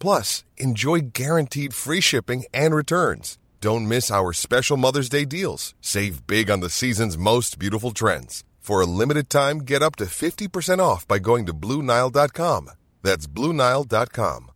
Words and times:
Plus, 0.00 0.42
enjoy 0.56 1.00
guaranteed 1.12 1.72
free 1.74 2.00
shipping 2.00 2.44
and 2.52 2.74
returns. 2.74 3.38
Don't 3.60 3.86
miss 3.86 4.10
our 4.10 4.32
special 4.32 4.76
Mother's 4.78 5.10
Day 5.10 5.26
deals. 5.26 5.74
Save 5.80 6.26
big 6.26 6.50
on 6.50 6.60
the 6.60 6.70
season's 6.70 7.18
most 7.18 7.58
beautiful 7.58 7.92
trends. 7.92 8.42
For 8.58 8.80
a 8.80 8.86
limited 8.86 9.28
time, 9.28 9.58
get 9.58 9.82
up 9.82 9.96
to 9.96 10.06
50% 10.06 10.78
off 10.78 11.06
by 11.06 11.18
going 11.18 11.44
to 11.46 11.52
BlueNile.com. 11.52 12.70
That's 13.02 13.26
BlueNile.com. 13.26 14.50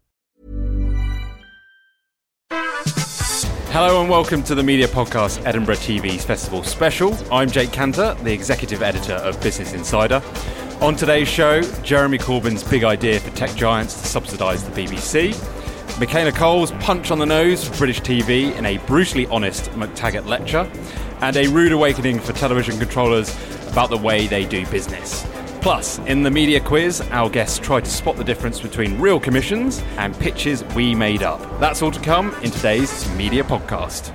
Hello 3.70 4.00
and 4.00 4.08
welcome 4.08 4.44
to 4.44 4.54
the 4.54 4.62
media 4.62 4.86
podcast 4.86 5.44
Edinburgh 5.44 5.74
TV's 5.76 6.24
Festival 6.24 6.62
Special. 6.62 7.12
I'm 7.32 7.50
Jake 7.50 7.70
Kanter, 7.70 8.16
the 8.22 8.32
executive 8.32 8.82
editor 8.82 9.14
of 9.14 9.42
Business 9.42 9.72
Insider. 9.72 10.22
On 10.80 10.94
today's 10.94 11.28
show, 11.28 11.62
Jeremy 11.82 12.18
Corbyn's 12.18 12.62
big 12.62 12.84
idea 12.84 13.18
for 13.18 13.30
tech 13.36 13.54
giants 13.54 13.94
to 13.94 14.06
subsidise 14.06 14.62
the 14.64 14.70
BBC, 14.70 15.32
Michaela 15.98 16.32
Coel's 16.32 16.72
punch 16.72 17.10
on 17.10 17.18
the 17.18 17.24
nose 17.24 17.66
for 17.66 17.74
British 17.78 18.00
TV 18.02 18.54
in 18.54 18.66
a 18.66 18.76
brutally 18.78 19.26
honest 19.28 19.70
MacTaggart 19.70 20.26
lecture, 20.26 20.70
and 21.20 21.36
a 21.36 21.46
rude 21.46 21.72
awakening 21.72 22.18
for 22.18 22.32
television 22.34 22.76
controllers 22.78 23.34
about 23.68 23.88
the 23.88 23.96
way 23.96 24.26
they 24.26 24.44
do 24.44 24.66
business. 24.66 25.26
Plus, 25.62 25.98
in 26.00 26.22
the 26.22 26.30
media 26.30 26.60
quiz, 26.60 27.00
our 27.12 27.30
guests 27.30 27.58
try 27.58 27.80
to 27.80 27.88
spot 27.88 28.16
the 28.16 28.24
difference 28.24 28.60
between 28.60 29.00
real 29.00 29.18
commissions 29.18 29.82
and 29.96 30.14
pitches 30.18 30.64
we 30.74 30.94
made 30.94 31.22
up. 31.22 31.40
That's 31.60 31.80
all 31.80 31.92
to 31.92 32.00
come 32.00 32.34
in 32.42 32.50
today's 32.50 33.08
media 33.16 33.44
podcast. 33.44 34.12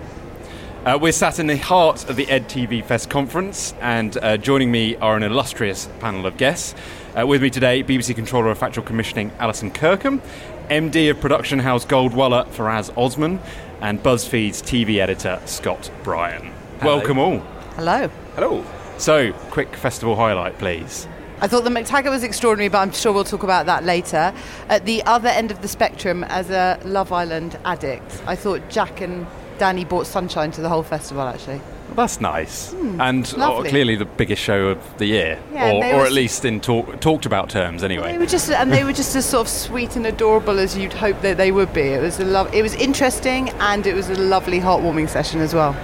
Uh, 0.85 0.97
we're 0.99 1.11
sat 1.11 1.39
in 1.39 1.47
the 1.47 1.57
heart 1.57 2.09
of 2.09 2.15
the 2.15 2.25
EdTV 2.27 2.85
Fest 2.85 3.09
conference, 3.09 3.73
and 3.81 4.17
uh, 4.21 4.37
joining 4.37 4.71
me 4.71 4.95
are 4.95 5.17
an 5.17 5.23
illustrious 5.23 5.89
panel 5.99 6.25
of 6.25 6.37
guests. 6.37 6.73
Uh, 7.19 7.27
with 7.27 7.41
me 7.41 7.49
today, 7.49 7.83
BBC 7.83 8.15
Controller 8.15 8.49
of 8.49 8.57
Factual 8.57 8.85
Commissioning 8.85 9.29
Alison 9.39 9.71
Kirkham, 9.71 10.21
MD 10.69 11.11
of 11.11 11.19
production 11.19 11.59
house 11.59 11.83
Gold 11.83 12.13
Wala 12.13 12.45
Faraz 12.45 12.97
Osman, 12.97 13.41
and 13.81 14.01
BuzzFeed's 14.01 14.61
TV 14.61 14.99
editor 14.99 15.41
Scott 15.45 15.91
Bryan. 16.03 16.53
Welcome 16.81 17.19
all. 17.19 17.39
Hello. 17.75 18.07
Hello. 18.35 18.65
So, 18.97 19.33
quick 19.51 19.75
festival 19.75 20.15
highlight, 20.15 20.57
please. 20.59 21.09
I 21.41 21.47
thought 21.47 21.65
the 21.65 21.69
MacTaggart 21.69 22.09
was 22.09 22.23
extraordinary, 22.23 22.69
but 22.69 22.77
I'm 22.77 22.93
sure 22.93 23.11
we'll 23.11 23.25
talk 23.25 23.43
about 23.43 23.65
that 23.65 23.83
later. 23.83 24.33
At 24.69 24.85
the 24.85 25.03
other 25.03 25.27
end 25.27 25.51
of 25.51 25.61
the 25.61 25.67
spectrum, 25.67 26.23
as 26.23 26.49
a 26.49 26.79
Love 26.85 27.11
Island 27.11 27.59
addict, 27.65 28.21
I 28.25 28.37
thought 28.37 28.69
Jack 28.69 29.01
and 29.01 29.27
Dani 29.59 29.87
brought 29.87 30.07
sunshine 30.07 30.51
to 30.51 30.61
the 30.61 30.69
whole 30.69 30.83
festival, 30.83 31.23
actually. 31.23 31.61
Well, 31.89 31.95
that's 31.95 32.21
nice, 32.21 32.71
and 32.73 33.25
uh, 33.37 33.61
Hmm, 33.61 33.67
clearly 33.67 33.95
the 33.95 34.05
biggest 34.05 34.41
show 34.41 34.67
of 34.67 34.97
the 34.99 35.07
year, 35.07 35.39
Yeah, 35.51 35.71
or, 35.71 36.01
or 36.01 36.05
at 36.05 36.11
least 36.11 36.45
in 36.45 36.61
talk, 36.61 37.01
talked 37.01 37.25
about 37.25 37.49
terms, 37.49 37.83
anyway. 37.83 38.11
They 38.11 38.17
were 38.19 38.25
just, 38.27 38.49
and 38.51 38.71
they 38.71 38.83
were 38.83 38.93
just 38.93 39.15
as 39.15 39.25
sort 39.25 39.47
of 39.47 39.49
sweet 39.49 39.95
and 39.95 40.05
adorable 40.05 40.59
as 40.59 40.77
you'd 40.77 40.93
hope 40.93 41.21
that 41.21 41.37
they 41.37 41.51
would 41.51 41.73
be. 41.73 41.81
It 41.81 42.01
was 42.01 42.19
a 42.19 42.25
love. 42.25 42.53
It 42.53 42.61
was 42.61 42.75
interesting, 42.75 43.49
and 43.59 43.85
it 43.87 43.95
was 43.95 44.09
a 44.09 44.15
lovely 44.15 44.59
heartwarming 44.59 45.09
session 45.09 45.41
as 45.41 45.53
well. 45.53 45.75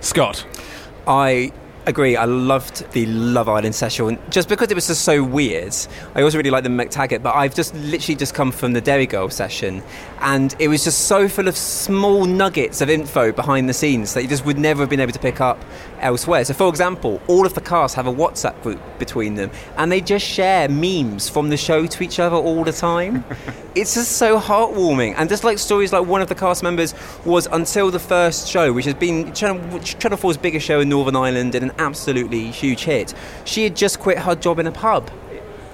Scott, 0.00 0.46
I 1.06 1.52
agree. 1.90 2.16
I 2.16 2.24
loved 2.24 2.90
the 2.92 3.04
Love 3.06 3.48
Island 3.48 3.74
session 3.74 4.18
just 4.30 4.48
because 4.48 4.70
it 4.70 4.74
was 4.74 4.86
just 4.86 5.02
so 5.02 5.22
weird. 5.22 5.76
I 6.14 6.22
also 6.22 6.38
really 6.38 6.50
liked 6.50 6.64
the 6.64 6.70
MacTaggart, 6.70 7.22
but 7.22 7.34
I've 7.34 7.54
just 7.54 7.74
literally 7.74 8.16
just 8.16 8.32
come 8.32 8.50
from 8.50 8.72
the 8.72 8.80
Derry 8.80 9.06
Girls 9.06 9.34
session, 9.34 9.82
and 10.20 10.56
it 10.58 10.68
was 10.68 10.84
just 10.84 11.02
so 11.06 11.28
full 11.28 11.48
of 11.48 11.56
small 11.56 12.24
nuggets 12.24 12.80
of 12.80 12.88
info 12.88 13.32
behind 13.32 13.68
the 13.68 13.74
scenes 13.74 14.14
that 14.14 14.22
you 14.22 14.28
just 14.28 14.46
would 14.46 14.58
never 14.58 14.80
have 14.82 14.88
been 14.88 15.00
able 15.00 15.12
to 15.12 15.18
pick 15.18 15.40
up 15.40 15.62
elsewhere. 16.00 16.44
So, 16.44 16.54
for 16.54 16.68
example, 16.68 17.20
all 17.26 17.46
of 17.46 17.54
the 17.54 17.60
cast 17.60 17.94
have 17.96 18.06
a 18.06 18.12
WhatsApp 18.12 18.60
group 18.62 18.80
between 18.98 19.34
them, 19.34 19.50
and 19.76 19.90
they 19.90 20.00
just 20.00 20.26
share 20.26 20.68
memes 20.68 21.28
from 21.28 21.48
the 21.48 21.56
show 21.56 21.86
to 21.86 22.02
each 22.02 22.18
other 22.18 22.36
all 22.36 22.64
the 22.64 22.72
time. 22.72 23.24
it's 23.74 23.94
just 23.94 24.12
so 24.12 24.38
heartwarming, 24.38 25.14
and 25.16 25.28
just 25.28 25.44
like 25.44 25.58
stories 25.58 25.92
like 25.92 26.06
one 26.06 26.22
of 26.22 26.28
the 26.28 26.34
cast 26.34 26.62
members 26.62 26.94
was 27.24 27.46
until 27.52 27.90
the 27.90 27.98
first 27.98 28.48
show, 28.48 28.72
which 28.72 28.84
has 28.84 28.94
been 28.94 29.32
Channel, 29.32 29.78
Channel 29.80 30.18
4's 30.18 30.36
biggest 30.36 30.66
show 30.66 30.80
in 30.80 30.88
Northern 30.88 31.16
Ireland 31.16 31.54
and 31.54 31.70
an 31.70 31.72
absolutely 31.78 32.50
huge 32.50 32.84
hit. 32.84 33.14
She 33.44 33.64
had 33.64 33.76
just 33.76 34.00
quit 34.00 34.18
her 34.18 34.34
job 34.34 34.58
in 34.58 34.66
a 34.66 34.72
pub 34.72 35.10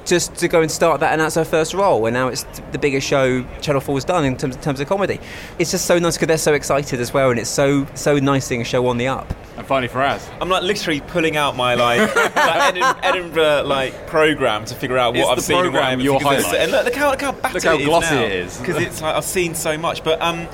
just 0.07 0.35
to 0.37 0.49
go 0.49 0.63
and 0.63 0.71
start 0.71 1.01
that, 1.01 1.13
and 1.13 1.21
that's 1.21 1.35
her 1.35 1.45
first 1.45 1.75
role. 1.75 2.07
And 2.07 2.15
now 2.15 2.29
it's 2.29 2.45
the 2.73 2.79
biggest 2.79 3.07
show 3.07 3.43
Channel 3.61 3.81
4's 3.81 4.05
done 4.05 4.25
in 4.25 4.37
terms, 4.37 4.57
in 4.57 4.63
terms 4.63 4.81
of 4.81 4.89
comedy. 4.89 5.21
It's 5.59 5.71
just 5.71 5.85
so 5.87 5.99
nice 5.99 6.17
because 6.17 6.29
they're 6.29 6.39
so 6.39 6.55
excited 6.55 7.01
as 7.01 7.13
well, 7.13 7.31
and 7.31 7.39
it's 7.41 7.51
so 7.51 7.87
so 7.95 8.19
nice 8.19 8.47
seeing 8.47 8.61
a 8.61 8.65
show 8.65 8.87
on 8.87 8.97
the 8.99 9.09
up. 9.09 9.33
and 9.57 9.67
finally 9.67 9.89
Faraz. 9.93 10.27
I'm 10.41 10.49
like 10.49 10.63
literally 10.63 11.01
pulling 11.01 11.37
out 11.37 11.57
my 11.57 11.75
like, 11.75 12.15
like 12.37 12.75
Edin- 12.77 13.05
Edinburgh 13.05 13.65
like 13.67 14.07
program 14.07 14.65
to 14.67 14.75
figure 14.75 14.99
out 14.99 15.15
what 15.15 15.21
It's 15.21 15.29
I've 15.31 15.37
the 15.37 15.43
seen 15.43 15.57
and 15.57 15.73
what 15.73 15.83
I 15.83 15.87
programme, 15.95 16.01
your 16.01 16.21
highlights. 16.21 16.55
And 16.55 16.71
look, 16.73 16.85
look 16.85 16.95
how 16.95 17.11
look 17.11 17.21
how 17.23 17.33
Look 17.53 17.63
how 17.65 17.75
it 17.75 17.81
is 17.81 17.87
glossy 17.87 18.15
now. 18.15 18.23
it 18.23 18.33
is. 18.33 18.59
because 18.59 18.83
it's 18.83 19.03
like 19.03 19.15
I've 19.17 19.25
seen 19.25 19.55
so 19.55 19.77
much. 19.77 20.05
But 20.05 20.21
um, 20.23 20.47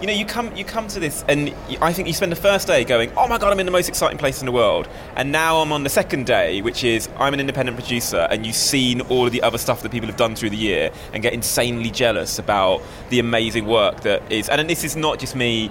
you 0.00 0.06
know, 0.06 0.12
you 0.12 0.26
come 0.26 0.54
you 0.54 0.64
come 0.64 0.88
to 0.88 1.00
this, 1.00 1.24
and 1.28 1.54
I 1.80 1.92
think 1.92 2.08
you 2.08 2.14
spend 2.14 2.30
the 2.32 2.36
first 2.36 2.66
day 2.66 2.84
going, 2.84 3.10
"Oh 3.16 3.26
my 3.26 3.38
god, 3.38 3.52
I'm 3.52 3.60
in 3.60 3.66
the 3.66 3.72
most 3.72 3.88
exciting 3.88 4.18
place 4.18 4.40
in 4.40 4.46
the 4.46 4.52
world," 4.52 4.88
and 5.14 5.32
now 5.32 5.60
I'm 5.60 5.72
on 5.72 5.84
the 5.84 5.90
second 5.90 6.26
day, 6.26 6.60
which 6.62 6.84
is 6.84 7.08
I'm 7.18 7.34
an 7.34 7.40
independent 7.40 7.78
producer, 7.78 8.26
and 8.30 8.44
you've 8.44 8.56
seen 8.56 9.00
all 9.02 9.26
of 9.26 9.32
the 9.32 9.42
other 9.42 9.58
stuff 9.58 9.82
that 9.82 9.92
people 9.92 10.08
have 10.08 10.16
done 10.16 10.34
through 10.34 10.50
the 10.50 10.56
year, 10.56 10.90
and 11.12 11.22
get 11.22 11.32
insanely 11.32 11.90
jealous 11.90 12.38
about 12.38 12.82
the 13.08 13.18
amazing 13.18 13.66
work 13.66 14.00
that 14.02 14.22
is. 14.30 14.48
And 14.48 14.68
this 14.68 14.84
is 14.84 14.96
not 14.96 15.18
just 15.18 15.34
me 15.34 15.70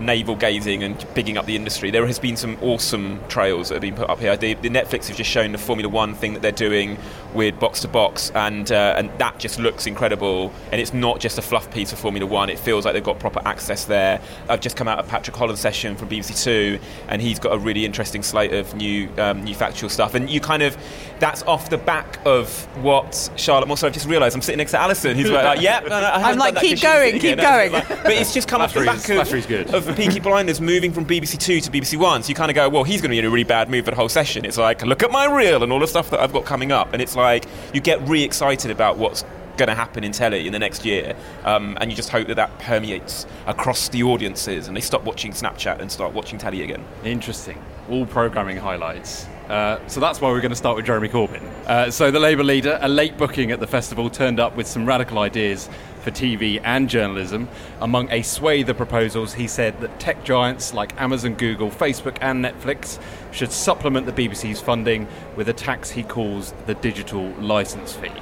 navel 0.00 0.34
gazing 0.36 0.82
and 0.82 1.04
bigging 1.14 1.36
up 1.36 1.46
the 1.46 1.56
industry. 1.56 1.90
There 1.90 2.06
has 2.06 2.18
been 2.18 2.36
some 2.36 2.56
awesome 2.62 3.20
trails 3.28 3.68
that 3.68 3.76
have 3.76 3.82
been 3.82 3.94
put 3.94 4.08
up 4.10 4.18
here. 4.18 4.36
The, 4.36 4.54
the 4.54 4.68
Netflix 4.68 5.08
have 5.08 5.16
just 5.16 5.30
shown 5.30 5.52
the 5.52 5.58
Formula 5.58 5.88
One 5.88 6.14
thing 6.14 6.32
that 6.34 6.42
they're 6.42 6.52
doing 6.52 6.98
with 7.34 7.58
box 7.58 7.80
to 7.80 7.88
box, 7.88 8.30
and 8.34 8.70
uh, 8.70 8.94
and 8.96 9.10
that 9.18 9.38
just 9.38 9.58
looks 9.58 9.86
incredible. 9.86 10.52
And 10.70 10.80
it's 10.80 10.92
not 10.92 11.20
just 11.20 11.38
a 11.38 11.42
fluff 11.42 11.70
piece 11.72 11.92
of 11.92 11.98
Formula 11.98 12.26
One. 12.26 12.50
It 12.50 12.58
feels 12.58 12.84
like 12.84 12.94
they've 12.94 13.02
got 13.04 13.18
proper 13.18 13.40
access 13.46 13.84
there. 13.84 14.20
I've 14.48 14.60
just 14.60 14.76
come 14.76 14.88
out 14.88 14.98
of 14.98 15.08
Patrick 15.08 15.36
Holland's 15.36 15.60
session 15.60 15.96
from 15.96 16.08
BBC 16.08 16.42
Two, 16.42 16.78
and 17.08 17.22
he's 17.22 17.38
got 17.38 17.52
a 17.54 17.58
really 17.58 17.84
interesting 17.84 18.22
slate 18.22 18.52
of 18.52 18.74
new 18.74 19.08
um, 19.18 19.44
new 19.44 19.54
factual 19.54 19.88
stuff. 19.88 20.14
And 20.14 20.28
you 20.28 20.40
kind 20.40 20.62
of 20.62 20.76
that's 21.20 21.42
off 21.44 21.70
the 21.70 21.78
back 21.78 22.18
of 22.26 22.50
what 22.82 23.30
Charlotte. 23.36 23.70
Also, 23.70 23.86
I've 23.86 23.92
just 23.94 24.06
realised 24.06 24.34
I'm 24.36 24.42
sitting 24.42 24.58
next 24.58 24.72
to 24.72 24.78
Alison, 24.80 25.16
who's 25.16 25.30
like, 25.30 25.60
yeah, 25.60 25.80
no, 25.80 25.88
no, 25.88 25.96
I 26.12 26.18
haven't 26.18 26.38
like, 26.40 26.56
keep 26.56 26.60
that 26.60 26.60
keep 26.62 26.80
'cause 26.82 26.82
going, 26.82 27.12
keep 27.14 27.22
here. 27.22 27.36
No, 27.36 27.42
going. 27.42 27.72
like- 27.72 27.88
but 27.88 28.12
it's 28.12 28.34
just 28.34 28.48
come 28.48 28.60
off 28.60 28.74
the 28.74 28.82
Flattery's- 28.82 29.46
back 29.46 29.58
of, 29.60 29.66
good. 29.66 29.74
of 29.74 29.81
Peaky 29.96 30.20
Blinders 30.20 30.60
moving 30.60 30.92
from 30.92 31.04
BBC 31.04 31.38
Two 31.38 31.60
to 31.60 31.70
BBC 31.70 31.98
One. 31.98 32.22
So 32.22 32.28
you 32.28 32.34
kind 32.34 32.50
of 32.50 32.54
go, 32.54 32.68
well, 32.68 32.84
he's 32.84 33.00
going 33.00 33.10
to 33.10 33.14
be 33.14 33.18
in 33.18 33.24
a 33.24 33.30
really 33.30 33.44
bad 33.44 33.68
mood 33.68 33.84
for 33.84 33.90
the 33.90 33.96
whole 33.96 34.08
session. 34.08 34.44
It's 34.44 34.58
like, 34.58 34.82
look 34.82 35.02
at 35.02 35.10
my 35.10 35.26
reel 35.26 35.62
and 35.62 35.72
all 35.72 35.80
the 35.80 35.86
stuff 35.86 36.10
that 36.10 36.20
I've 36.20 36.32
got 36.32 36.44
coming 36.44 36.70
up, 36.72 36.92
and 36.92 37.02
it's 37.02 37.16
like 37.16 37.46
you 37.74 37.80
get 37.80 38.00
really 38.02 38.24
excited 38.24 38.70
about 38.70 38.98
what's 38.98 39.24
going 39.56 39.68
to 39.68 39.74
happen 39.74 40.04
in 40.04 40.12
telly 40.12 40.46
in 40.46 40.52
the 40.52 40.58
next 40.58 40.84
year, 40.84 41.14
um, 41.44 41.76
and 41.80 41.90
you 41.90 41.96
just 41.96 42.08
hope 42.08 42.28
that 42.28 42.36
that 42.36 42.58
permeates 42.58 43.26
across 43.46 43.88
the 43.88 44.02
audiences, 44.02 44.68
and 44.68 44.76
they 44.76 44.80
stop 44.80 45.04
watching 45.04 45.32
Snapchat 45.32 45.80
and 45.80 45.90
start 45.90 46.12
watching 46.12 46.38
telly 46.38 46.62
again. 46.62 46.84
Interesting. 47.04 47.62
All 47.90 48.06
programming 48.06 48.56
highlights. 48.56 49.26
Uh, 49.48 49.78
so 49.88 50.00
that's 50.00 50.20
why 50.20 50.30
we're 50.30 50.40
going 50.40 50.50
to 50.50 50.56
start 50.56 50.76
with 50.76 50.86
Jeremy 50.86 51.08
Corbyn. 51.08 51.42
Uh, 51.66 51.90
so 51.90 52.10
the 52.10 52.20
Labour 52.20 52.44
leader, 52.44 52.78
a 52.80 52.88
late 52.88 53.18
booking 53.18 53.50
at 53.50 53.60
the 53.60 53.66
festival, 53.66 54.08
turned 54.08 54.40
up 54.40 54.56
with 54.56 54.66
some 54.66 54.86
radical 54.86 55.18
ideas 55.18 55.68
for 56.02 56.10
TV 56.10 56.60
and 56.64 56.88
journalism. 56.88 57.48
Among 57.80 58.10
a 58.10 58.22
swathe 58.22 58.68
of 58.68 58.76
proposals, 58.76 59.34
he 59.34 59.46
said 59.46 59.80
that 59.80 59.98
tech 60.00 60.24
giants 60.24 60.74
like 60.74 61.00
Amazon, 61.00 61.34
Google, 61.34 61.70
Facebook, 61.70 62.18
and 62.20 62.44
Netflix 62.44 62.98
should 63.30 63.52
supplement 63.52 64.06
the 64.06 64.12
BBC's 64.12 64.60
funding 64.60 65.06
with 65.36 65.48
a 65.48 65.52
tax 65.52 65.90
he 65.90 66.02
calls 66.02 66.52
the 66.66 66.74
digital 66.74 67.28
licence 67.38 67.94
fee. 67.94 68.12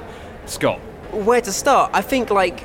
Scott, 0.47 0.79
Where 1.13 1.41
to 1.41 1.53
start? 1.53 1.91
I 1.93 2.03
think 2.03 2.31
like 2.31 2.63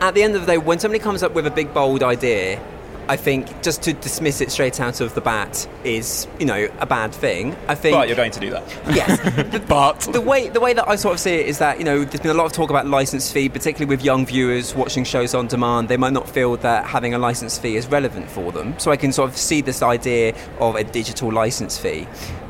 at 0.00 0.14
the 0.14 0.22
end 0.22 0.34
of 0.34 0.40
the 0.40 0.46
day, 0.46 0.58
when 0.58 0.78
somebody 0.78 0.98
comes 1.02 1.22
up 1.22 1.34
with 1.34 1.46
a 1.46 1.50
big 1.50 1.72
bold 1.72 2.02
idea, 2.02 2.60
I 3.08 3.16
think 3.16 3.62
just 3.62 3.82
to 3.82 3.92
dismiss 3.92 4.40
it 4.40 4.50
straight 4.50 4.80
out 4.80 5.00
of 5.00 5.14
the 5.14 5.20
bat 5.20 5.68
is, 5.84 6.26
you 6.38 6.46
know, 6.46 6.68
a 6.78 6.86
bad 6.86 7.14
thing. 7.14 7.54
I 7.68 7.74
think. 7.74 7.94
But 7.94 8.08
you're 8.08 8.16
going 8.16 8.32
to 8.32 8.40
do 8.40 8.50
that. 8.50 8.62
Yes. 8.94 9.20
But 9.74 10.00
the 10.00 10.20
way 10.20 10.48
the 10.48 10.60
way 10.60 10.72
that 10.74 10.86
I 10.88 10.96
sort 10.96 11.14
of 11.14 11.20
see 11.20 11.34
it 11.34 11.46
is 11.46 11.58
that 11.58 11.78
you 11.78 11.84
know 11.84 12.04
there's 12.04 12.20
been 12.20 12.30
a 12.30 12.34
lot 12.34 12.46
of 12.46 12.52
talk 12.52 12.70
about 12.70 12.86
license 12.86 13.32
fee, 13.32 13.48
particularly 13.48 13.88
with 13.88 14.04
young 14.04 14.26
viewers 14.26 14.74
watching 14.74 15.04
shows 15.04 15.34
on 15.34 15.46
demand. 15.46 15.88
They 15.88 15.96
might 15.96 16.12
not 16.12 16.28
feel 16.28 16.56
that 16.58 16.86
having 16.86 17.14
a 17.14 17.18
license 17.18 17.58
fee 17.58 17.76
is 17.76 17.86
relevant 17.86 18.30
for 18.30 18.52
them. 18.52 18.78
So 18.78 18.90
I 18.90 18.96
can 18.96 19.12
sort 19.12 19.30
of 19.30 19.36
see 19.36 19.60
this 19.62 19.82
idea 19.82 20.34
of 20.60 20.76
a 20.76 20.84
digital 20.84 21.32
license 21.32 21.78
fee, 21.78 22.06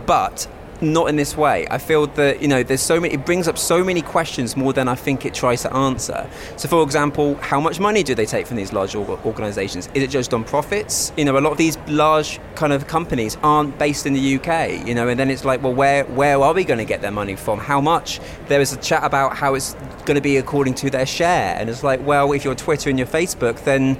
but 0.06 0.46
not 0.80 1.08
in 1.08 1.16
this 1.16 1.36
way. 1.36 1.66
I 1.70 1.78
feel 1.78 2.06
that 2.08 2.42
you 2.42 2.48
know 2.48 2.62
there's 2.62 2.80
so 2.80 3.00
many. 3.00 3.14
It 3.14 3.24
brings 3.24 3.48
up 3.48 3.58
so 3.58 3.84
many 3.84 4.02
questions 4.02 4.56
more 4.56 4.72
than 4.72 4.88
I 4.88 4.94
think 4.94 5.24
it 5.24 5.34
tries 5.34 5.62
to 5.62 5.72
answer. 5.74 6.28
So, 6.56 6.68
for 6.68 6.82
example, 6.82 7.34
how 7.36 7.60
much 7.60 7.80
money 7.80 8.02
do 8.02 8.14
they 8.14 8.26
take 8.26 8.46
from 8.46 8.56
these 8.56 8.72
large 8.72 8.94
organisations? 8.94 9.88
Is 9.94 10.02
it 10.02 10.10
just 10.10 10.34
on 10.34 10.44
profits? 10.44 11.12
You 11.16 11.24
know, 11.24 11.38
a 11.38 11.40
lot 11.40 11.52
of 11.52 11.58
these 11.58 11.78
large 11.86 12.40
kind 12.54 12.72
of 12.72 12.86
companies 12.86 13.36
aren't 13.42 13.78
based 13.78 14.06
in 14.06 14.12
the 14.12 14.36
UK. 14.36 14.86
You 14.86 14.94
know, 14.94 15.08
and 15.08 15.18
then 15.18 15.30
it's 15.30 15.44
like, 15.44 15.62
well, 15.62 15.74
where 15.74 16.04
where 16.04 16.40
are 16.40 16.54
we 16.54 16.64
going 16.64 16.78
to 16.78 16.84
get 16.84 17.00
their 17.00 17.10
money 17.10 17.36
from? 17.36 17.58
How 17.58 17.80
much? 17.80 18.20
There 18.48 18.58
was 18.58 18.72
a 18.72 18.78
chat 18.78 19.04
about 19.04 19.36
how 19.36 19.54
it's 19.54 19.74
going 20.04 20.16
to 20.16 20.20
be 20.20 20.36
according 20.36 20.74
to 20.74 20.90
their 20.90 21.06
share, 21.06 21.56
and 21.56 21.70
it's 21.70 21.82
like, 21.82 22.04
well, 22.04 22.32
if 22.32 22.44
you're 22.44 22.54
Twitter 22.54 22.90
and 22.90 22.98
you're 22.98 23.08
Facebook, 23.08 23.64
then 23.64 23.98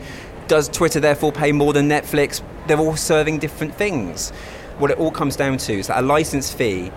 does 0.48 0.68
Twitter 0.68 1.00
therefore 1.00 1.32
pay 1.32 1.52
more 1.52 1.72
than 1.72 1.88
Netflix? 1.88 2.42
They're 2.66 2.78
all 2.78 2.96
serving 2.96 3.38
different 3.38 3.74
things 3.74 4.32
what 4.78 4.90
it 4.90 4.98
all 4.98 5.10
comes 5.10 5.36
down 5.36 5.58
to 5.58 5.72
is 5.72 5.86
that 5.86 5.98
a 5.98 6.06
license 6.06 6.52
fee 6.52 6.90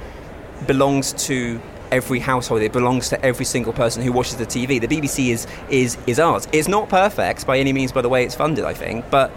belongs 0.65 1.13
to 1.13 1.61
every 1.91 2.19
household. 2.19 2.61
It 2.61 2.73
belongs 2.73 3.09
to 3.09 3.25
every 3.25 3.45
single 3.45 3.73
person 3.73 4.03
who 4.03 4.11
watches 4.11 4.37
the 4.37 4.45
TV. 4.45 4.79
The 4.81 4.87
BBC 4.87 5.29
is 5.29 5.47
is 5.69 5.97
is 6.07 6.19
ours. 6.19 6.47
It's 6.51 6.67
not 6.67 6.89
perfect 6.89 7.45
by 7.45 7.59
any 7.59 7.73
means 7.73 7.91
by 7.91 8.01
the 8.01 8.09
way 8.09 8.23
it's 8.23 8.35
funded, 8.35 8.65
I 8.65 8.73
think, 8.73 9.09
but 9.09 9.31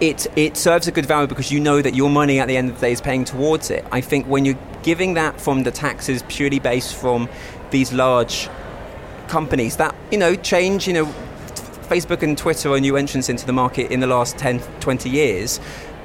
it 0.00 0.26
it 0.36 0.56
serves 0.56 0.86
a 0.86 0.92
good 0.92 1.06
value 1.06 1.26
because 1.26 1.50
you 1.50 1.60
know 1.60 1.82
that 1.82 1.94
your 1.94 2.10
money 2.10 2.38
at 2.38 2.48
the 2.48 2.56
end 2.56 2.70
of 2.70 2.76
the 2.76 2.86
day 2.86 2.92
is 2.92 3.00
paying 3.00 3.24
towards 3.24 3.70
it. 3.70 3.84
I 3.90 4.00
think 4.00 4.26
when 4.26 4.44
you're 4.44 4.58
giving 4.82 5.14
that 5.14 5.40
from 5.40 5.64
the 5.64 5.70
taxes 5.70 6.22
purely 6.28 6.58
based 6.58 6.94
from 6.94 7.28
these 7.70 7.92
large 7.92 8.48
companies 9.26 9.76
that 9.76 9.94
you 10.10 10.18
know 10.18 10.36
change, 10.36 10.86
you 10.86 10.92
know, 10.92 11.06
Facebook 11.88 12.22
and 12.22 12.36
Twitter 12.36 12.70
are 12.72 12.80
new 12.80 12.96
entrants 12.96 13.28
into 13.28 13.46
the 13.46 13.52
market 13.52 13.90
in 13.90 14.00
the 14.00 14.06
last 14.06 14.38
10, 14.38 14.60
20 14.80 15.08
years 15.08 15.58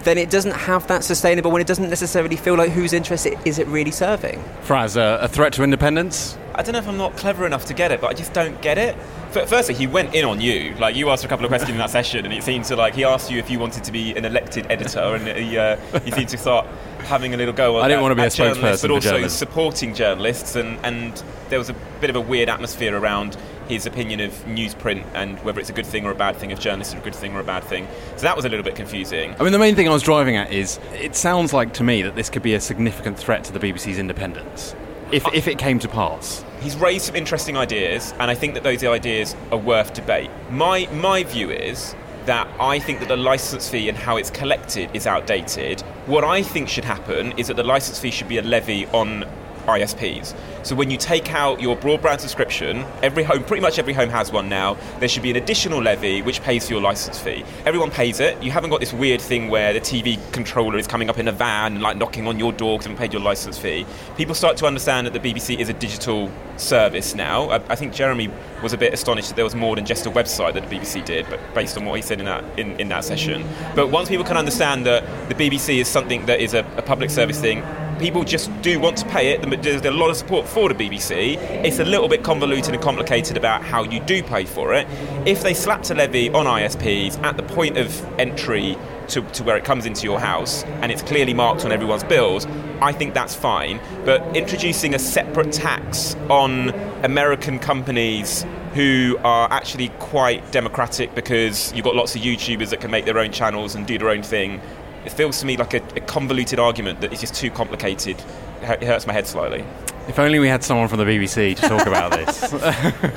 then 0.03 0.17
it 0.17 0.29
doesn't 0.29 0.51
have 0.51 0.88
that 0.88 1.03
sustainable 1.03 1.51
when 1.51 1.61
it 1.61 1.67
doesn't 1.67 1.89
necessarily 1.89 2.35
feel 2.35 2.55
like 2.55 2.71
whose 2.71 2.94
interest 2.94 3.27
is 3.45 3.59
it 3.59 3.67
really 3.67 3.91
serving. 3.91 4.44
Fraz, 4.63 4.97
uh, 4.97 5.19
a 5.21 5.27
threat 5.27 5.53
to 5.53 5.63
independence? 5.63 6.38
I 6.55 6.61
don't 6.61 6.73
know 6.73 6.79
if 6.79 6.88
I'm 6.88 6.97
not 6.97 7.17
clever 7.17 7.45
enough 7.45 7.65
to 7.65 7.73
get 7.73 7.91
it, 7.91 8.00
but 8.00 8.11
I 8.11 8.13
just 8.13 8.33
don't 8.33 8.61
get 8.61 8.77
it. 8.77 8.95
Firstly, 9.31 9.73
he 9.73 9.88
went 9.88 10.13
in 10.13 10.25
on 10.25 10.39
you. 10.39 10.75
Like 10.75 10.95
you 10.95 11.09
asked 11.09 11.25
a 11.25 11.27
couple 11.27 11.45
of 11.45 11.50
questions 11.50 11.71
in 11.71 11.77
that 11.77 11.89
session, 11.89 12.25
and 12.25 12.33
it 12.33 12.44
seemed 12.44 12.65
to 12.65 12.75
like 12.75 12.94
he 12.94 13.03
asked 13.03 13.31
you 13.31 13.39
if 13.39 13.50
you 13.50 13.57
wanted 13.57 13.83
to 13.85 13.91
be 13.91 14.15
an 14.15 14.25
elected 14.25 14.67
editor, 14.69 15.15
and 15.15 15.27
he, 15.38 15.57
uh, 15.57 15.77
he 16.01 16.11
seemed 16.11 16.29
to 16.29 16.38
start 16.38 16.67
having 17.00 17.33
a 17.33 17.38
little 17.38 17.53
go 17.53 17.77
on. 17.77 17.85
I 17.85 17.88
didn't 17.88 18.03
want 18.03 18.11
to 18.11 18.15
be 18.15 18.21
a 18.21 18.27
spokesperson, 18.27 18.81
but 18.83 18.91
also 18.91 19.09
journalists. 19.09 19.39
supporting 19.39 19.95
journalists, 19.95 20.55
and 20.55 20.79
and 20.83 21.23
there 21.50 21.57
was 21.57 21.69
a 21.69 21.75
bit 22.00 22.11
of 22.11 22.15
a 22.15 22.21
weird 22.21 22.50
atmosphere 22.50 22.95
around 22.95 23.35
his 23.67 23.85
opinion 23.85 24.19
of 24.19 24.31
newsprint 24.45 25.06
and 25.13 25.39
whether 25.39 25.57
it's 25.59 25.69
a 25.69 25.73
good 25.73 25.85
thing 25.85 26.06
or 26.06 26.11
a 26.11 26.15
bad 26.15 26.35
thing, 26.35 26.51
if 26.51 26.59
journalists 26.59 26.94
are 26.94 26.97
a 26.97 27.01
good 27.01 27.15
thing 27.15 27.33
or 27.33 27.39
a 27.39 27.44
bad 27.45 27.63
thing. 27.63 27.88
So 28.17 28.23
that 28.23 28.35
was 28.35 28.44
a 28.44 28.49
little 28.49 28.63
bit 28.63 28.75
confusing. 28.75 29.33
I 29.39 29.44
mean, 29.44 29.53
the 29.53 29.59
main 29.59 29.73
thing 29.73 29.88
I 29.88 29.94
was 29.94 30.03
driving 30.03 30.35
at 30.35 30.51
is 30.51 30.79
it 30.94 31.15
sounds 31.15 31.53
like 31.53 31.73
to 31.75 31.83
me 31.83 32.01
that 32.01 32.15
this 32.15 32.29
could 32.29 32.44
be 32.44 32.56
a 32.56 32.59
significant 32.59 33.17
threat 33.17 33.45
to 33.45 33.53
the 33.53 33.59
BBC's 33.59 33.99
independence 33.99 34.75
if, 35.11 35.25
if 35.33 35.47
it 35.47 35.57
came 35.57 35.79
to 35.79 35.88
pass. 35.88 36.44
He's 36.61 36.75
raised 36.75 37.05
some 37.05 37.15
interesting 37.15 37.57
ideas, 37.57 38.13
and 38.19 38.31
I 38.31 38.35
think 38.35 38.53
that 38.53 38.63
those 38.63 38.83
ideas 38.83 39.35
are 39.51 39.57
worth 39.57 39.94
debate. 39.94 40.29
My, 40.50 40.88
my 40.94 41.23
view 41.23 41.50
is 41.51 41.95
that 42.25 42.47
I 42.59 42.79
think 42.79 43.00
that 43.00 43.09
the 43.09 43.17
license 43.17 43.69
fee 43.69 43.89
and 43.89 43.97
how 43.97 44.17
it's 44.17 44.29
collected 44.29 44.89
is 44.94 45.05
outdated. 45.05 45.81
What 46.05 46.23
I 46.23 46.41
think 46.41 46.69
should 46.69 46.85
happen 46.85 47.33
is 47.38 47.47
that 47.47 47.55
the 47.55 47.63
license 47.63 48.00
fee 48.00 48.11
should 48.11 48.29
be 48.29 48.38
a 48.38 48.41
levy 48.41 48.85
on 48.88 49.25
ISPs. 49.65 50.36
So 50.63 50.75
when 50.75 50.89
you 50.89 50.98
take 50.98 51.33
out 51.33 51.62
your 51.62 51.75
broadband 51.75 52.19
subscription, 52.19 52.86
every 53.01 53.24
home, 53.24 53.44
pretty 53.44 53.62
much 53.62 53.80
every 53.80 53.94
home 53.94 54.10
has 54.10 54.31
one 54.31 54.50
now, 54.50 54.75
there 55.00 55.10
should 55.10 55.24
be 55.24 55.30
an 55.30 55.36
additional 55.36 55.81
levy 55.81 56.21
which 56.21 56.42
pays 56.42 56.68
for 56.68 56.74
your 56.74 56.81
license 56.81 57.19
fee. 57.19 57.44
Everyone 57.65 57.92
pays 57.92 58.19
it. 58.19 58.42
You 58.42 58.51
haven't 58.51 58.69
got 58.69 58.80
this 58.80 58.94
weird 58.94 59.21
thing 59.21 59.50
where 59.50 59.74
the 59.74 59.81
TV 59.81 60.19
controller 60.31 60.77
is 60.77 60.88
coming 60.88 61.10
up 61.10 61.18
in 61.18 61.27
a 61.27 61.31
van 61.31 61.74
and 61.74 61.81
like 61.81 61.98
knocking 61.98 62.27
on 62.27 62.39
your 62.39 62.51
door 62.54 62.77
because 62.77 62.89
you 62.89 62.98
paid 62.98 63.13
your 63.13 63.21
license 63.21 63.57
fee. 63.57 63.86
People 64.15 64.36
start 64.36 64.57
to 64.57 64.65
understand 64.65 65.07
that 65.07 65.13
the 65.13 65.19
BBC 65.19 65.60
is 65.60 65.69
a 65.69 65.74
digital 65.74 66.31
service 66.57 67.16
now. 67.16 67.50
I, 67.50 67.56
I, 67.69 67.75
think 67.75 67.94
Jeremy 67.94 68.30
was 68.62 68.74
a 68.74 68.77
bit 68.77 68.94
astonished 68.94 69.30
that 69.30 69.36
there 69.36 69.44
was 69.44 69.56
more 69.56 69.75
than 69.75 69.86
just 69.86 70.06
a 70.06 70.12
website 70.12 70.54
that 70.54 70.69
the 70.69 70.75
BBC 70.75 71.04
did, 71.04 71.27
but 71.30 71.39
based 71.54 71.77
on 71.77 71.86
what 71.86 71.95
he 71.95 72.01
said 72.01 72.19
in 72.19 72.25
that 72.25 72.44
in, 72.57 72.80
in 72.80 72.89
that 72.89 73.04
session. 73.04 73.45
But 73.75 73.89
once 73.89 74.09
people 74.09 74.25
can 74.25 74.38
understand 74.38 74.86
that 74.86 75.04
the 75.30 75.36
BBC 75.36 75.80
is 75.80 75.88
something 75.88 76.25
that 76.27 76.39
is 76.39 76.54
a, 76.54 76.59
a 76.77 76.81
public 76.81 77.09
service 77.09 77.39
thing, 77.39 77.63
people 78.03 78.25
just 78.25 78.51
do 78.61 78.81
want 78.81 78.97
to 78.97 79.05
pay 79.05 79.31
it. 79.31 79.61
There's 79.63 79.81
a 79.85 79.89
lot 79.89 80.09
of 80.09 80.17
support 80.17 80.45
for 80.45 80.67
the 80.67 80.75
BBC. 80.75 81.38
It's 81.63 81.79
a 81.79 81.85
little 81.85 82.09
bit 82.09 82.21
convoluted 82.21 82.73
and 82.73 82.83
complicated 82.83 83.38
about 83.38 83.63
how 83.63 83.83
you 83.83 84.01
do 84.01 84.21
pay 84.21 84.44
for 84.44 84.73
it. 84.73 84.85
If 85.25 85.41
they 85.41 85.53
slapped 85.53 85.89
a 85.89 85.94
levy 85.94 86.29
on 86.29 86.45
ISPs 86.45 87.17
at 87.23 87.38
the 87.38 87.44
point 87.44 87.77
of 87.77 87.89
entry 88.19 88.77
to, 89.07 89.21
to, 89.21 89.44
where 89.45 89.55
it 89.55 89.63
comes 89.63 89.85
into 89.85 90.03
your 90.03 90.19
house 90.19 90.65
and 90.81 90.91
it's 90.91 91.01
clearly 91.01 91.33
marked 91.33 91.63
on 91.63 91.71
everyone's 91.71 92.03
bills, 92.03 92.45
I 92.81 92.91
think 92.91 93.13
that's 93.13 93.35
fine. 93.35 93.79
But 94.03 94.35
introducing 94.35 94.94
a 94.95 94.99
separate 94.99 95.53
tax 95.53 96.15
on 96.29 96.71
American 97.06 97.57
companies 97.57 98.45
who 98.73 99.17
are 99.23 99.47
actually 99.49 99.89
quite 99.99 100.51
democratic 100.51 101.15
because 101.15 101.71
you've 101.73 101.85
got 101.85 101.95
lots 101.95 102.15
of 102.15 102.21
YouTubers 102.21 102.69
that 102.71 102.81
can 102.81 102.91
make 102.91 103.06
their 103.06 103.19
own 103.19 103.31
channels 103.31 103.75
and 103.75 103.88
do 103.88 103.97
their 103.97 104.09
own 104.09 104.23
thing 104.23 104.59
it 105.05 105.11
feels 105.11 105.39
to 105.39 105.45
me 105.45 105.57
like 105.57 105.73
a, 105.73 105.83
a 105.95 106.01
convoluted 106.01 106.59
argument 106.59 107.01
that 107.01 107.13
is 107.13 107.19
just 107.19 107.35
too 107.35 107.51
complicated. 107.51 108.17
It 108.61 108.83
hurts 108.83 109.05
my 109.05 109.13
head 109.13 109.27
slightly. 109.27 109.65
If 110.07 110.19
only 110.19 110.39
we 110.39 110.50
had 110.50 110.63
someone 110.63 110.89
from 110.89 111.00
the 111.00 111.05
BBC 111.05 111.55
to 111.55 111.61
talk 111.67 111.85
about 111.88 112.11
this. 112.25 112.53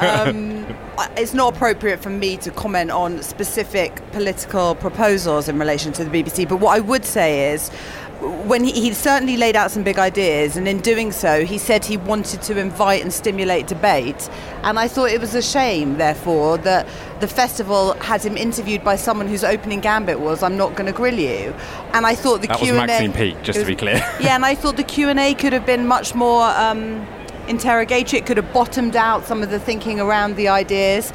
um, 0.00 0.66
it's 1.16 1.34
not 1.34 1.54
appropriate 1.54 2.00
for 2.00 2.10
me 2.10 2.36
to 2.38 2.50
comment 2.52 2.90
on 2.90 3.22
specific 3.22 4.00
political 4.12 4.76
proposals 4.76 5.48
in 5.48 5.58
relation 5.58 5.92
to 5.94 6.04
the 6.04 6.10
BBC, 6.10 6.48
but 6.48 6.60
what 6.60 6.76
I 6.76 6.80
would 6.80 7.04
say 7.04 7.52
is 7.52 7.70
when 8.20 8.64
he, 8.64 8.72
he, 8.72 8.92
certainly 8.94 9.36
laid 9.36 9.56
out 9.56 9.70
some 9.70 9.82
big 9.82 9.98
ideas, 9.98 10.56
and 10.56 10.66
in 10.66 10.80
doing 10.80 11.12
so, 11.12 11.44
he 11.44 11.58
said 11.58 11.84
he 11.84 11.96
wanted 11.96 12.40
to 12.42 12.58
invite 12.58 13.02
and 13.02 13.12
stimulate 13.12 13.66
debate. 13.66 14.30
And 14.62 14.78
I 14.78 14.88
thought 14.88 15.10
it 15.10 15.20
was 15.20 15.34
a 15.34 15.42
shame, 15.42 15.98
therefore, 15.98 16.56
that 16.58 16.86
the 17.20 17.28
festival 17.28 17.92
had 17.94 18.24
him 18.24 18.36
interviewed 18.36 18.82
by 18.82 18.96
someone 18.96 19.26
whose 19.28 19.44
opening 19.44 19.80
gambit 19.80 20.20
was, 20.20 20.42
"I'm 20.42 20.56
not 20.56 20.76
going 20.76 20.86
to 20.86 20.92
grill 20.92 21.18
you." 21.18 21.54
And 21.92 22.06
I 22.06 22.14
thought 22.14 22.40
the 22.40 22.48
Q 22.48 22.74
and 22.74 22.84
A. 22.84 22.86
Maxine 22.86 23.12
Peake, 23.12 23.42
just 23.42 23.58
was, 23.58 23.66
to 23.66 23.66
be 23.66 23.76
clear. 23.76 23.96
yeah, 24.20 24.34
and 24.34 24.46
I 24.46 24.54
thought 24.54 24.76
the 24.76 24.84
Q 24.84 25.08
and 25.10 25.18
A 25.18 25.34
could 25.34 25.52
have 25.52 25.66
been 25.66 25.86
much 25.86 26.14
more. 26.14 26.44
Um, 26.44 27.06
interrogatory. 27.48 28.18
It 28.18 28.26
could 28.26 28.38
have 28.38 28.52
bottomed 28.52 28.96
out 28.96 29.24
some 29.24 29.40
of 29.40 29.50
the 29.50 29.60
thinking 29.60 30.00
around 30.00 30.34
the 30.34 30.48
ideas 30.48 31.12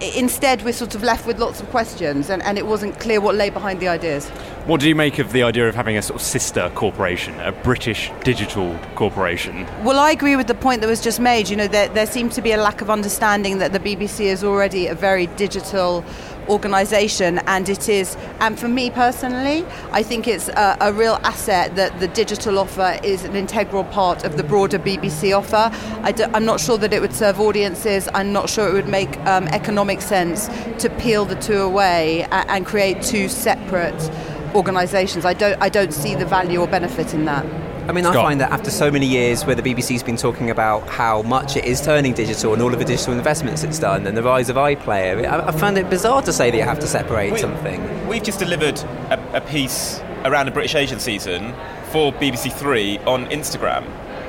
instead 0.00 0.62
we're 0.62 0.72
sort 0.72 0.94
of 0.94 1.02
left 1.02 1.26
with 1.26 1.38
lots 1.38 1.60
of 1.60 1.68
questions 1.70 2.30
and, 2.30 2.42
and 2.42 2.58
it 2.58 2.66
wasn't 2.66 2.98
clear 3.00 3.20
what 3.20 3.34
lay 3.34 3.50
behind 3.50 3.80
the 3.80 3.88
ideas. 3.88 4.28
What 4.66 4.80
do 4.80 4.88
you 4.88 4.94
make 4.94 5.18
of 5.18 5.32
the 5.32 5.42
idea 5.42 5.68
of 5.68 5.74
having 5.74 5.96
a 5.96 6.02
sort 6.02 6.20
of 6.20 6.26
sister 6.26 6.70
corporation, 6.74 7.38
a 7.40 7.52
British 7.52 8.10
digital 8.24 8.78
corporation? 8.96 9.66
Well, 9.84 9.98
I 9.98 10.10
agree 10.10 10.34
with 10.34 10.48
the 10.48 10.54
point 10.54 10.80
that 10.80 10.88
was 10.88 11.00
just 11.00 11.20
made. 11.20 11.48
You 11.48 11.56
know, 11.56 11.68
there, 11.68 11.88
there 11.88 12.06
seems 12.06 12.34
to 12.34 12.42
be 12.42 12.52
a 12.52 12.56
lack 12.56 12.80
of 12.80 12.90
understanding 12.90 13.58
that 13.58 13.72
the 13.72 13.78
BBC 13.80 14.26
is 14.26 14.42
already 14.42 14.88
a 14.88 14.94
very 14.94 15.26
digital 15.28 16.04
organisation, 16.48 17.38
and 17.46 17.68
it 17.68 17.88
is, 17.88 18.16
and 18.40 18.58
for 18.58 18.68
me 18.68 18.90
personally, 18.90 19.64
I 19.92 20.02
think 20.02 20.26
it's 20.28 20.48
a, 20.48 20.76
a, 20.80 20.92
real 20.92 21.18
asset 21.22 21.76
that 21.76 21.98
the 22.00 22.08
digital 22.08 22.58
offer 22.58 22.98
is 23.02 23.24
an 23.24 23.36
integral 23.36 23.84
part 23.84 24.24
of 24.24 24.36
the 24.36 24.42
broader 24.42 24.78
BBC 24.78 25.36
offer. 25.36 25.70
I 26.02 26.12
am 26.34 26.44
not 26.44 26.60
sure 26.60 26.78
that 26.78 26.92
it 26.92 27.00
would 27.00 27.14
serve 27.14 27.40
audiences. 27.40 28.08
I'm 28.14 28.32
not 28.32 28.48
sure 28.48 28.68
it 28.68 28.72
would 28.72 28.88
make 28.88 29.16
um, 29.26 29.48
economic 29.48 30.00
sense 30.00 30.48
to 30.82 30.90
peel 30.98 31.24
the 31.24 31.36
two 31.36 31.60
away 31.60 32.22
and, 32.24 32.50
and 32.50 32.66
create 32.66 33.02
two 33.02 33.28
separate 33.28 34.10
organisations. 34.54 35.24
I 35.24 35.34
don't, 35.34 35.60
I 35.60 35.68
don't 35.68 35.92
see 35.92 36.14
the 36.14 36.26
value 36.26 36.60
or 36.60 36.66
benefit 36.66 37.14
in 37.14 37.24
that. 37.26 37.44
I 37.88 37.92
mean, 37.92 38.02
Scott. 38.02 38.16
I 38.16 38.22
find 38.22 38.40
that 38.40 38.50
after 38.50 38.70
so 38.70 38.90
many 38.90 39.06
years 39.06 39.44
where 39.44 39.54
the 39.54 39.62
BBC's 39.62 40.02
been 40.02 40.16
talking 40.16 40.50
about 40.50 40.88
how 40.88 41.22
much 41.22 41.56
it 41.56 41.64
is 41.64 41.80
turning 41.80 42.14
digital 42.14 42.52
and 42.52 42.60
all 42.60 42.72
of 42.72 42.80
the 42.80 42.84
digital 42.84 43.12
investments 43.12 43.62
it's 43.62 43.78
done 43.78 44.08
and 44.08 44.16
the 44.16 44.24
rise 44.24 44.48
of 44.48 44.56
iPlayer, 44.56 45.24
I, 45.24 45.46
I 45.46 45.52
find 45.52 45.78
it 45.78 45.88
bizarre 45.88 46.20
to 46.22 46.32
say 46.32 46.50
that 46.50 46.56
you 46.56 46.64
have 46.64 46.80
to 46.80 46.86
separate 46.88 47.32
we, 47.32 47.38
something. 47.38 48.08
We've 48.08 48.24
just 48.24 48.40
delivered 48.40 48.80
a, 49.10 49.36
a 49.36 49.40
piece 49.40 50.00
around 50.24 50.46
the 50.46 50.52
British 50.52 50.74
Asian 50.74 50.98
season 50.98 51.52
for 51.92 52.12
BBC 52.12 52.52
Three 52.52 52.98
on 53.00 53.26
Instagram, 53.26 53.84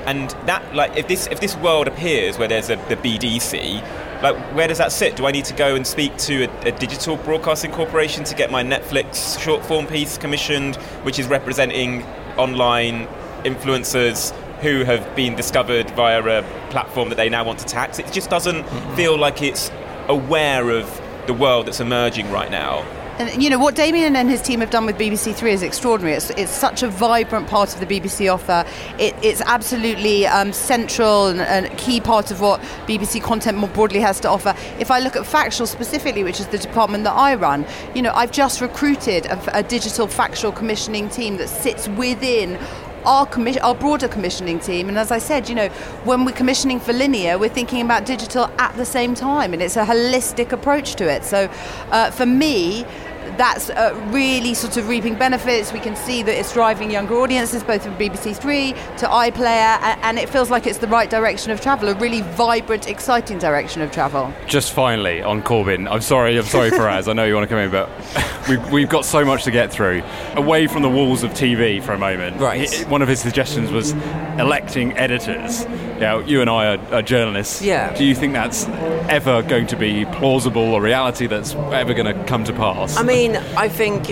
and 0.06 0.30
that 0.46 0.76
like 0.76 0.96
if 0.96 1.08
this 1.08 1.26
if 1.28 1.40
this 1.40 1.56
world 1.58 1.88
appears 1.88 2.38
where 2.38 2.48
there's 2.48 2.70
a, 2.70 2.76
the 2.90 2.98
BDC, 2.98 3.82
like 4.22 4.38
where 4.56 4.68
does 4.68 4.78
that 4.78 4.92
sit? 4.92 5.16
Do 5.16 5.26
I 5.26 5.32
need 5.32 5.46
to 5.46 5.56
go 5.56 5.74
and 5.74 5.86
speak 5.86 6.16
to 6.18 6.44
a, 6.44 6.68
a, 6.68 6.72
digital 6.74 7.18
broadcasting 7.18 7.72
corporation 7.72 8.24
to 8.26 8.36
get 8.36 8.52
my 8.52 8.64
Netflix 8.64 9.40
short 9.40 9.66
form 9.66 9.88
piece 9.88 10.20
commissioned, 10.20 10.76
which 11.04 11.18
is 11.18 11.26
representing 11.26 12.04
online 12.38 13.08
influencers 13.44 14.32
who 14.62 14.84
have 14.84 15.16
been 15.16 15.36
discovered 15.36 15.90
via 15.92 16.22
a 16.22 16.44
platform 16.70 17.10
that 17.10 17.16
they 17.16 17.30
now 17.30 17.44
want 17.44 17.60
to 17.60 17.66
tax. 17.66 18.00
It 18.00 18.12
just 18.12 18.30
doesn't 18.30 18.64
mm-hmm. 18.64 18.96
feel 18.96 19.18
like 19.18 19.42
it's 19.42 19.72
aware 20.08 20.70
of 20.70 21.02
the 21.28 21.34
world 21.34 21.68
that's 21.68 21.80
emerging 21.80 22.32
right 22.32 22.50
now. 22.50 22.86
And 23.20 23.42
you 23.42 23.50
know 23.50 23.58
what 23.58 23.74
Damien 23.74 24.16
and 24.16 24.30
his 24.30 24.44
team 24.44 24.60
have 24.60 24.70
done 24.70 24.86
with 24.86 24.96
BBC 24.96 25.34
Three 25.34 25.52
is 25.52 25.64
extraordinary. 25.64 26.16
It's, 26.16 26.30
it's 26.32 26.52
such 26.52 26.84
a 26.84 26.88
vibrant 26.88 27.48
part 27.48 27.74
of 27.74 27.80
the 27.80 27.88
BBC 27.88 28.32
offer. 28.32 28.64
It, 29.00 29.16
it's 29.24 29.42
absolutely 29.42 30.28
um, 30.28 30.54
central 30.54 31.26
and, 31.26 31.66
a 31.66 31.76
key 31.78 32.00
part 32.00 32.30
of 32.30 32.42
what 32.42 32.62
BBC 32.86 33.24
content 33.24 33.58
more 33.58 33.70
broadly 33.70 34.02
has 34.02 34.20
to 34.20 34.30
offer. 34.30 34.54
If 34.80 34.92
I 34.92 35.00
look 35.00 35.16
at 35.16 35.26
factual 35.26 35.66
specifically, 35.66 36.24
which 36.24 36.40
is 36.40 36.46
the 36.48 36.60
department 36.60 37.06
that 37.06 37.14
I 37.14 37.34
run, 37.34 37.66
you 37.96 38.04
know 38.04 38.12
I've 38.14 38.32
just 38.32 38.62
recruited 38.62 39.26
a, 39.26 39.58
a 39.58 39.64
digital 39.64 40.06
factual 40.06 40.52
commissioning 40.52 41.10
team 41.10 41.38
that 41.38 41.48
sits 41.48 41.88
within 41.88 42.60
our, 43.08 43.26
commi- 43.26 43.62
our 43.64 43.74
broader 43.74 44.08
commissioning 44.08 44.60
team. 44.60 44.90
And 44.90 45.00
as 45.00 45.12
I 45.12 45.18
said, 45.18 45.50
you 45.50 45.56
know, 45.56 45.70
when 46.04 46.26
we're 46.26 46.36
commissioning 46.36 46.80
for 46.80 46.94
linear, 46.94 47.38
we're 47.40 47.50
thinking 47.50 47.82
about 47.82 48.06
digital 48.06 48.52
at 48.60 48.76
the 48.76 48.86
same 48.86 49.16
time, 49.16 49.54
and 49.54 49.62
it's 49.62 49.78
a 49.78 49.86
holistic 49.86 50.52
approach 50.52 50.96
to 50.96 51.10
it. 51.10 51.24
So, 51.24 51.50
uh, 51.92 52.12
for 52.12 52.26
me, 52.26 52.86
that's 53.38 53.70
uh, 53.70 53.94
really 54.12 54.54
sort 54.54 54.78
of 54.78 54.88
reaping 54.90 55.16
benefits. 55.16 55.72
We 55.72 55.80
can 55.80 55.96
see 55.96 56.24
that 56.24 56.38
it's 56.38 56.54
driving 56.54 56.92
younger 56.92 57.16
audiences, 57.16 57.64
both 57.64 57.84
from 57.84 57.96
BBC 57.98 58.36
Three 58.36 58.74
to 58.98 59.06
iPlayer, 59.08 59.80
and, 59.82 60.02
and 60.04 60.20
it 60.20 60.30
feels 60.30 60.50
like 60.50 60.66
it's 60.68 60.80
the 60.80 60.88
right 60.88 61.10
direction 61.10 61.52
of 61.52 61.62
travel, 61.62 61.90
a 61.90 61.96
really 61.96 62.22
vibrant, 62.22 62.88
exciting 62.88 63.38
direction 63.38 63.82
of 63.82 63.92
travel. 63.92 64.34
Just 64.48 64.74
finally 64.74 65.22
on 65.22 65.42
Corbyn, 65.42 65.90
I'm 65.90 66.02
sorry, 66.02 66.38
I'm 66.38 66.46
sorry, 66.46 66.70
Faraz. 66.78 67.08
I 67.08 67.14
know 67.14 67.26
you 67.26 67.36
want 67.36 67.50
to 67.50 67.56
come 67.56 67.60
in, 67.64 67.72
but 67.72 67.90
we've, 68.50 68.72
we've 68.72 68.90
got 68.90 69.06
so 69.06 69.24
much 69.24 69.44
to 69.44 69.52
get 69.52 69.72
through. 69.72 70.04
Away 70.36 70.68
from 70.68 70.82
the 70.82 70.90
walls 70.90 71.24
of 71.24 71.32
TV 71.32 71.82
for 71.82 71.94
a 71.94 71.98
moment. 71.98 72.40
Right. 72.40 72.70
he- 72.70 72.84
one 72.86 73.02
of 73.02 73.08
his 73.08 73.20
suggestions 73.20 73.72
was 73.72 73.92
electing 74.40 74.98
editors. 74.98 75.64
You, 75.64 76.00
know, 76.02 76.20
you 76.20 76.42
and 76.42 76.50
I 76.50 76.76
are, 76.76 76.94
are 76.96 77.02
journalists. 77.02 77.62
Yeah. 77.62 77.94
Do 77.96 78.04
you 78.06 78.14
think 78.16 78.34
that's 78.34 78.66
ever 79.10 79.42
going 79.42 79.68
to 79.68 79.76
be 79.76 80.06
plausible 80.06 80.62
or 80.62 80.82
reality 80.82 81.28
that's 81.28 81.54
ever 81.56 81.94
going 81.94 82.06
to 82.16 82.24
come 82.26 82.44
to 82.46 82.54
pass? 82.54 82.98
I 82.98 83.04
mean, 83.04 83.27
I 83.36 83.70
think 83.70 84.10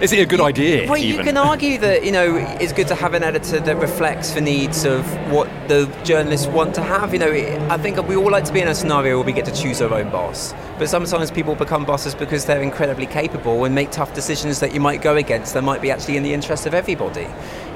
Is 0.00 0.12
it 0.12 0.20
a 0.20 0.26
good 0.26 0.40
idea? 0.40 0.88
Well, 0.88 0.96
you 0.98 1.18
can 1.24 1.36
argue 1.36 1.76
that 1.78 2.04
you 2.04 2.12
know 2.12 2.36
it's 2.60 2.72
good 2.72 2.86
to 2.88 2.94
have 2.94 3.14
an 3.14 3.24
editor 3.24 3.58
that 3.58 3.76
reflects 3.78 4.30
the 4.30 4.40
needs 4.40 4.84
of 4.84 5.04
what 5.32 5.48
the 5.68 5.86
journalists 6.04 6.46
want 6.46 6.74
to 6.76 6.82
have. 6.82 7.12
You 7.12 7.18
know, 7.18 7.32
I 7.68 7.78
think 7.78 8.00
we 8.06 8.14
all 8.14 8.30
like 8.30 8.44
to 8.44 8.52
be 8.52 8.60
in 8.60 8.68
a 8.68 8.74
scenario 8.74 9.16
where 9.16 9.26
we 9.26 9.32
get 9.32 9.44
to 9.46 9.54
choose 9.54 9.82
our 9.82 9.92
own 9.92 10.10
boss, 10.10 10.54
but 10.78 10.88
sometimes 10.88 11.32
people 11.32 11.56
become 11.56 11.84
bosses 11.84 12.14
because 12.14 12.44
they're 12.44 12.62
incredibly 12.62 13.06
capable 13.06 13.64
and 13.64 13.74
make 13.74 13.90
tough 13.90 14.14
decisions 14.14 14.60
that 14.60 14.72
you 14.72 14.80
might 14.80 15.02
go 15.02 15.16
against. 15.16 15.54
That 15.54 15.64
might 15.64 15.82
be 15.82 15.90
actually 15.90 16.16
in 16.16 16.22
the 16.22 16.32
interest 16.32 16.66
of 16.66 16.74
everybody. 16.74 17.26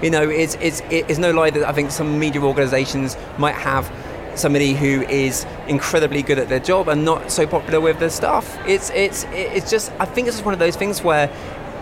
You 0.00 0.10
know, 0.10 0.28
it's 0.28 0.54
it's 0.60 0.80
it's 0.90 1.18
no 1.18 1.32
lie 1.32 1.50
that 1.50 1.68
I 1.68 1.72
think 1.72 1.90
some 1.90 2.18
media 2.20 2.40
organisations 2.42 3.16
might 3.36 3.56
have 3.56 3.90
somebody 4.36 4.74
who 4.74 5.02
is 5.02 5.46
incredibly 5.68 6.22
good 6.22 6.38
at 6.38 6.48
their 6.48 6.60
job 6.60 6.88
and 6.88 7.04
not 7.04 7.30
so 7.30 7.46
popular 7.46 7.80
with 7.80 7.98
their 7.98 8.10
staff. 8.10 8.58
It's 8.66 8.90
it's 8.90 9.24
it's 9.32 9.70
just 9.70 9.92
I 9.98 10.04
think 10.04 10.28
it's 10.28 10.36
just 10.36 10.44
one 10.44 10.54
of 10.54 10.60
those 10.60 10.76
things 10.76 11.02
where 11.02 11.30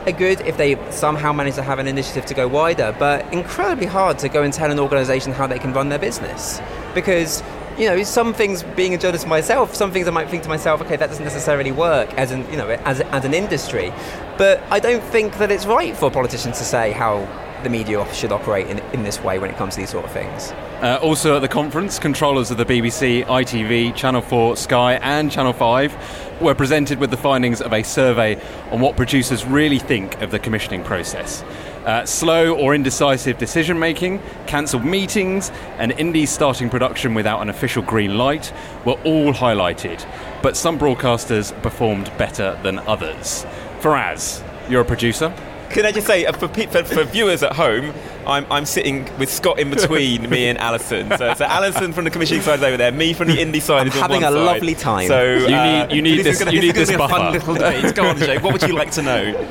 are 0.07 0.13
good 0.13 0.41
if 0.43 0.57
they 0.57 0.79
somehow 0.91 1.33
manage 1.33 1.57
to 1.57 1.63
have 1.63 1.79
an 1.79 1.87
initiative 1.87 2.25
to 2.27 2.35
go 2.35 2.49
wider, 2.49 2.95
but 2.99 3.31
incredibly 3.33 3.87
hard 3.87 4.19
to 4.19 4.29
go 4.29 4.43
and 4.43 4.53
tell 4.53 4.71
an 4.71 4.79
organisation 4.79 5.33
how 5.33 5.47
they 5.47 5.59
can 5.59 5.73
run 5.73 5.89
their 5.89 5.99
business 5.99 6.61
because. 6.95 7.43
You 7.79 7.87
know, 7.87 8.03
some 8.03 8.35
things. 8.35 8.63
Being 8.63 8.93
a 8.93 8.99
journalist 8.99 9.27
myself, 9.27 9.75
some 9.75 9.91
things 9.91 10.07
I 10.07 10.11
might 10.11 10.29
think 10.29 10.43
to 10.43 10.51
myself, 10.51 10.83
okay, 10.83 10.97
that 10.97 11.07
doesn't 11.07 11.25
necessarily 11.25 11.73
work 11.73 12.13
as 12.15 12.31
an, 12.31 12.45
you 12.51 12.59
know, 12.59 12.69
as, 12.69 13.01
as 13.01 13.25
an 13.25 13.33
industry. 13.33 13.91
But 14.37 14.61
I 14.71 14.81
don't 14.81 15.03
think 15.05 15.39
that 15.39 15.51
it's 15.51 15.65
right 15.65 15.97
for 15.97 16.11
politicians 16.11 16.59
to 16.59 16.65
say 16.65 16.91
how 16.91 17.27
the 17.63 17.71
media 17.71 18.07
should 18.15 18.33
operate 18.33 18.67
in, 18.69 18.79
in 18.93 19.03
this 19.03 19.21
way 19.23 19.39
when 19.39 19.51
it 19.51 19.57
comes 19.57 19.75
to 19.75 19.81
these 19.81 19.91
sort 19.91 20.05
of 20.05 20.13
things. 20.13 20.53
Uh, 20.83 20.99
also 21.03 21.37
at 21.37 21.41
the 21.41 21.49
conference, 21.49 21.99
controllers 21.99 22.51
of 22.51 22.57
the 22.57 22.65
BBC, 22.65 23.25
ITV, 23.25 23.95
Channel 23.95 24.23
4, 24.23 24.57
Sky, 24.57 24.95
and 24.95 25.31
Channel 25.31 25.53
5 25.53 26.41
were 26.41 26.55
presented 26.55 26.99
with 26.99 27.11
the 27.11 27.17
findings 27.17 27.61
of 27.61 27.73
a 27.73 27.83
survey 27.83 28.41
on 28.71 28.81
what 28.81 28.97
producers 28.97 29.45
really 29.45 29.79
think 29.79 30.21
of 30.23 30.31
the 30.31 30.39
commissioning 30.39 30.83
process. 30.83 31.43
Uh, 31.85 32.05
slow 32.05 32.55
or 32.57 32.75
indecisive 32.75 33.37
decision 33.39 33.79
making, 33.79 34.21
cancelled 34.47 34.85
meetings, 34.85 35.51
and 35.79 35.93
indies 35.93 36.31
starting 36.31 36.71
production 36.71 37.15
without 37.15 37.41
an 37.41 37.51
official 37.51 37.83
green 37.83 38.17
light 38.17 38.53
were 38.85 39.01
all 39.05 39.33
highlighted, 39.33 40.07
but 40.43 40.57
some 40.57 40.79
broadcasters 40.79 41.53
performed 41.63 42.11
better 42.17 42.59
than 42.63 42.79
others. 42.81 43.45
Faraz, 43.81 44.43
you're 44.71 44.83
a 44.83 44.85
producer. 44.85 45.35
Can 45.71 45.87
I 45.87 45.93
just 45.93 46.07
say, 46.07 46.27
uh, 46.27 46.33
for, 46.33 46.49
pe- 46.49 46.67
for, 46.67 46.83
for 46.85 47.05
viewers 47.05 47.43
at 47.45 47.53
home, 47.55 47.95
I'm, 48.27 48.45
I'm 48.51 48.67
sitting 48.67 49.09
with 49.19 49.31
Scott 49.31 49.59
in 49.61 49.71
between 49.71 50.29
me 50.29 50.49
and 50.49 50.59
Alison. 50.59 51.09
So, 51.17 51.33
so 51.35 51.45
Alison 51.45 51.93
from 51.93 52.05
the 52.05 52.11
commissioning 52.11 52.43
side 52.43 52.59
is 52.59 52.65
over 52.65 52.77
there, 52.77 52.91
me 52.93 53.13
from 53.13 53.29
the 53.29 53.35
indie 53.37 53.63
side 53.63 53.83
I'm 53.83 53.87
is 53.89 53.95
on 53.95 54.01
having 54.03 54.23
one 54.23 54.33
a 54.33 54.37
side. 54.37 54.45
lovely 54.55 54.75
time. 54.75 55.07
So 55.09 55.23
You 55.47 55.55
uh, 55.55 55.87
need- 55.87 55.95
you 55.97 56.03
need 56.03 56.23
this- 56.25 56.39
gonna- 56.41 56.51
you 56.53 56.61
need 56.61 56.77
is 56.77 56.89
this 56.89 56.91
gonna 56.97 57.09
fun 57.09 57.21
buffer. 57.33 57.33
little 57.33 57.55
debate. 57.55 57.95
Go 57.95 58.05
on, 58.09 58.17
Jake. 58.19 58.43
What 58.43 58.53
would 58.53 58.63
you 58.69 58.75
like 58.75 58.91
to 58.93 59.03
know? 59.03 59.47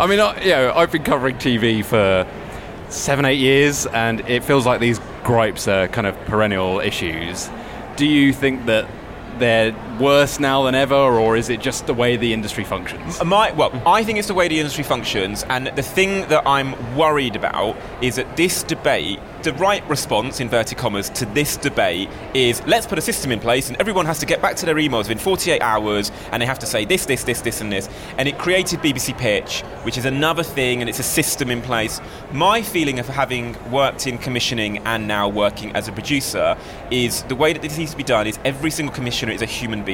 I 0.00 0.06
mean, 0.06 0.18
I, 0.20 0.42
you 0.42 0.50
know, 0.50 0.72
I've 0.74 0.90
been 0.90 1.04
covering 1.04 1.36
TV 1.36 1.84
for 1.84 2.26
seven, 2.88 3.24
eight 3.24 3.38
years, 3.38 3.86
and 3.86 4.20
it 4.28 4.42
feels 4.44 4.66
like 4.66 4.80
these 4.80 5.00
gripes 5.22 5.68
are 5.68 5.86
kind 5.88 6.06
of 6.08 6.16
perennial 6.26 6.80
issues. 6.80 7.48
Do 7.96 8.04
you 8.06 8.32
think 8.32 8.66
that 8.66 8.88
they're 9.38 9.72
worse 10.02 10.40
now 10.40 10.64
than 10.64 10.74
ever, 10.74 10.94
or 10.94 11.36
is 11.36 11.48
it 11.48 11.60
just 11.60 11.86
the 11.86 11.94
way 11.94 12.16
the 12.16 12.32
industry 12.32 12.64
functions? 12.64 13.20
Uh, 13.20 13.24
my, 13.24 13.52
well, 13.52 13.70
I 13.86 14.02
think 14.02 14.18
it's 14.18 14.26
the 14.26 14.34
way 14.34 14.48
the 14.48 14.58
industry 14.58 14.82
functions, 14.82 15.44
and 15.44 15.68
the 15.68 15.82
thing 15.82 16.28
that 16.28 16.42
I'm 16.46 16.96
worried 16.96 17.36
about 17.36 17.76
is 18.02 18.16
that 18.16 18.36
this 18.36 18.64
debate, 18.64 19.20
the 19.44 19.52
right 19.54 19.88
response, 19.88 20.40
inverted 20.40 20.76
commas, 20.76 21.08
to 21.10 21.26
this 21.26 21.56
debate 21.56 22.08
is 22.34 22.60
let's 22.66 22.86
put 22.86 22.98
a 22.98 23.00
system 23.00 23.30
in 23.30 23.38
place, 23.38 23.68
and 23.68 23.76
everyone 23.78 24.04
has 24.06 24.18
to 24.18 24.26
get 24.26 24.42
back 24.42 24.56
to 24.56 24.66
their 24.66 24.74
emails 24.74 25.04
within 25.04 25.18
48 25.18 25.62
hours, 25.62 26.10
and 26.32 26.42
they 26.42 26.46
have 26.46 26.58
to 26.58 26.66
say 26.66 26.84
this, 26.84 27.06
this, 27.06 27.22
this, 27.22 27.40
this, 27.40 27.60
and 27.60 27.70
this. 27.70 27.88
And 28.18 28.28
it 28.28 28.38
created 28.38 28.80
BBC 28.80 29.16
Pitch, 29.16 29.60
which 29.84 29.96
is 29.96 30.04
another 30.04 30.42
thing, 30.42 30.80
and 30.80 30.90
it's 30.90 30.98
a 30.98 31.04
system 31.04 31.48
in 31.48 31.62
place. 31.62 32.00
My 32.32 32.60
feeling 32.60 32.98
of 32.98 33.06
having 33.06 33.56
worked 33.70 34.08
in 34.08 34.18
commissioning 34.18 34.78
and 34.78 35.06
now 35.06 35.28
working 35.28 35.70
as 35.76 35.86
a 35.86 35.92
producer 35.92 36.56
is 36.90 37.22
the 37.24 37.36
way 37.36 37.52
that 37.52 37.62
this 37.62 37.78
needs 37.78 37.92
to 37.92 37.96
be 37.96 38.02
done 38.02 38.26
is 38.26 38.36
every 38.44 38.72
single 38.72 38.92
commissioner 38.92 39.30
is 39.30 39.42
a 39.42 39.46
human 39.46 39.84
being. 39.84 39.91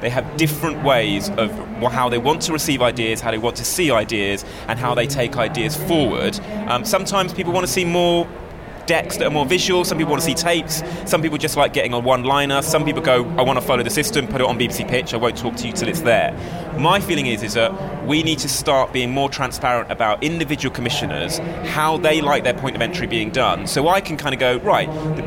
They 0.00 0.10
have 0.10 0.36
different 0.36 0.82
ways 0.84 1.30
of 1.30 1.50
how 1.92 2.08
they 2.08 2.18
want 2.18 2.42
to 2.42 2.52
receive 2.52 2.82
ideas, 2.82 3.20
how 3.20 3.30
they 3.30 3.38
want 3.38 3.56
to 3.56 3.64
see 3.64 3.90
ideas, 3.90 4.44
and 4.68 4.78
how 4.78 4.94
they 4.94 5.06
take 5.06 5.36
ideas 5.36 5.76
forward. 5.76 6.38
Um, 6.68 6.84
sometimes 6.84 7.32
people 7.32 7.52
want 7.52 7.66
to 7.66 7.72
see 7.72 7.84
more 7.84 8.28
decks 8.90 9.18
that 9.18 9.26
are 9.26 9.30
more 9.30 9.46
visual. 9.46 9.84
Some 9.84 9.98
people 9.98 10.10
want 10.10 10.22
to 10.22 10.26
see 10.26 10.34
tapes. 10.34 10.82
Some 11.06 11.22
people 11.22 11.38
just 11.38 11.56
like 11.56 11.72
getting 11.72 11.92
a 11.92 11.98
one-liner. 12.00 12.60
Some 12.60 12.84
people 12.84 13.00
go, 13.00 13.24
I 13.38 13.42
want 13.42 13.56
to 13.56 13.64
follow 13.64 13.84
the 13.84 13.90
system, 13.90 14.26
put 14.26 14.40
it 14.40 14.46
on 14.48 14.58
BBC 14.58 14.88
Pitch. 14.88 15.14
I 15.14 15.16
won't 15.16 15.36
talk 15.36 15.54
to 15.56 15.66
you 15.68 15.72
till 15.72 15.88
it's 15.88 16.00
there. 16.00 16.32
My 16.78 17.00
feeling 17.00 17.26
is 17.26 17.42
is 17.42 17.54
that 17.54 18.06
we 18.06 18.22
need 18.22 18.38
to 18.40 18.48
start 18.48 18.92
being 18.92 19.10
more 19.10 19.28
transparent 19.28 19.90
about 19.90 20.22
individual 20.22 20.74
commissioners, 20.74 21.38
how 21.68 21.96
they 21.98 22.20
like 22.20 22.44
their 22.44 22.54
point 22.54 22.74
of 22.74 22.82
entry 22.82 23.06
being 23.06 23.30
done. 23.30 23.66
So 23.66 23.88
I 23.88 24.00
can 24.00 24.16
kind 24.16 24.34
of 24.34 24.40
go, 24.40 24.58
right, 24.58 24.88
the, 25.16 25.22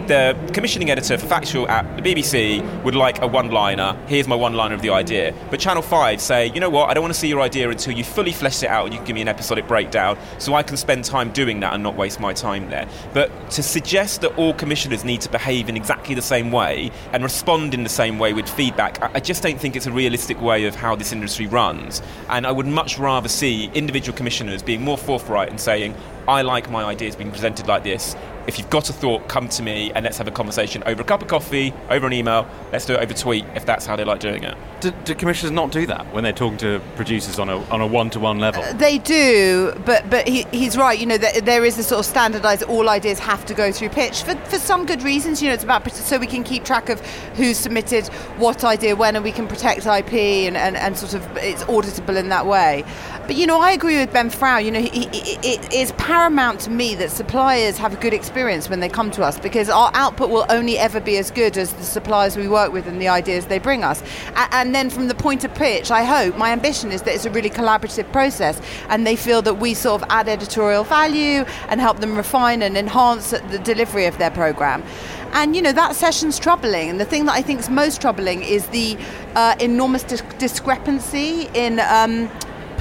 the 0.46 0.52
commissioning 0.54 0.90
editor 0.90 1.18
for 1.18 1.28
factual 1.28 1.68
at 1.70 1.84
the 1.96 2.02
BBC 2.02 2.84
would 2.84 2.96
like 2.96 3.22
a 3.22 3.28
one-liner. 3.28 3.98
Here's 4.08 4.28
my 4.28 4.36
one-liner 4.36 4.76
of 4.76 4.82
the 4.82 4.90
idea. 4.90 5.34
But 5.50 5.60
Channel 5.60 5.84
5 5.84 6.20
say, 6.20 6.48
you 6.48 6.60
know 6.60 6.70
what, 6.70 6.90
I 6.90 6.94
don't 6.94 7.04
want 7.04 7.14
to 7.14 7.20
see 7.20 7.28
your 7.28 7.42
idea 7.42 7.70
until 7.70 7.94
you 7.94 8.04
fully 8.04 8.32
flesh 8.32 8.64
it 8.64 8.70
out 8.70 8.86
and 8.86 8.94
you 8.94 9.02
give 9.02 9.16
me 9.16 9.22
an 9.22 9.28
episodic 9.28 9.68
breakdown 9.68 10.18
so 10.40 10.56
I 10.56 10.64
can 10.64 10.78
spend 10.78 11.06
time 11.06 11.32
doing 11.32 11.60
that 11.62 11.74
and 11.74 11.84
not 11.84 11.96
waste 11.96 12.20
my 12.20 12.34
time 12.34 12.70
there. 12.70 12.88
But 13.14 13.52
to 13.52 13.64
suggest 13.64 14.22
that 14.22 14.36
all 14.38 14.54
commissioners 14.54 15.04
need 15.04 15.22
to 15.22 15.30
behave 15.30 15.70
in 15.70 15.78
exactly 15.78 16.16
the 16.16 16.22
same 16.22 16.52
way 16.52 16.92
and 17.12 17.24
respond 17.24 17.74
in 17.74 17.84
the 17.84 17.90
same 17.90 18.20
way 18.20 18.34
with 18.34 18.50
feedback, 18.50 19.02
I, 19.02 19.12
I 19.16 19.20
just 19.20 19.44
don't 19.44 19.60
think 19.60 19.76
it's 19.76 19.86
a 19.86 19.92
realistic 19.92 20.42
way 20.42 20.66
of 20.66 20.76
how 20.76 20.96
this 20.96 21.12
industry 21.12 21.33
runs. 21.42 22.02
And 22.30 22.46
I 22.48 22.52
would 22.52 22.68
much 22.68 22.98
rather 22.98 23.28
see 23.28 23.70
individual 23.74 24.18
commissioners 24.18 24.62
being 24.64 24.82
more 24.82 24.98
forthright 24.98 25.50
and 25.50 25.60
saying, 25.60 25.96
I 26.28 26.42
like 26.42 26.70
my 26.70 26.84
ideas 26.84 27.16
being 27.16 27.32
presented 27.32 27.68
like 27.68 27.84
this. 27.84 28.16
If 28.46 28.60
you've 28.60 28.70
got 28.70 28.90
a 28.90 28.94
thought, 28.94 29.30
come 29.30 29.48
to 29.50 29.64
me 29.64 29.92
and 29.94 30.04
let's 30.04 30.18
have 30.18 30.28
a 30.28 30.32
conversation 30.32 30.84
over 30.86 31.02
a 31.02 31.06
cup 31.06 31.22
of 31.22 31.30
coffee, 31.30 31.74
over 31.90 32.06
an 32.06 32.14
email. 32.14 32.46
Let's 32.74 32.86
do 32.86 32.96
it 32.96 33.00
over 33.00 33.14
tweet 33.14 33.46
if 33.56 33.66
that's 33.66 33.86
how 33.86 33.96
they 33.96 34.04
like 34.04 34.20
doing 34.20 34.44
it. 34.44 34.58
Do, 34.82 34.92
do 35.06 35.16
commissioners 35.16 35.52
not 35.52 35.72
do 35.72 35.86
that 35.88 36.14
when 36.14 36.26
they're 36.26 36.34
talking 36.34 36.58
to 36.58 36.82
producers 36.98 37.40
on 37.40 37.48
a, 37.48 37.58
on 37.70 37.80
a 37.80 37.88
one-to-one 37.88 38.40
level? 38.40 38.62
Uh, 38.62 38.74
they 38.74 38.98
do, 38.98 39.74
but 39.86 40.10
but 40.10 40.28
he, 40.28 40.44
he's 40.52 40.78
right. 40.78 41.00
You 41.00 41.06
know, 41.06 41.18
that 41.18 41.46
there 41.46 41.64
is 41.64 41.78
a 41.78 41.84
sort 41.84 42.00
of 42.00 42.06
standardised. 42.06 42.64
All 42.64 42.90
ideas 42.90 43.18
have 43.20 43.46
to 43.46 43.54
go 43.54 43.72
through 43.72 43.90
pitch 43.90 44.24
for, 44.24 44.36
for 44.36 44.58
some 44.58 44.86
good 44.86 45.04
reasons. 45.04 45.42
You 45.42 45.48
know, 45.48 45.54
it's 45.54 45.64
about 45.64 45.90
so 45.92 46.18
we 46.18 46.28
can 46.28 46.44
keep 46.44 46.66
track 46.66 46.90
of 46.90 47.00
who's 47.36 47.58
submitted 47.58 48.08
what 48.38 48.66
idea 48.66 48.96
when, 48.96 49.16
and 49.16 49.24
we 49.24 49.32
can 49.32 49.48
protect 49.48 49.86
IP 49.86 50.14
and, 50.14 50.58
and, 50.58 50.76
and 50.76 50.98
sort 50.98 51.14
of 51.14 51.38
it's 51.38 51.64
auditable 51.64 52.18
in 52.18 52.28
that 52.28 52.46
way. 52.46 52.84
But 53.26 53.38
you 53.38 53.48
know, 53.48 53.62
I 53.62 53.72
agree 53.72 53.98
with 53.98 54.12
Ben 54.12 54.30
Frau. 54.30 54.58
You 54.58 54.72
know, 54.72 54.82
he, 54.82 55.08
he, 55.08 55.38
it 55.48 55.74
is 55.74 55.94
paramount 55.94 56.60
to 56.62 56.70
me 56.70 56.94
that 56.96 57.10
suppliers 57.10 57.78
have 57.78 57.94
a 57.94 57.98
good 57.98 58.14
experience 58.14 58.33
when 58.34 58.80
they 58.80 58.90
come 58.90 59.12
to 59.12 59.24
us 59.24 59.40
because 59.40 59.70
our 59.70 59.92
output 59.94 60.30
will 60.30 60.46
only 60.50 60.78
ever 60.80 61.00
be 61.00 61.18
as 61.18 61.30
good 61.30 61.56
as 61.56 61.72
the 61.74 61.84
suppliers 61.84 62.36
we 62.36 62.48
work 62.48 62.74
with 62.74 62.88
and 62.88 63.00
the 63.00 63.08
ideas 63.08 63.46
they 63.46 63.60
bring 63.60 63.84
us. 63.84 64.02
And 64.36 64.74
then 64.74 64.90
from 64.90 65.08
the 65.08 65.14
point 65.14 65.44
of 65.44 65.54
pitch, 65.54 65.92
I 65.92 66.04
hope 66.04 66.36
my 66.36 66.52
ambition 66.52 66.92
is 66.92 67.04
that 67.04 67.14
it's 67.14 67.26
a 67.26 67.30
really 67.30 67.52
collaborative 67.52 68.12
process, 68.12 68.60
and 68.90 69.06
they 69.06 69.16
feel 69.16 69.44
that 69.44 69.56
we 69.56 69.76
sort 69.76 70.02
of 70.02 70.08
add 70.10 70.28
editorial 70.28 70.84
value 70.84 71.46
and 71.70 71.80
help 71.80 72.00
them 72.00 72.16
refine 72.16 72.64
and 72.64 72.76
enhance 72.76 73.32
the 73.32 73.62
delivery 73.64 74.08
of 74.08 74.18
their 74.18 74.32
program. 74.32 74.84
And 75.34 75.56
you 75.56 75.62
know 75.62 75.72
that 75.72 75.96
session's 75.96 76.40
troubling, 76.40 76.90
and 76.90 77.00
the 77.00 77.06
thing 77.06 77.26
that 77.26 77.34
I 77.34 77.42
think 77.44 77.60
is 77.60 77.70
most 77.70 78.02
troubling 78.02 78.42
is 78.42 78.68
the 78.68 78.98
uh, 79.36 79.56
enormous 79.60 80.04
dis- 80.04 80.24
discrepancy 80.40 81.50
in. 81.54 81.80
Um, 81.80 82.32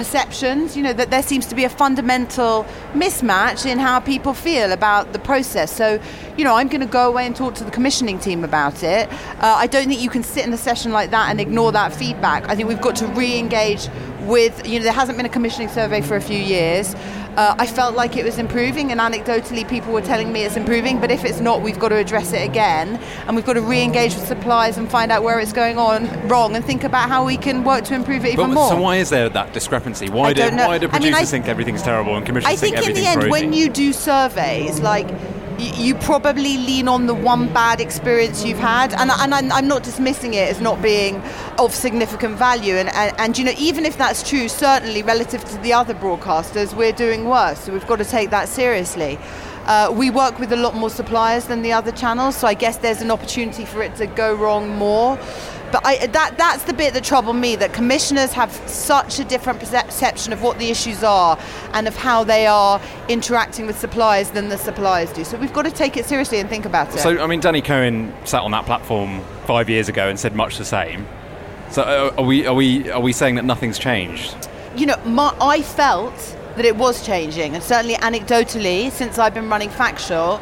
perceptions. 0.02 0.76
You 0.76 0.82
know 0.82 0.92
that 0.92 1.10
there 1.10 1.22
seems 1.22 1.46
to 1.46 1.54
be 1.54 1.64
a 1.64 1.68
fundamental 1.68 2.66
mismatch 2.92 3.64
in 3.64 3.78
how 3.78 4.00
people 4.00 4.34
feel 4.34 4.72
about 4.72 5.12
the 5.12 5.20
process. 5.20 5.70
So, 5.70 6.00
you 6.36 6.44
know, 6.44 6.56
I'm 6.56 6.66
going 6.66 6.80
to 6.80 6.92
go 7.00 7.08
away 7.08 7.24
and 7.24 7.36
talk 7.36 7.54
to 7.60 7.64
the 7.64 7.70
commissioning 7.70 8.18
team 8.18 8.42
about 8.42 8.82
it. 8.82 9.08
Uh, 9.38 9.64
I 9.64 9.68
don't 9.68 9.86
think 9.86 10.00
you 10.00 10.10
can 10.10 10.24
sit 10.24 10.44
in 10.44 10.52
a 10.52 10.58
session 10.58 10.90
like 10.90 11.10
that 11.12 11.30
and 11.30 11.40
ignore 11.40 11.70
that 11.70 11.94
feedback. 11.94 12.48
I 12.48 12.56
think 12.56 12.68
we've 12.68 12.80
got 12.80 12.96
to 12.96 13.06
re-engage 13.06 13.88
with. 14.22 14.66
You 14.66 14.80
know, 14.80 14.84
there 14.84 14.92
hasn't 14.92 15.16
been 15.18 15.26
a 15.26 15.36
commissioning 15.38 15.68
survey 15.68 16.00
for 16.00 16.16
a 16.16 16.20
few 16.20 16.38
years. 16.38 16.96
Uh, 17.36 17.54
I 17.58 17.66
felt 17.66 17.94
like 17.96 18.16
it 18.18 18.24
was 18.24 18.38
improving, 18.38 18.92
and 18.92 19.00
anecdotally, 19.00 19.66
people 19.66 19.92
were 19.92 20.02
telling 20.02 20.32
me 20.32 20.42
it's 20.44 20.56
improving. 20.56 21.00
But 21.00 21.10
if 21.10 21.24
it's 21.24 21.40
not, 21.40 21.62
we've 21.62 21.78
got 21.78 21.88
to 21.88 21.96
address 21.96 22.32
it 22.34 22.46
again, 22.46 23.00
and 23.26 23.34
we've 23.34 23.46
got 23.46 23.54
to 23.54 23.62
re-engage 23.62 24.14
with 24.14 24.26
suppliers 24.26 24.76
and 24.76 24.90
find 24.90 25.10
out 25.10 25.22
where 25.22 25.40
it's 25.40 25.52
going 25.52 25.78
on 25.78 26.28
wrong, 26.28 26.54
and 26.54 26.62
think 26.64 26.84
about 26.84 27.08
how 27.08 27.24
we 27.24 27.38
can 27.38 27.64
work 27.64 27.84
to 27.84 27.94
improve 27.94 28.26
it 28.26 28.34
even 28.34 28.48
But, 28.48 28.54
more. 28.54 28.68
so 28.68 28.80
why 28.80 28.96
is 28.96 29.08
there 29.08 29.30
that 29.30 29.54
discrepancy? 29.54 30.10
Why 30.10 30.34
do 30.34 30.42
why 30.42 30.76
do 30.78 30.88
I 30.88 30.98
mean, 30.98 31.12
producers 31.12 31.20
I- 31.20 31.24
think 31.24 31.48
everything's 31.48 31.82
terrible 31.82 32.16
and 32.16 32.26
commissioners 32.26 32.60
think? 32.60 32.76
I 32.76 32.80
think 32.82 32.96
in 32.96 33.02
the 33.02 33.08
end, 33.08 33.16
rosy? 33.22 33.30
when 33.30 33.52
you 33.54 33.70
do 33.70 33.94
surveys, 33.94 34.80
like 34.80 35.08
you 35.58 35.94
probably 35.94 36.56
lean 36.58 36.88
on 36.88 37.06
the 37.06 37.14
one 37.14 37.52
bad 37.52 37.80
experience 37.80 38.44
you've 38.44 38.58
had, 38.58 38.92
and, 38.94 39.10
and 39.10 39.34
I'm, 39.34 39.52
I'm 39.52 39.68
not 39.68 39.82
dismissing 39.82 40.34
it 40.34 40.48
as 40.48 40.60
not 40.60 40.80
being 40.82 41.22
of 41.58 41.74
significant 41.74 42.36
value. 42.36 42.74
And, 42.74 42.88
and, 42.90 43.14
and 43.18 43.38
you 43.38 43.44
know, 43.44 43.54
even 43.58 43.84
if 43.84 43.96
that's 43.98 44.28
true, 44.28 44.48
certainly 44.48 45.02
relative 45.02 45.44
to 45.44 45.58
the 45.58 45.72
other 45.72 45.94
broadcasters, 45.94 46.74
we're 46.74 46.92
doing 46.92 47.24
worse. 47.28 47.60
So 47.60 47.72
we've 47.72 47.86
got 47.86 47.96
to 47.96 48.04
take 48.04 48.30
that 48.30 48.48
seriously. 48.48 49.18
Uh, 49.64 49.92
we 49.96 50.10
work 50.10 50.38
with 50.40 50.52
a 50.52 50.56
lot 50.56 50.74
more 50.74 50.90
suppliers 50.90 51.44
than 51.44 51.62
the 51.62 51.72
other 51.72 51.92
channels, 51.92 52.36
so 52.36 52.48
I 52.48 52.54
guess 52.54 52.78
there's 52.78 53.00
an 53.00 53.12
opportunity 53.12 53.64
for 53.64 53.82
it 53.82 53.94
to 53.96 54.06
go 54.06 54.34
wrong 54.34 54.76
more. 54.76 55.18
But 55.72 55.84
I, 55.84 56.06
that, 56.08 56.36
that's 56.38 56.64
the 56.64 56.72
bit 56.72 56.94
that 56.94 57.02
troubled 57.02 57.36
me 57.36 57.56
that 57.56 57.72
commissioners 57.72 58.32
have 58.34 58.52
such 58.68 59.18
a 59.18 59.24
different 59.24 59.58
perception 59.58 60.32
of 60.32 60.42
what 60.42 60.58
the 60.58 60.70
issues 60.70 61.02
are 61.02 61.38
and 61.72 61.88
of 61.88 61.96
how 61.96 62.22
they 62.24 62.46
are 62.46 62.80
interacting 63.08 63.66
with 63.66 63.78
suppliers 63.78 64.30
than 64.30 64.48
the 64.48 64.58
suppliers 64.58 65.12
do. 65.12 65.24
So 65.24 65.38
we've 65.38 65.52
got 65.52 65.62
to 65.62 65.70
take 65.70 65.96
it 65.96 66.04
seriously 66.04 66.38
and 66.38 66.48
think 66.48 66.66
about 66.66 66.94
it. 66.94 67.00
So, 67.00 67.18
I 67.18 67.26
mean, 67.26 67.40
Danny 67.40 67.62
Cohen 67.62 68.14
sat 68.24 68.42
on 68.42 68.50
that 68.52 68.66
platform 68.66 69.24
five 69.46 69.68
years 69.68 69.88
ago 69.88 70.08
and 70.08 70.20
said 70.20 70.36
much 70.36 70.58
the 70.58 70.64
same. 70.64 71.08
So, 71.70 71.82
uh, 71.82 72.14
are 72.18 72.24
we 72.24 72.46
are 72.46 72.54
we 72.54 72.90
are 72.90 73.00
we 73.00 73.14
saying 73.14 73.36
that 73.36 73.46
nothing's 73.46 73.78
changed? 73.78 74.36
you 74.76 74.86
know, 74.86 74.96
my, 75.04 75.34
I 75.40 75.62
felt 75.62 76.14
that 76.56 76.64
it 76.64 76.76
was 76.76 77.04
changing, 77.04 77.54
and 77.54 77.62
certainly 77.62 77.94
anecdotally, 77.94 78.90
since 78.90 79.18
I've 79.18 79.34
been 79.34 79.48
running 79.48 79.70
Factual, 79.70 80.40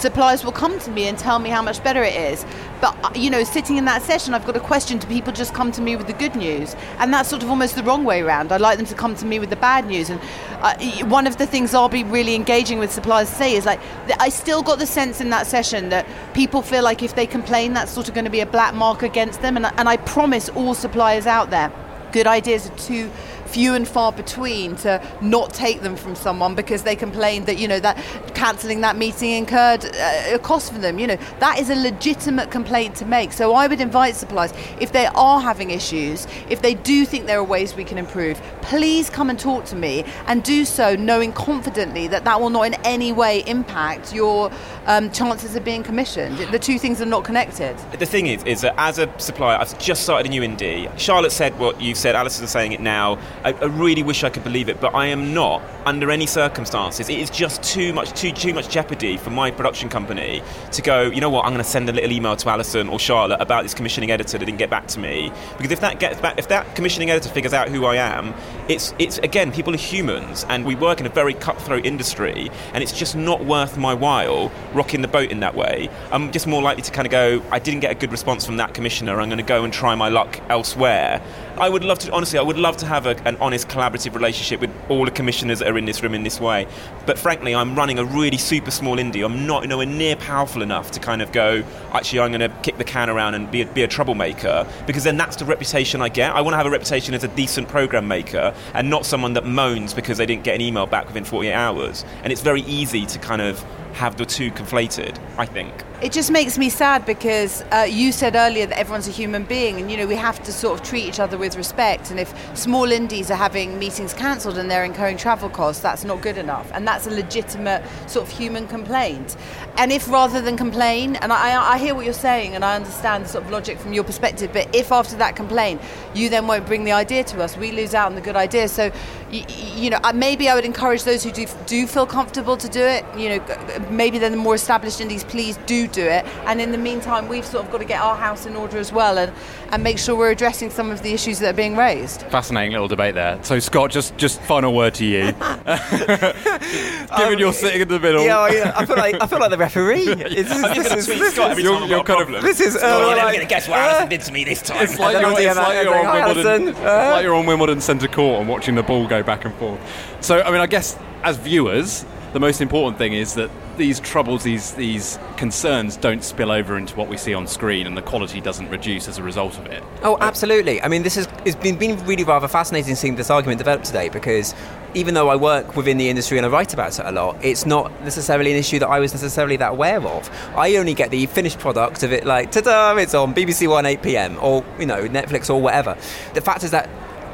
suppliers 0.00 0.44
will 0.44 0.52
come 0.52 0.78
to 0.80 0.90
me 0.90 1.06
and 1.06 1.18
tell 1.18 1.38
me 1.38 1.50
how 1.50 1.62
much 1.62 1.82
better 1.84 2.02
it 2.02 2.14
is. 2.14 2.44
But 2.80 2.96
uh, 3.04 3.10
you 3.14 3.30
know, 3.30 3.44
sitting 3.44 3.76
in 3.76 3.84
that 3.84 4.02
session, 4.02 4.34
I've 4.34 4.46
got 4.46 4.56
a 4.56 4.60
question: 4.60 4.98
Do 4.98 5.06
people 5.06 5.32
just 5.32 5.54
come 5.54 5.70
to 5.72 5.82
me 5.82 5.96
with 5.96 6.06
the 6.06 6.12
good 6.14 6.34
news? 6.34 6.74
And 6.98 7.12
that's 7.12 7.28
sort 7.28 7.42
of 7.42 7.50
almost 7.50 7.76
the 7.76 7.82
wrong 7.82 8.04
way 8.04 8.22
around. 8.22 8.52
I'd 8.52 8.60
like 8.60 8.78
them 8.78 8.86
to 8.86 8.94
come 8.94 9.14
to 9.16 9.26
me 9.26 9.38
with 9.38 9.50
the 9.50 9.56
bad 9.56 9.86
news. 9.86 10.10
And 10.10 10.20
uh, 10.62 10.74
one 11.06 11.26
of 11.26 11.36
the 11.36 11.46
things 11.46 11.74
I'll 11.74 11.88
be 11.88 12.04
really 12.04 12.34
engaging 12.34 12.78
with 12.78 12.90
suppliers 12.90 13.28
to 13.28 13.34
say 13.36 13.54
is 13.54 13.66
like, 13.66 13.80
I 14.18 14.28
still 14.28 14.62
got 14.62 14.78
the 14.78 14.86
sense 14.86 15.20
in 15.20 15.30
that 15.30 15.46
session 15.46 15.90
that 15.90 16.06
people 16.34 16.62
feel 16.62 16.82
like 16.82 17.02
if 17.02 17.14
they 17.14 17.26
complain, 17.26 17.74
that's 17.74 17.92
sort 17.92 18.08
of 18.08 18.14
going 18.14 18.24
to 18.24 18.30
be 18.30 18.40
a 18.40 18.46
black 18.46 18.74
mark 18.74 19.02
against 19.02 19.42
them. 19.42 19.56
And, 19.56 19.66
and 19.66 19.88
I 19.88 19.96
promise 19.98 20.48
all 20.50 20.74
suppliers 20.74 21.26
out 21.26 21.50
there, 21.50 21.72
good 22.12 22.26
ideas 22.26 22.68
are 22.68 22.76
too 22.76 23.10
few 23.50 23.74
and 23.74 23.86
far 23.86 24.12
between 24.12 24.76
to 24.76 25.02
not 25.20 25.52
take 25.52 25.80
them 25.82 25.96
from 25.96 26.14
someone 26.14 26.54
because 26.54 26.82
they 26.82 26.96
complained 26.96 27.46
that 27.46 27.58
you 27.58 27.68
know 27.68 27.80
that 27.80 27.96
cancelling 28.34 28.80
that 28.80 28.96
meeting 28.96 29.30
incurred 29.32 29.84
uh, 29.84 30.34
a 30.34 30.38
cost 30.38 30.72
for 30.72 30.78
them 30.78 30.98
you 30.98 31.06
know 31.06 31.18
that 31.38 31.58
is 31.58 31.70
a 31.70 31.74
legitimate 31.76 32.50
complaint 32.50 32.94
to 32.94 33.04
make 33.04 33.32
so 33.32 33.54
i 33.54 33.66
would 33.66 33.80
invite 33.80 34.14
suppliers 34.14 34.52
if 34.80 34.92
they 34.92 35.06
are 35.14 35.40
having 35.40 35.70
issues 35.70 36.26
if 36.48 36.62
they 36.62 36.74
do 36.74 37.04
think 37.04 37.26
there 37.26 37.38
are 37.38 37.44
ways 37.44 37.74
we 37.74 37.84
can 37.84 37.98
improve 37.98 38.40
please 38.62 39.10
come 39.10 39.30
and 39.30 39.38
talk 39.38 39.64
to 39.64 39.76
me 39.76 40.04
and 40.26 40.44
do 40.44 40.64
so 40.64 40.94
knowing 40.96 41.32
confidently 41.32 42.06
that 42.06 42.24
that 42.24 42.40
will 42.40 42.50
not 42.50 42.62
in 42.66 42.74
any 42.84 43.12
way 43.12 43.40
impact 43.46 44.14
your 44.14 44.50
um, 44.86 45.10
chances 45.10 45.56
of 45.56 45.64
being 45.64 45.82
commissioned 45.82 46.38
the 46.52 46.58
two 46.58 46.78
things 46.78 47.00
are 47.00 47.06
not 47.06 47.24
connected 47.24 47.76
The 47.98 48.06
thing 48.06 48.26
is, 48.26 48.42
is 48.44 48.60
that 48.62 48.74
as 48.78 48.98
a 48.98 49.12
supplier, 49.18 49.58
I've 49.58 49.78
just 49.78 50.02
started 50.02 50.26
a 50.26 50.30
new 50.30 50.42
indie. 50.42 50.90
Charlotte 50.98 51.32
said 51.32 51.58
what 51.58 51.80
you 51.80 51.94
said. 51.94 52.14
Alison 52.14 52.44
is 52.44 52.50
saying 52.50 52.72
it 52.72 52.80
now. 52.80 53.18
I, 53.44 53.52
I 53.52 53.64
really 53.66 54.02
wish 54.02 54.24
I 54.24 54.30
could 54.30 54.44
believe 54.44 54.68
it, 54.68 54.80
but 54.80 54.94
I 54.94 55.06
am 55.06 55.32
not 55.32 55.62
under 55.86 56.10
any 56.10 56.26
circumstances. 56.26 57.08
It 57.08 57.18
is 57.18 57.30
just 57.30 57.62
too 57.62 57.92
much, 57.92 58.12
too 58.12 58.32
too 58.32 58.52
much 58.52 58.68
jeopardy 58.68 59.16
for 59.16 59.30
my 59.30 59.50
production 59.50 59.88
company 59.88 60.42
to 60.72 60.82
go. 60.82 61.02
You 61.02 61.20
know 61.20 61.30
what? 61.30 61.44
I'm 61.44 61.52
going 61.52 61.64
to 61.64 61.70
send 61.70 61.88
a 61.88 61.92
little 61.92 62.12
email 62.12 62.36
to 62.36 62.48
Alison 62.48 62.88
or 62.88 62.98
Charlotte 62.98 63.40
about 63.40 63.62
this 63.62 63.74
commissioning 63.74 64.10
editor 64.10 64.38
that 64.38 64.44
didn't 64.44 64.58
get 64.58 64.70
back 64.70 64.86
to 64.88 64.98
me. 64.98 65.32
Because 65.56 65.72
if 65.72 65.80
that 65.80 65.98
gets 66.00 66.20
back, 66.20 66.38
if 66.38 66.48
that 66.48 66.74
commissioning 66.76 67.10
editor 67.10 67.28
figures 67.30 67.52
out 67.52 67.68
who 67.68 67.86
I 67.86 67.96
am, 67.96 68.34
it's 68.68 68.94
it's 68.98 69.18
again, 69.18 69.52
people 69.52 69.74
are 69.74 69.78
humans, 69.78 70.44
and 70.48 70.64
we 70.64 70.74
work 70.74 71.00
in 71.00 71.06
a 71.06 71.10
very 71.10 71.34
cutthroat 71.34 71.86
industry, 71.86 72.50
and 72.74 72.82
it's 72.82 72.92
just 72.92 73.16
not 73.16 73.44
worth 73.44 73.78
my 73.78 73.94
while 73.94 74.52
rocking 74.74 75.02
the 75.02 75.08
boat 75.08 75.30
in 75.30 75.40
that 75.40 75.54
way. 75.54 75.88
I'm 76.12 76.30
just 76.32 76.46
more 76.46 76.62
likely 76.62 76.82
to 76.82 76.90
kind 76.90 77.06
of 77.06 77.10
go. 77.10 77.42
I 77.50 77.58
didn't 77.58 77.80
get 77.80 77.90
a 77.90 77.94
good 77.94 78.12
response 78.12 78.44
from 78.44 78.58
that 78.58 78.74
commissioner. 78.74 79.20
I'm 79.20 79.28
going 79.28 79.38
to 79.38 79.44
go 79.44 79.64
and 79.64 79.72
try 79.72 79.94
my 79.94 80.08
luck 80.08 80.40
elsewhere. 80.48 81.22
I 81.58 81.68
would 81.68 81.84
love 81.84 81.98
to, 82.00 82.12
honestly, 82.12 82.38
I 82.38 82.42
would 82.42 82.56
love 82.56 82.76
to 82.78 82.86
have 82.86 83.06
a, 83.06 83.16
an 83.26 83.36
honest, 83.36 83.68
collaborative 83.68 84.14
relationship 84.14 84.60
with 84.60 84.70
all 84.88 85.04
the 85.04 85.10
commissioners 85.10 85.58
that 85.58 85.68
are 85.68 85.76
in 85.76 85.84
this 85.84 86.02
room 86.02 86.14
in 86.14 86.22
this 86.22 86.40
way. 86.40 86.66
But 87.06 87.18
frankly, 87.18 87.54
I'm 87.54 87.74
running 87.74 87.98
a 87.98 88.04
really 88.04 88.38
super 88.38 88.70
small 88.70 88.96
indie. 88.96 89.24
I'm 89.24 89.46
not 89.46 89.66
nowhere 89.66 89.86
near 89.86 90.16
powerful 90.16 90.62
enough 90.62 90.90
to 90.92 91.00
kind 91.00 91.22
of 91.22 91.32
go, 91.32 91.62
actually, 91.92 92.20
I'm 92.20 92.32
going 92.32 92.48
to 92.48 92.56
kick 92.62 92.78
the 92.78 92.84
can 92.84 93.10
around 93.10 93.34
and 93.34 93.50
be 93.50 93.62
a, 93.62 93.66
be 93.66 93.82
a 93.82 93.88
troublemaker, 93.88 94.66
because 94.86 95.04
then 95.04 95.16
that's 95.16 95.36
the 95.36 95.44
reputation 95.44 96.00
I 96.00 96.08
get. 96.08 96.34
I 96.34 96.40
want 96.40 96.54
to 96.54 96.56
have 96.56 96.66
a 96.66 96.70
reputation 96.70 97.14
as 97.14 97.24
a 97.24 97.28
decent 97.28 97.68
program 97.68 98.08
maker 98.08 98.54
and 98.74 98.88
not 98.88 99.04
someone 99.04 99.34
that 99.34 99.46
moans 99.46 99.92
because 99.92 100.18
they 100.18 100.26
didn't 100.26 100.44
get 100.44 100.54
an 100.54 100.60
email 100.60 100.86
back 100.86 101.06
within 101.06 101.24
48 101.24 101.52
hours. 101.52 102.04
And 102.22 102.32
it's 102.32 102.42
very 102.42 102.62
easy 102.62 103.06
to 103.06 103.18
kind 103.18 103.42
of 103.42 103.64
have 103.92 104.16
the 104.16 104.26
two 104.26 104.50
conflated, 104.50 105.18
I 105.36 105.46
think. 105.46 105.72
It 106.02 106.12
just 106.12 106.30
makes 106.30 106.56
me 106.56 106.70
sad 106.70 107.04
because 107.04 107.62
uh, 107.72 107.86
you 107.88 108.10
said 108.10 108.34
earlier 108.34 108.64
that 108.64 108.78
everyone's 108.78 109.06
a 109.06 109.10
human 109.10 109.44
being, 109.44 109.78
and 109.78 109.90
you 109.90 109.98
know 109.98 110.06
we 110.06 110.16
have 110.16 110.42
to 110.44 110.52
sort 110.52 110.80
of 110.80 110.86
treat 110.86 111.04
each 111.04 111.20
other 111.20 111.36
with 111.36 111.56
respect. 111.56 112.10
And 112.10 112.18
if 112.18 112.32
small 112.56 112.90
indies 112.90 113.30
are 113.30 113.36
having 113.36 113.78
meetings 113.78 114.14
cancelled 114.14 114.56
and 114.56 114.70
they're 114.70 114.84
incurring 114.84 115.18
travel 115.18 115.50
costs, 115.50 115.82
that's 115.82 116.04
not 116.04 116.22
good 116.22 116.38
enough, 116.38 116.70
and 116.72 116.88
that's 116.88 117.06
a 117.06 117.10
legitimate 117.10 117.84
sort 118.06 118.26
of 118.26 118.32
human 118.32 118.66
complaint. 118.66 119.36
And 119.76 119.92
if 119.92 120.08
rather 120.08 120.40
than 120.40 120.56
complain, 120.56 121.16
and 121.16 121.32
I, 121.34 121.74
I 121.74 121.78
hear 121.78 121.94
what 121.94 122.06
you're 122.06 122.14
saying, 122.14 122.54
and 122.54 122.64
I 122.64 122.76
understand 122.76 123.26
the 123.26 123.28
sort 123.28 123.44
of 123.44 123.50
logic 123.50 123.78
from 123.78 123.92
your 123.92 124.04
perspective, 124.04 124.50
but 124.54 124.74
if 124.74 124.92
after 124.92 125.16
that 125.16 125.36
complaint 125.36 125.82
you 126.14 126.30
then 126.30 126.46
won't 126.46 126.64
bring 126.64 126.84
the 126.84 126.92
idea 126.92 127.24
to 127.24 127.42
us, 127.42 127.58
we 127.58 127.72
lose 127.72 127.94
out 127.94 128.06
on 128.06 128.14
the 128.14 128.20
good 128.22 128.36
idea. 128.36 128.68
So, 128.68 128.90
you, 129.30 129.44
you 129.48 129.90
know, 129.90 129.98
uh, 130.02 130.12
maybe 130.12 130.48
I 130.48 130.54
would 130.54 130.64
encourage 130.64 131.04
those 131.04 131.22
who 131.22 131.30
do 131.30 131.46
do 131.66 131.86
feel 131.86 132.06
comfortable 132.06 132.56
to 132.56 132.68
do 132.68 132.80
it. 132.80 133.04
You 133.16 133.28
know, 133.30 133.88
maybe 133.90 134.18
they're 134.18 134.30
the 134.30 134.36
more 134.36 134.54
established 134.54 135.00
indies. 135.00 135.24
Please 135.24 135.58
do 135.66 135.86
do 135.86 136.02
it. 136.02 136.24
And 136.46 136.60
in 136.60 136.72
the 136.72 136.78
meantime, 136.78 137.28
we've 137.28 137.46
sort 137.46 137.64
of 137.64 137.70
got 137.70 137.78
to 137.78 137.84
get 137.84 138.00
our 138.00 138.16
house 138.16 138.46
in 138.46 138.56
order 138.56 138.78
as 138.78 138.92
well, 138.92 139.18
and 139.18 139.32
and 139.72 139.82
make 139.82 139.98
sure 139.98 140.16
we're 140.16 140.30
addressing 140.30 140.70
some 140.70 140.90
of 140.90 141.02
the 141.02 141.12
issues 141.12 141.38
that 141.38 141.50
are 141.54 141.56
being 141.56 141.76
raised. 141.76 142.22
Fascinating 142.22 142.72
little 142.72 142.88
debate 142.88 143.14
there. 143.14 143.38
So, 143.42 143.58
Scott, 143.58 143.90
just 143.90 144.16
just 144.16 144.40
final 144.42 144.74
word 144.74 144.94
to 144.94 145.04
you. 145.04 145.32
Given 147.16 147.38
you're 147.38 147.52
sitting 147.52 147.80
in 147.82 147.88
the 147.88 147.98
middle, 148.00 148.20
Um, 148.22 148.26
Yeah, 148.26 148.48
yeah. 148.52 148.72
I 148.76 148.86
feel 148.86 148.96
like 148.96 149.16
I 149.20 149.26
feel 149.26 149.38
like 149.38 149.50
the 149.50 149.58
referee. 149.58 150.08
It's- 150.08 150.50
I'm 150.64 150.74
this 150.74 150.92
is- 150.92 151.06
tweet 151.06 151.18
this 151.18 151.34
Scott 151.34 151.46
is- 151.46 151.50
every 151.52 151.62
you're- 151.64 151.78
time 151.78 151.88
you're 151.88 152.04
kind 152.04 152.20
of- 152.20 152.26
problem. 152.28 152.42
This 152.42 152.60
is, 152.60 152.76
Oh, 152.80 152.80
uh, 152.80 153.06
you're 153.06 153.16
never 153.16 153.28
going 153.32 153.40
to 153.40 153.46
guess 153.46 153.68
what 153.68 153.78
uh, 153.78 153.82
Alison 153.82 154.08
did 154.08 154.20
to 154.22 154.32
me 154.32 154.44
this 154.44 154.62
time. 154.62 154.82
It's 154.82 154.98
like, 154.98 155.20
you're, 155.20 155.30
it's, 155.30 155.56
like 155.56 155.84
you're 155.84 155.94
on 155.94 156.14
Wimbledon, 156.14 156.62
Alison. 156.62 156.68
it's 156.68 156.80
like 156.80 157.22
you're 157.24 157.34
on 157.34 157.46
Wimbledon 157.46 157.80
centre 157.80 158.08
court 158.08 158.40
and 158.40 158.48
watching 158.48 158.74
the 158.74 158.82
ball 158.82 159.06
go 159.06 159.22
back 159.22 159.44
and 159.44 159.54
forth. 159.54 159.80
So, 160.20 160.40
I 160.42 160.50
mean, 160.50 160.60
I 160.60 160.66
guess 160.66 160.98
as 161.22 161.36
viewers, 161.36 162.04
the 162.32 162.40
most 162.40 162.60
important 162.60 162.98
thing 162.98 163.12
is 163.12 163.34
that 163.34 163.50
these 163.76 163.98
troubles, 164.00 164.44
these 164.44 164.72
these 164.72 165.18
concerns, 165.36 165.96
don't 165.96 166.22
spill 166.22 166.50
over 166.50 166.76
into 166.76 166.94
what 166.96 167.08
we 167.08 167.16
see 167.16 167.34
on 167.34 167.46
screen, 167.46 167.86
and 167.86 167.96
the 167.96 168.02
quality 168.02 168.40
doesn't 168.40 168.68
reduce 168.68 169.08
as 169.08 169.18
a 169.18 169.22
result 169.22 169.58
of 169.58 169.66
it. 169.66 169.82
Oh, 170.02 170.16
absolutely. 170.20 170.80
I 170.82 170.88
mean, 170.88 171.02
this 171.02 171.16
has 171.16 171.28
it's 171.44 171.56
been, 171.56 171.76
been 171.76 172.04
really 172.06 172.24
rather 172.24 172.46
fascinating 172.46 172.94
seeing 172.94 173.16
this 173.16 173.30
argument 173.30 173.58
develop 173.58 173.82
today 173.82 174.08
because 174.08 174.54
even 174.94 175.14
though 175.14 175.28
I 175.28 175.36
work 175.36 175.76
within 175.76 175.98
the 175.98 176.08
industry 176.08 176.36
and 176.36 176.46
I 176.46 176.50
write 176.50 176.74
about 176.74 176.98
it 176.98 177.06
a 177.06 177.12
lot, 177.12 177.44
it's 177.44 177.64
not 177.64 177.92
necessarily 178.02 178.50
an 178.50 178.56
issue 178.58 178.78
that 178.80 178.88
I 178.88 178.98
was 178.98 179.12
necessarily 179.12 179.56
that 179.56 179.72
aware 179.72 180.02
of. 180.02 180.30
I 180.56 180.76
only 180.76 180.94
get 180.94 181.10
the 181.10 181.26
finished 181.26 181.58
product 181.58 182.02
of 182.02 182.12
it, 182.12 182.26
like, 182.26 182.52
ta-da, 182.52 182.96
it's 182.96 183.14
on 183.14 183.34
BBC 183.34 183.68
One 183.68 183.86
8 183.86 184.02
p.m. 184.02 184.38
or 184.40 184.64
you 184.78 184.86
know 184.86 185.08
Netflix 185.08 185.50
or 185.50 185.60
whatever. 185.60 185.96
The 186.34 186.40
fact 186.40 186.62
is 186.64 186.70
that 186.70 186.88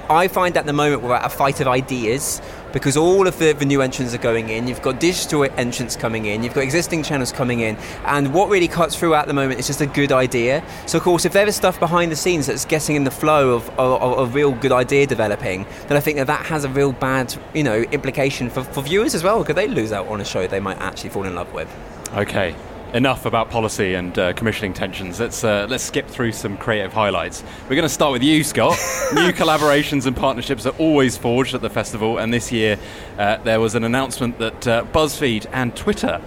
I 0.09 0.28
find 0.28 0.56
at 0.56 0.66
the 0.66 0.72
moment 0.72 1.02
we're 1.02 1.14
at 1.14 1.26
a 1.26 1.28
fight 1.28 1.61
of 1.61 1.66
ideas 1.66 2.40
because 2.76 2.94
all 2.94 3.26
of 3.26 3.38
the, 3.38 3.54
the 3.54 3.64
new 3.64 3.80
entrants 3.80 4.12
are 4.12 4.18
going 4.18 4.50
in. 4.50 4.68
You've 4.68 4.82
got 4.82 5.00
digital 5.00 5.44
entrants 5.56 5.96
coming 5.96 6.26
in. 6.26 6.42
You've 6.42 6.52
got 6.52 6.62
existing 6.62 7.04
channels 7.04 7.32
coming 7.32 7.60
in. 7.60 7.74
And 8.04 8.34
what 8.34 8.50
really 8.50 8.68
cuts 8.68 8.94
through 8.94 9.14
at 9.14 9.26
the 9.26 9.32
moment 9.32 9.58
is 9.58 9.66
just 9.66 9.80
a 9.80 9.86
good 9.86 10.12
idea. 10.12 10.62
So, 10.84 10.98
of 10.98 11.04
course, 11.04 11.24
if 11.24 11.32
there 11.32 11.48
is 11.48 11.56
stuff 11.56 11.80
behind 11.80 12.12
the 12.12 12.16
scenes 12.16 12.46
that's 12.48 12.66
getting 12.66 12.94
in 12.94 13.04
the 13.04 13.10
flow 13.10 13.54
of, 13.54 13.70
a 13.78 14.26
real 14.26 14.52
good 14.52 14.72
idea 14.72 15.06
developing, 15.06 15.64
then 15.88 15.96
I 15.96 16.00
think 16.00 16.18
that 16.18 16.26
that 16.26 16.44
has 16.44 16.64
a 16.64 16.68
real 16.68 16.92
bad, 16.92 17.34
you 17.54 17.62
know, 17.62 17.80
implication 17.92 18.50
for, 18.50 18.62
for 18.62 18.82
viewers 18.82 19.14
as 19.14 19.24
well 19.24 19.38
because 19.38 19.54
they 19.54 19.68
lose 19.68 19.90
out 19.90 20.06
on 20.08 20.20
a 20.20 20.24
show 20.26 20.46
they 20.46 20.60
might 20.60 20.78
actually 20.78 21.08
fall 21.08 21.24
in 21.24 21.34
love 21.34 21.50
with. 21.54 21.74
Okay. 22.12 22.54
Enough 22.96 23.26
about 23.26 23.50
policy 23.50 23.94
and 23.94 24.18
uh, 24.18 24.32
commissioning 24.32 24.72
tensions. 24.72 25.20
Let's 25.20 25.44
uh, 25.44 25.66
let's 25.68 25.85
skip 25.85 26.09
through 26.09 26.32
some 26.32 26.56
creative 26.56 26.92
highlights. 26.92 27.44
We're 27.64 27.76
going 27.76 27.82
to 27.82 27.88
start 27.88 28.12
with 28.12 28.22
you, 28.22 28.42
Scott. 28.42 28.78
New 29.14 29.32
collaborations 29.32 30.06
and 30.06 30.16
partnerships 30.16 30.64
are 30.64 30.74
always 30.78 31.16
forged 31.16 31.54
at 31.54 31.61
the 31.61 31.70
festival, 31.70 32.18
and 32.18 32.32
this 32.32 32.50
year 32.50 32.78
uh, 33.18 33.37
there 33.38 33.61
was 33.61 33.74
an 33.74 33.85
announcement 33.85 34.38
that 34.38 34.66
uh, 34.66 34.85
BuzzFeed 34.92 35.46
and 35.52 35.76
Twitter 35.76 36.22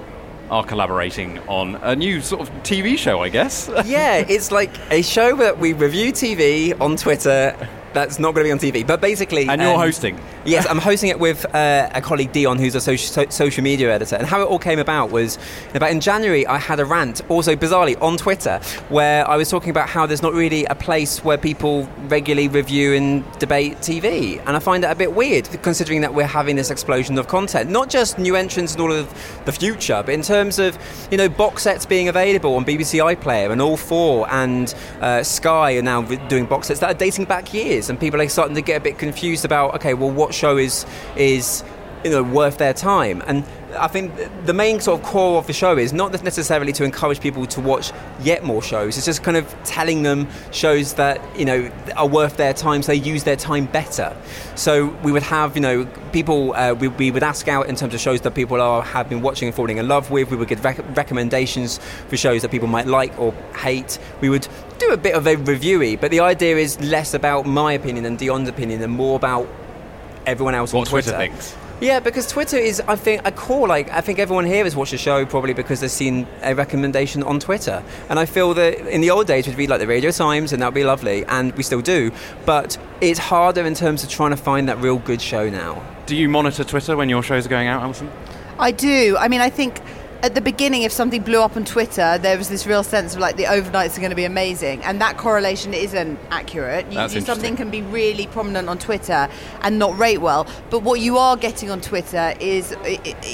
are 0.51 0.63
collaborating 0.63 1.39
on 1.47 1.75
a 1.75 1.95
new 1.95 2.21
sort 2.21 2.41
of 2.41 2.49
TV 2.63 2.97
show, 2.97 3.21
I 3.21 3.29
guess. 3.29 3.69
yeah, 3.85 4.17
it's 4.17 4.51
like 4.51 4.71
a 4.91 5.01
show 5.01 5.35
that 5.37 5.59
we 5.59 5.73
review 5.73 6.11
TV 6.11 6.79
on 6.79 6.95
Twitter. 6.95 7.55
That's 7.93 8.19
not 8.19 8.35
going 8.35 8.45
to 8.45 8.47
be 8.47 8.51
on 8.51 8.73
TV, 8.73 8.85
but 8.85 9.01
basically, 9.01 9.47
and 9.47 9.61
you're 9.61 9.73
um, 9.73 9.79
hosting. 9.79 10.19
Yes, 10.45 10.67
I'm 10.69 10.77
hosting 10.89 11.09
it 11.09 11.19
with 11.19 11.45
uh, 11.55 11.89
a 11.93 12.01
colleague 12.01 12.31
Dion, 12.31 12.57
who's 12.57 12.75
a 12.75 12.81
social, 12.81 13.11
so- 13.11 13.29
social 13.29 13.63
media 13.63 13.93
editor. 13.93 14.15
And 14.15 14.27
how 14.27 14.41
it 14.41 14.45
all 14.45 14.59
came 14.59 14.79
about 14.79 15.11
was 15.11 15.37
about 15.73 15.91
in 15.91 15.99
January, 15.99 16.45
I 16.45 16.57
had 16.57 16.79
a 16.79 16.85
rant, 16.85 17.21
also 17.29 17.55
bizarrely 17.55 17.99
on 18.01 18.17
Twitter, 18.17 18.59
where 18.89 19.27
I 19.27 19.37
was 19.37 19.49
talking 19.49 19.71
about 19.71 19.89
how 19.89 20.05
there's 20.05 20.21
not 20.21 20.33
really 20.33 20.65
a 20.65 20.75
place 20.75 21.23
where 21.23 21.37
people 21.37 21.89
regularly 22.07 22.47
review 22.47 22.93
and 22.93 23.39
debate 23.39 23.77
TV, 23.77 24.39
and 24.45 24.55
I 24.55 24.59
find 24.59 24.83
that 24.83 24.91
a 24.91 24.95
bit 24.95 25.13
weird, 25.13 25.49
considering 25.63 26.01
that 26.01 26.13
we're 26.13 26.27
having 26.27 26.55
this 26.55 26.69
explosion 26.69 27.17
of 27.17 27.27
content, 27.27 27.69
not 27.69 27.89
just 27.89 28.19
new 28.19 28.35
entrants 28.35 28.73
and 28.73 28.81
all 28.81 28.91
of 28.91 29.09
the 29.45 29.51
future, 29.51 30.03
but 30.05 30.13
in 30.13 30.21
terms 30.21 30.59
of 30.59 30.77
you 31.11 31.17
know 31.17 31.27
box 31.27 31.63
sets 31.63 31.85
being 31.85 32.07
available 32.07 32.55
on 32.55 32.65
BBC 32.65 32.99
iPlayer 33.15 33.51
and 33.51 33.61
All 33.61 33.77
Four 33.77 34.29
and 34.31 34.73
uh, 35.01 35.23
Sky 35.23 35.77
are 35.77 35.81
now 35.81 36.01
doing 36.27 36.45
box 36.45 36.67
sets 36.67 36.79
that 36.81 36.91
are 36.91 36.97
dating 36.97 37.25
back 37.25 37.53
years 37.53 37.78
and 37.87 37.99
people 37.99 38.19
are 38.19 38.27
starting 38.27 38.55
to 38.55 38.61
get 38.61 38.75
a 38.75 38.83
bit 38.83 38.97
confused 38.97 39.45
about 39.45 39.75
okay, 39.75 39.93
well, 39.93 40.11
what 40.11 40.33
show 40.33 40.57
is 40.57 40.85
is 41.15 41.63
you 42.03 42.11
know 42.11 42.23
worth 42.23 42.57
their 42.57 42.73
time 42.73 43.21
and 43.27 43.43
I 43.77 43.87
think 43.87 44.13
the 44.45 44.53
main 44.53 44.79
sort 44.79 44.99
of 44.99 45.05
core 45.05 45.37
of 45.37 45.47
the 45.47 45.53
show 45.53 45.77
is 45.77 45.93
not 45.93 46.23
necessarily 46.23 46.73
to 46.73 46.83
encourage 46.83 47.19
people 47.19 47.45
to 47.47 47.61
watch 47.61 47.91
yet 48.19 48.43
more 48.43 48.61
shows. 48.61 48.97
It's 48.97 49.05
just 49.05 49.23
kind 49.23 49.37
of 49.37 49.55
telling 49.63 50.03
them 50.03 50.27
shows 50.51 50.93
that 50.95 51.21
you 51.37 51.45
know 51.45 51.71
are 51.95 52.07
worth 52.07 52.37
their 52.37 52.53
time, 52.53 52.81
so 52.81 52.91
they 52.91 52.97
use 52.97 53.23
their 53.23 53.35
time 53.35 53.65
better. 53.65 54.15
So 54.55 54.87
we 55.03 55.11
would 55.11 55.23
have 55.23 55.55
you 55.55 55.61
know 55.61 55.85
people 56.11 56.53
uh, 56.55 56.73
we, 56.73 56.87
we 56.87 57.11
would 57.11 57.23
ask 57.23 57.47
out 57.47 57.67
in 57.67 57.75
terms 57.75 57.93
of 57.93 57.99
shows 57.99 58.21
that 58.21 58.33
people 58.33 58.59
are 58.61 58.81
have 58.81 59.07
been 59.07 59.21
watching 59.21 59.47
and 59.47 59.55
falling 59.55 59.77
in 59.77 59.87
love 59.87 60.09
with. 60.09 60.31
We 60.31 60.37
would 60.37 60.47
get 60.47 60.63
rec- 60.63 60.97
recommendations 60.97 61.79
for 62.07 62.17
shows 62.17 62.41
that 62.41 62.51
people 62.51 62.67
might 62.67 62.87
like 62.87 63.17
or 63.19 63.33
hate. 63.55 63.99
We 64.21 64.29
would 64.29 64.47
do 64.79 64.91
a 64.91 64.97
bit 64.97 65.13
of 65.13 65.27
a 65.27 65.35
reviewy, 65.35 65.99
but 65.99 66.11
the 66.11 66.21
idea 66.21 66.57
is 66.57 66.79
less 66.81 67.13
about 67.13 67.45
my 67.45 67.73
opinion 67.73 68.05
and 68.05 68.17
Dion's 68.17 68.49
opinion 68.49 68.81
and 68.81 68.91
more 68.91 69.15
about 69.15 69.47
everyone 70.25 70.55
else 70.55 70.73
what 70.73 70.81
on 70.81 70.85
Twitter. 70.87 71.11
Twitter 71.11 71.31
thinks. 71.31 71.55
Yeah, 71.81 72.01
because 72.01 72.27
Twitter 72.27 72.57
is, 72.57 72.81
I 72.81 72.97
think, 72.97 73.21
a 73.25 73.31
core. 73.31 73.65
Like, 73.65 73.89
I 73.89 74.01
think 74.01 74.19
everyone 74.19 74.45
here 74.45 74.65
has 74.65 74.75
watched 74.75 74.91
the 74.91 74.97
show 74.97 75.25
probably 75.25 75.53
because 75.53 75.79
they've 75.79 75.89
seen 75.89 76.27
a 76.41 76.53
recommendation 76.53 77.23
on 77.23 77.39
Twitter. 77.39 77.81
And 78.09 78.19
I 78.19 78.25
feel 78.25 78.53
that 78.55 78.85
in 78.93 78.99
the 78.99 79.11
old 79.11 79.27
days, 79.27 79.47
we'd 79.47 79.57
read 79.57 79.69
like 79.69 79.79
the 79.79 79.87
Radio 79.87 80.11
Times, 80.11 80.51
and 80.51 80.61
that 80.61 80.67
would 80.67 80.75
be 80.75 80.83
lovely, 80.83 81.23
and 81.25 81.53
we 81.53 81.63
still 81.63 81.81
do. 81.81 82.11
But 82.45 82.77
it's 82.99 83.19
harder 83.19 83.65
in 83.65 83.75
terms 83.75 84.03
of 84.03 84.09
trying 84.09 84.31
to 84.31 84.37
find 84.37 84.67
that 84.67 84.77
real 84.79 84.97
good 84.97 85.21
show 85.21 85.49
now. 85.49 85.81
Do 86.05 86.17
you 86.17 86.27
monitor 86.27 86.65
Twitter 86.65 86.97
when 86.97 87.07
your 87.07 87.23
shows 87.23 87.45
are 87.45 87.49
going 87.49 87.67
out, 87.69 87.81
Alison? 87.81 88.11
I 88.57 88.71
do. 88.71 89.15
I 89.17 89.29
mean, 89.29 89.39
I 89.39 89.49
think 89.49 89.79
at 90.21 90.35
the 90.35 90.41
beginning, 90.41 90.81
if 90.83 90.91
something 90.91 91.21
blew 91.21 91.41
up 91.41 91.55
on 91.55 91.63
Twitter, 91.63 92.17
there 92.17 92.37
was 92.37 92.49
this 92.49 92.67
real 92.67 92.83
sense 92.83 93.13
of 93.13 93.21
like 93.21 93.37
the 93.37 93.45
overnights 93.45 93.95
are 93.97 94.01
going 94.01 94.09
to 94.09 94.15
be 94.15 94.25
amazing, 94.25 94.83
and 94.83 94.99
that 94.99 95.17
correlation 95.17 95.73
isn't 95.73 96.19
accurate. 96.29 96.85
You, 96.87 96.95
That's 96.95 97.15
you- 97.15 97.21
something 97.21 97.55
can 97.55 97.69
be 97.69 97.81
really 97.83 98.27
prominent 98.27 98.67
on 98.67 98.77
Twitter 98.79 99.29
and 99.61 99.79
not 99.79 99.97
rate 99.97 100.17
well, 100.19 100.45
but 100.69 100.83
what 100.83 100.99
you 100.99 101.17
are 101.17 101.37
getting 101.37 101.71
on 101.71 101.79
Twitter 101.79 102.33
is 102.39 102.75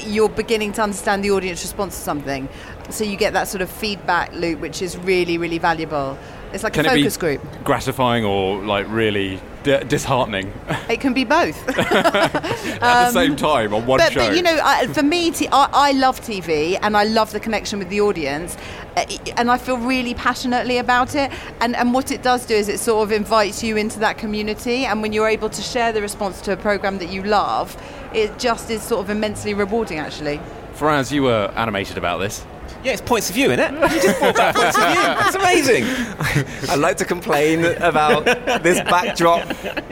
you're 0.06 0.28
beginning 0.28 0.72
to 0.74 0.82
understand 0.82 1.24
the 1.24 1.30
audience 1.32 1.62
response 1.62 1.96
to 1.96 2.02
something, 2.02 2.48
so 2.90 3.02
you 3.02 3.16
get 3.16 3.32
that 3.32 3.48
sort 3.48 3.62
of 3.62 3.70
feedback 3.70 4.32
loop, 4.32 4.60
which 4.60 4.80
is 4.80 4.96
really, 4.98 5.38
really 5.38 5.58
valuable. 5.58 6.16
It's 6.56 6.64
like 6.64 6.72
Can 6.72 6.86
a 6.86 6.90
it 6.92 6.94
be 6.94 7.02
focus 7.02 7.16
group. 7.16 7.40
gratifying 7.64 8.24
or 8.24 8.62
like 8.64 8.86
really 8.88 9.38
d- 9.62 9.78
disheartening 9.86 10.52
It 10.88 11.00
can 11.00 11.12
be 11.12 11.24
both. 11.24 11.56
at 11.78 12.80
the 12.80 13.10
same 13.12 13.36
time 13.36 13.72
on 13.74 13.86
one 13.86 14.00
Um, 14.00 14.06
but, 14.06 14.12
show? 14.12 14.26
but 14.26 14.36
you 14.36 14.42
know, 14.42 14.58
I, 14.62 14.86
for 14.88 15.02
me, 15.02 15.30
t- 15.30 15.48
I, 15.52 15.68
I 15.72 15.92
love 15.92 16.20
TV 16.20 16.78
and 16.82 16.96
I 16.96 17.04
love 17.04 17.30
the 17.32 17.40
connection 17.40 17.78
with 17.78 17.88
the 17.90 18.00
audience, 18.00 18.56
uh, 18.96 19.04
and 19.36 19.50
I 19.50 19.58
feel 19.58 19.76
really 19.78 20.14
passionately 20.14 20.78
about 20.78 21.14
it. 21.14 21.30
And, 21.60 21.76
and 21.76 21.92
what 21.94 22.10
it 22.10 22.22
does 22.22 22.46
do 22.46 22.54
is 22.54 22.68
it 22.68 22.80
sort 22.80 23.02
of 23.04 23.12
invites 23.12 23.62
you 23.62 23.76
into 23.76 23.98
that 24.00 24.18
community, 24.18 24.86
and 24.86 25.02
when 25.02 25.12
you're 25.12 25.28
able 25.28 25.50
to 25.50 25.62
share 25.62 25.92
the 25.92 26.00
response 26.02 26.40
to 26.42 26.52
a 26.52 26.56
program 26.56 26.98
that 26.98 27.10
you 27.10 27.22
love, 27.22 27.76
it 28.14 28.38
just 28.38 28.70
is 28.70 28.82
sort 28.82 29.04
of 29.04 29.10
immensely 29.10 29.52
rewarding, 29.54 29.98
actually. 29.98 30.40
Faraz, 30.78 31.12
you 31.12 31.22
were 31.24 31.52
animated 31.56 31.98
about 31.98 32.18
this. 32.18 32.44
Yeah, 32.86 32.92
it's 32.92 33.00
points 33.02 33.28
of 33.28 33.34
view, 33.34 33.50
isn't 33.50 33.58
it? 33.58 33.72
You 33.96 34.00
just 34.00 34.20
brought 34.20 34.36
back 34.36 34.54
points 34.54 34.76
of 34.78 34.84
view. 34.84 35.26
It's 35.26 35.34
amazing. 35.34 35.84
I 36.70 36.76
like 36.76 36.96
to 36.98 37.04
complain 37.04 37.64
about 37.82 38.24
this 38.62 38.80
backdrop 38.82 39.42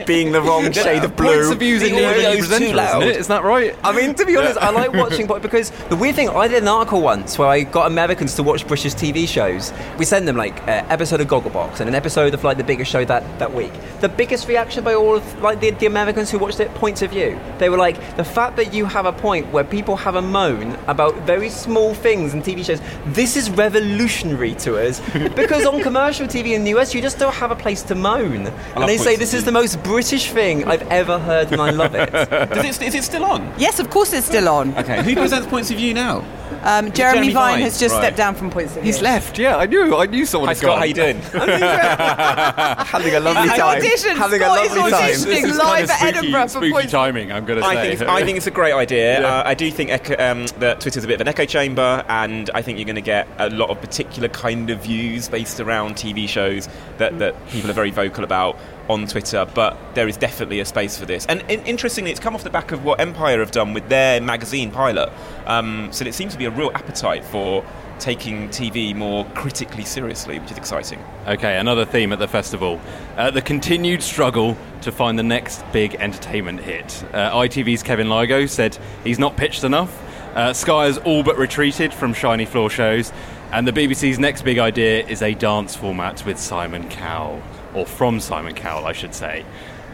being 0.06 0.30
the 0.30 0.40
wrong 0.40 0.70
shade 0.70 1.02
of 1.02 1.16
blue. 1.16 1.34
Points 1.38 1.50
of 1.50 1.58
views 1.58 1.82
in 1.82 1.92
The 1.92 2.02
the 2.02 2.06
audio's 2.06 2.38
presenter, 2.38 2.66
too 2.68 2.72
loud. 2.72 3.02
isn't 3.02 3.14
it? 3.14 3.20
Isn't 3.20 3.28
that 3.30 3.42
right? 3.42 3.76
I 3.82 3.90
mean, 3.90 4.14
to 4.14 4.24
be 4.24 4.36
honest, 4.36 4.58
I 4.58 4.70
like 4.70 4.92
watching 5.02 5.26
because 5.26 5.70
the 5.88 5.96
weird 5.96 6.14
thing, 6.14 6.28
I 6.28 6.46
did 6.46 6.62
an 6.62 6.68
article 6.68 7.00
once 7.00 7.36
where 7.36 7.48
I 7.48 7.62
got 7.64 7.88
Americans 7.88 8.36
to 8.36 8.44
watch 8.44 8.64
British 8.64 8.94
TV 8.94 9.26
shows. 9.26 9.72
We 9.98 10.04
send 10.04 10.28
them 10.28 10.36
like 10.36 10.56
an 10.68 10.86
episode 10.88 11.20
of 11.20 11.26
Gogglebox 11.26 11.80
and 11.80 11.88
an 11.88 11.96
episode 11.96 12.32
of 12.32 12.44
like 12.44 12.58
the 12.58 12.64
biggest 12.64 12.92
show 12.92 13.04
that, 13.06 13.24
that 13.40 13.52
week. 13.52 13.72
The 14.02 14.08
biggest 14.08 14.46
reaction 14.46 14.84
by 14.84 14.94
all 14.94 15.16
of 15.16 15.42
like 15.42 15.58
the, 15.58 15.70
the 15.72 15.86
Americans 15.86 16.30
who 16.30 16.38
watched 16.38 16.60
it, 16.60 16.72
points 16.74 17.02
of 17.02 17.10
view. 17.10 17.40
They 17.58 17.70
were 17.70 17.78
like, 17.78 18.16
the 18.16 18.24
fact 18.24 18.54
that 18.56 18.72
you 18.72 18.84
have 18.84 19.04
a 19.06 19.12
point 19.12 19.50
where 19.50 19.64
people 19.64 19.96
have 19.96 20.14
a 20.14 20.22
moan 20.22 20.78
about 20.86 21.14
very 21.22 21.48
small 21.48 21.92
things 21.92 22.34
in 22.34 22.42
TV 22.42 22.64
shows, 22.64 22.80
this 23.06 23.36
is 23.36 23.50
revolutionary 23.50 24.54
to 24.56 24.76
us 24.76 25.00
because 25.34 25.66
on 25.66 25.82
commercial 25.82 26.26
TV 26.26 26.52
in 26.54 26.64
the 26.64 26.74
US, 26.76 26.94
you 26.94 27.02
just 27.02 27.18
don't 27.18 27.34
have 27.34 27.50
a 27.50 27.56
place 27.56 27.82
to 27.84 27.94
moan. 27.94 28.46
And 28.74 28.88
they 28.88 28.98
say 28.98 29.16
this 29.16 29.34
is 29.34 29.44
the 29.44 29.52
most 29.52 29.82
British 29.82 30.30
thing 30.30 30.64
I've 30.64 30.86
ever 30.88 31.18
heard 31.18 31.52
and 31.52 31.60
I 31.60 31.70
love 31.70 31.94
it. 31.94 32.10
Does 32.10 32.80
it, 32.80 32.82
is 32.82 32.94
it 32.94 33.04
still 33.04 33.24
on? 33.24 33.52
Yes, 33.58 33.78
of 33.78 33.90
course, 33.90 34.12
it's 34.12 34.26
still 34.26 34.48
on. 34.48 34.76
Okay, 34.78 35.02
who 35.02 35.14
presents 35.14 35.46
points 35.46 35.70
of 35.70 35.76
view 35.76 35.94
now? 35.94 36.24
Um, 36.62 36.90
Jeremy, 36.92 36.92
Jeremy 36.92 37.32
Vine 37.32 37.52
Vine, 37.54 37.62
has 37.62 37.78
just 37.78 37.92
right. 37.94 38.00
stepped 38.02 38.16
down 38.16 38.34
from 38.34 38.50
Points 38.50 38.76
of 38.76 38.82
View. 38.82 38.92
He's 38.92 39.02
left. 39.02 39.38
Yeah, 39.38 39.56
I 39.56 39.66
knew. 39.66 39.96
I 39.96 40.06
knew 40.06 40.26
someone 40.26 40.48
Hi 40.48 40.52
had 40.52 40.58
Scott, 40.58 40.68
gone. 40.70 40.78
how 40.78 40.84
you 40.84 40.94
doing? 40.94 41.20
Having 42.86 43.14
a 43.14 43.20
lovely 43.20 43.42
He's 43.42 43.58
time. 43.58 43.80
auditioned. 43.80 44.16
Having 44.16 44.40
Scott 44.40 44.58
a 44.58 44.62
is 44.62 44.76
lovely 44.76 44.90
time. 44.92 45.10
This 45.10 45.44
is 45.44 45.56
live 45.58 45.58
kind 45.58 45.84
of 45.84 45.90
at 45.90 45.98
spooky, 45.98 46.18
Edinburgh 46.18 46.42
for 46.42 46.48
spooky 46.48 46.72
points- 46.72 46.92
timing. 46.92 47.32
I'm 47.32 47.44
going 47.44 47.58
to 47.60 47.64
say. 47.64 47.70
I 47.70 47.74
think, 47.82 47.92
it's, 48.00 48.02
I 48.02 48.24
think 48.24 48.36
it's 48.36 48.46
a 48.46 48.50
great 48.50 48.72
idea. 48.72 48.94
Yeah. 49.14 49.26
Uh, 49.26 49.42
I 49.46 49.54
do 49.54 49.70
think 49.70 49.90
echo, 49.90 50.14
um, 50.14 50.46
that 50.58 50.80
Twitter's 50.80 51.04
a 51.04 51.06
bit 51.06 51.14
of 51.14 51.20
an 51.20 51.28
echo 51.28 51.44
chamber, 51.44 52.04
and 52.08 52.50
I 52.54 52.62
think 52.62 52.78
you're 52.78 52.86
going 52.86 52.94
to 52.96 53.00
get 53.02 53.28
a 53.38 53.50
lot 53.50 53.70
of 53.70 53.80
particular 53.80 54.28
kind 54.28 54.70
of 54.70 54.82
views 54.82 55.28
based 55.28 55.60
around 55.60 55.94
TV 55.96 56.28
shows 56.28 56.68
that, 56.98 57.18
that 57.18 57.34
people 57.50 57.70
are 57.70 57.74
very 57.74 57.90
vocal 57.90 58.24
about 58.24 58.56
on 58.88 59.06
Twitter. 59.06 59.46
But 59.54 59.76
there 59.94 60.08
is 60.08 60.16
definitely 60.16 60.60
a 60.60 60.64
space 60.64 60.98
for 60.98 61.06
this. 61.06 61.26
And 61.26 61.42
in, 61.50 61.60
interestingly, 61.64 62.10
it's 62.10 62.20
come 62.20 62.34
off 62.34 62.44
the 62.44 62.50
back 62.50 62.72
of 62.72 62.84
what 62.84 63.00
Empire 63.00 63.40
have 63.40 63.50
done 63.50 63.74
with 63.74 63.88
their 63.88 64.20
magazine 64.20 64.70
pilot. 64.70 65.12
Um, 65.46 65.88
so 65.92 66.04
it 66.04 66.14
seems 66.14 66.32
to 66.32 66.38
be 66.38 66.44
a 66.44 66.50
real 66.50 66.70
appetite 66.74 67.24
for 67.24 67.64
taking 67.98 68.48
TV 68.48 68.94
more 68.94 69.24
critically 69.34 69.84
seriously, 69.84 70.38
which 70.38 70.50
is 70.50 70.58
exciting. 70.58 70.98
Okay, 71.26 71.58
another 71.58 71.84
theme 71.84 72.12
at 72.12 72.18
the 72.18 72.28
festival: 72.28 72.80
uh, 73.16 73.30
the 73.30 73.42
continued 73.42 74.02
struggle 74.02 74.56
to 74.82 74.92
find 74.92 75.18
the 75.18 75.22
next 75.22 75.64
big 75.72 75.94
entertainment 75.96 76.60
hit. 76.60 77.04
Uh, 77.12 77.32
ITV's 77.32 77.82
Kevin 77.82 78.08
Lygo 78.08 78.48
said 78.48 78.76
he's 79.04 79.18
not 79.18 79.36
pitched 79.36 79.64
enough. 79.64 80.00
Uh, 80.34 80.52
Sky 80.52 80.86
has 80.86 80.98
all 80.98 81.22
but 81.22 81.38
retreated 81.38 81.94
from 81.94 82.12
shiny 82.12 82.44
floor 82.44 82.68
shows, 82.68 83.12
and 83.52 83.68
the 83.68 83.72
BBC's 83.72 84.18
next 84.18 84.42
big 84.42 84.58
idea 84.58 85.06
is 85.06 85.22
a 85.22 85.34
dance 85.34 85.76
format 85.76 86.26
with 86.26 86.38
Simon 86.38 86.88
Cowell, 86.88 87.40
or 87.74 87.86
from 87.86 88.20
Simon 88.20 88.54
Cowell, 88.54 88.86
I 88.86 88.92
should 88.92 89.14
say. 89.14 89.44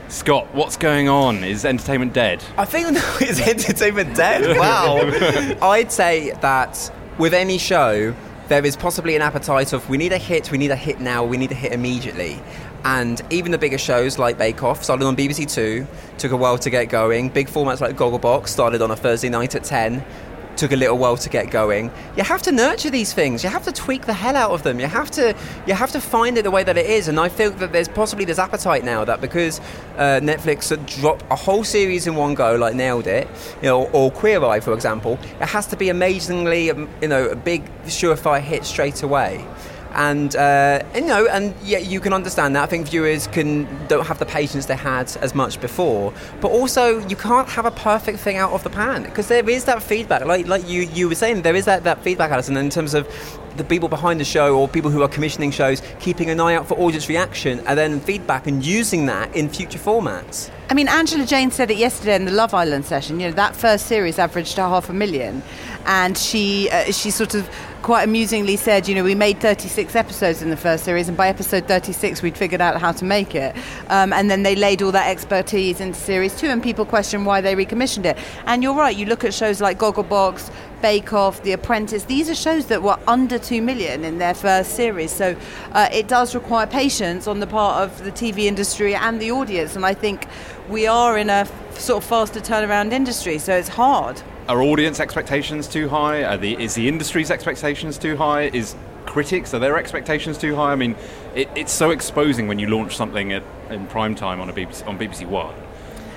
Scott, 0.09 0.53
what's 0.55 0.77
going 0.77 1.09
on? 1.09 1.45
Is 1.45 1.65
entertainment 1.65 2.13
dead? 2.13 2.43
I 2.57 2.65
think 2.65 2.89
it's 3.21 3.41
entertainment 3.41 4.17
dead. 4.17 4.57
Wow. 4.61 4.99
I'd 5.71 5.93
say 5.93 6.33
that 6.41 6.93
with 7.19 7.33
any 7.33 7.59
show, 7.59 8.15
there 8.49 8.65
is 8.67 8.77
possibly 8.77 9.15
an 9.15 9.23
appetite 9.23 9.73
of 9.73 9.89
we 9.89 9.97
need 9.97 10.13
a 10.13 10.19
hit, 10.19 10.51
we 10.51 10.59
need 10.59 10.73
a 10.73 10.77
hit 10.77 11.01
now, 11.01 11.25
we 11.25 11.37
need 11.37 11.53
a 11.53 11.55
hit 11.55 11.73
immediately. 11.73 12.41
And 12.85 13.21
even 13.31 13.53
the 13.53 13.59
bigger 13.59 13.79
shows 13.79 14.19
like 14.19 14.39
Bake 14.39 14.63
Off 14.63 14.83
started 14.83 15.05
on 15.07 15.15
BBC 15.15 15.53
Two, 15.53 15.87
took 16.19 16.33
a 16.33 16.37
while 16.37 16.59
to 16.59 16.71
get 16.71 16.87
going. 16.87 17.29
Big 17.29 17.47
formats 17.49 17.81
like 17.81 17.95
Gogglebox 17.97 18.49
started 18.49 18.83
on 18.83 18.91
a 18.91 18.97
Thursday 18.97 19.29
night 19.29 19.55
at 19.55 19.65
10, 19.65 20.05
took 20.61 20.73
a 20.73 20.77
little 20.77 20.99
while 20.99 21.17
to 21.17 21.31
get 21.31 21.51
going. 21.51 21.91
You 22.19 22.23
have 22.23 22.43
to 22.43 22.53
nurture 22.53 22.91
these 22.91 23.15
things. 23.15 23.43
You 23.43 23.49
have 23.49 23.65
to 23.65 23.73
tweak 23.73 24.05
the 24.05 24.13
hell 24.13 24.37
out 24.37 24.51
of 24.51 24.63
them. 24.63 24.79
You 24.79 24.87
have 24.87 25.11
to 25.13 25.35
you 25.67 25.73
have 25.73 25.91
to 25.93 26.01
find 26.01 26.37
it 26.37 26.43
the 26.43 26.51
way 26.51 26.63
that 26.65 26.77
it 26.77 26.85
is. 26.85 27.09
And 27.09 27.19
I 27.19 27.31
feel 27.31 27.51
that 27.53 27.73
there's 27.73 27.89
possibly 27.89 28.27
this 28.27 28.39
appetite 28.39 28.85
now 28.85 29.05
that 29.05 29.23
because 29.23 29.59
uh, 29.97 30.21
Netflix 30.23 30.61
dropped 31.01 31.25
a 31.31 31.37
whole 31.37 31.65
series 31.65 32.07
in 32.07 32.15
one 32.15 32.35
go, 32.35 32.57
like 32.57 32.75
nailed 32.75 33.07
it, 33.07 33.27
you 33.63 33.69
know, 33.69 33.89
or 33.89 34.11
Queer 34.11 34.45
Eye, 34.45 34.61
for 34.61 34.75
example, 34.75 35.19
it 35.41 35.49
has 35.49 35.67
to 35.69 35.77
be 35.77 35.89
amazingly, 35.89 36.71
um, 36.71 36.89
you 37.01 37.09
know, 37.09 37.29
a 37.29 37.37
big 37.37 37.65
surefire 37.87 38.43
hit 38.43 38.65
straight 38.65 39.03
away. 39.03 39.45
And 39.95 40.35
uh, 40.37 40.83
you 40.95 41.03
know, 41.03 41.27
and 41.27 41.55
yeah, 41.63 41.79
you 41.79 42.01
can 42.01 42.13
understand 42.13 42.57
that. 42.57 42.63
I 42.63 42.67
think 42.67 42.89
viewers 42.89 43.27
can 43.27 43.67
don't 43.89 44.07
have 44.07 44.19
the 44.19 44.27
patience 44.27 44.67
they 44.67 44.77
had 44.77 45.15
as 45.21 45.35
much 45.35 45.61
before, 45.61 46.13
but 46.41 46.51
also 46.51 46.99
you 47.09 47.17
can't 47.17 47.49
have 47.49 47.67
a 47.67 47.71
perfect 47.71 48.19
thing 48.21 48.37
out 48.37 48.53
of 48.53 48.63
the 48.63 48.71
pan 48.71 49.05
because 49.05 49.29
there 49.29 49.49
is 49.49 49.65
that 49.65 49.83
feedback. 49.83 50.25
Like 50.25 50.47
like 50.47 50.69
you 50.69 50.83
you 50.83 51.09
were 51.09 51.15
saying, 51.15 51.43
there 51.43 51.55
is 51.55 51.65
that 51.65 51.85
that 51.85 52.03
feedback, 52.03 52.31
Alison, 52.31 52.57
in 52.57 52.71
terms 52.71 52.95
of 52.95 53.07
the 53.57 53.65
people 53.65 53.89
behind 53.89 54.21
the 54.21 54.25
show 54.25 54.57
or 54.57 54.69
people 54.69 54.91
who 54.91 55.03
are 55.03 55.09
commissioning 55.09 55.51
shows 55.51 55.83
keeping 55.99 56.31
an 56.31 56.41
eye 56.41 56.55
out 56.55 56.67
for 56.67 56.79
audience 56.79 57.09
reaction 57.09 57.61
and 57.67 57.79
then 57.79 58.01
feedback 58.01 58.47
and 58.47 58.65
using 58.65 59.07
that 59.07 59.35
in 59.35 59.49
future 59.49 59.79
formats. 59.79 60.51
I 60.71 60.75
mean, 60.75 60.87
Angela 60.87 61.27
Jain 61.27 61.51
said 61.51 61.71
it 61.73 61.79
yesterday 61.79 62.15
in 62.15 62.27
the 62.27 62.31
Love 62.31 62.55
Island 62.55 62.85
session. 62.85 63.19
You 63.19 63.29
know, 63.29 63.35
that 63.35 63.57
first 63.57 63.87
series 63.87 64.21
averaged 64.21 64.57
a 64.57 64.63
half 64.63 64.89
a 64.89 64.93
million, 64.93 65.43
and 65.85 66.17
she 66.17 66.71
uh, 66.71 66.93
she 66.93 67.11
sort 67.11 67.35
of 67.35 67.51
quite 67.83 68.05
amusingly 68.05 68.57
said, 68.57 68.87
you 68.87 68.95
know, 68.95 69.03
we 69.03 69.15
made 69.15 69.41
36 69.41 69.97
episodes 69.97 70.43
in 70.43 70.51
the 70.51 70.57
first 70.57 70.85
series, 70.85 71.09
and 71.09 71.17
by 71.17 71.29
episode 71.29 71.67
36, 71.67 72.23
we'd 72.23 72.37
figured 72.37 72.61
out 72.61 72.81
how 72.81 72.93
to 72.93 73.05
make 73.05 73.35
it. 73.35 73.57
Um, 73.89 74.13
and 74.13 74.31
then 74.31 74.43
they 74.43 74.55
laid 74.55 74.83
all 74.83 74.93
that 74.93 75.09
expertise 75.09 75.81
into 75.81 75.99
series 75.99 76.37
two, 76.39 76.47
and 76.47 76.63
people 76.63 76.85
question 76.85 77.25
why 77.25 77.41
they 77.41 77.57
recommissioned 77.57 78.07
it. 78.07 78.17
And 78.47 78.63
you're 78.63 78.75
right, 78.75 78.95
you 78.95 79.07
look 79.07 79.25
at 79.25 79.35
shows 79.35 79.61
like 79.61 79.79
Gogglebox, 79.79 80.53
Bake 80.83 81.13
Off, 81.13 81.43
The 81.43 81.53
Apprentice, 81.53 82.05
these 82.05 82.31
are 82.31 82.35
shows 82.35 82.67
that 82.67 82.83
were 82.83 82.99
under 83.07 83.39
2 83.39 83.61
million 83.63 84.05
in 84.05 84.19
their 84.19 84.35
first 84.35 84.73
series. 84.73 85.13
So 85.13 85.37
uh, 85.73 85.89
it 85.93 86.09
does 86.09 86.35
require 86.35 86.67
patience 86.67 87.27
on 87.27 87.41
the 87.41 87.47
part 87.47 87.83
of 87.83 88.05
the 88.05 88.13
TV 88.13 88.45
industry 88.45 88.95
and 88.95 89.21
the 89.21 89.31
audience. 89.31 89.77
And 89.77 89.85
I 89.85 89.95
think 89.95 90.27
we 90.69 90.87
are 90.87 91.19
in 91.19 91.31
a 91.31 91.47
sort 91.75 92.03
of 92.03 92.09
faster 92.09 92.41
turnaround 92.41 92.93
industry, 92.93 93.39
so 93.39 93.55
it's 93.55 93.69
hard. 93.69 94.23
Are 94.49 94.63
audience 94.63 95.01
expectations 95.01 95.69
too 95.69 95.89
high? 95.89 96.37
The, 96.37 96.61
is 96.61 96.75
the 96.75 96.89
industry's 96.89 97.31
expectations 97.31 97.99
too 97.99 98.17
high? 98.17 98.45
Is 98.45 98.75
critics 99.07 99.55
are 99.55 99.59
their 99.59 99.77
expectations 99.77 100.39
too 100.39 100.57
high? 100.57 100.73
I 100.73 100.77
mean, 100.77 100.97
it, 101.35 101.49
it's 101.55 101.73
so 101.73 101.91
exposing 101.91 102.49
when 102.49 102.59
you 102.59 102.69
launch 102.69 102.97
something 102.97 103.33
at, 103.33 103.43
in 103.71 103.87
prime 103.87 104.15
time 104.15 104.41
on 104.41 104.49
a 104.49 104.53
BBC, 104.53 104.87
on 104.87 104.99
BBC 104.99 105.27
One. 105.27 105.55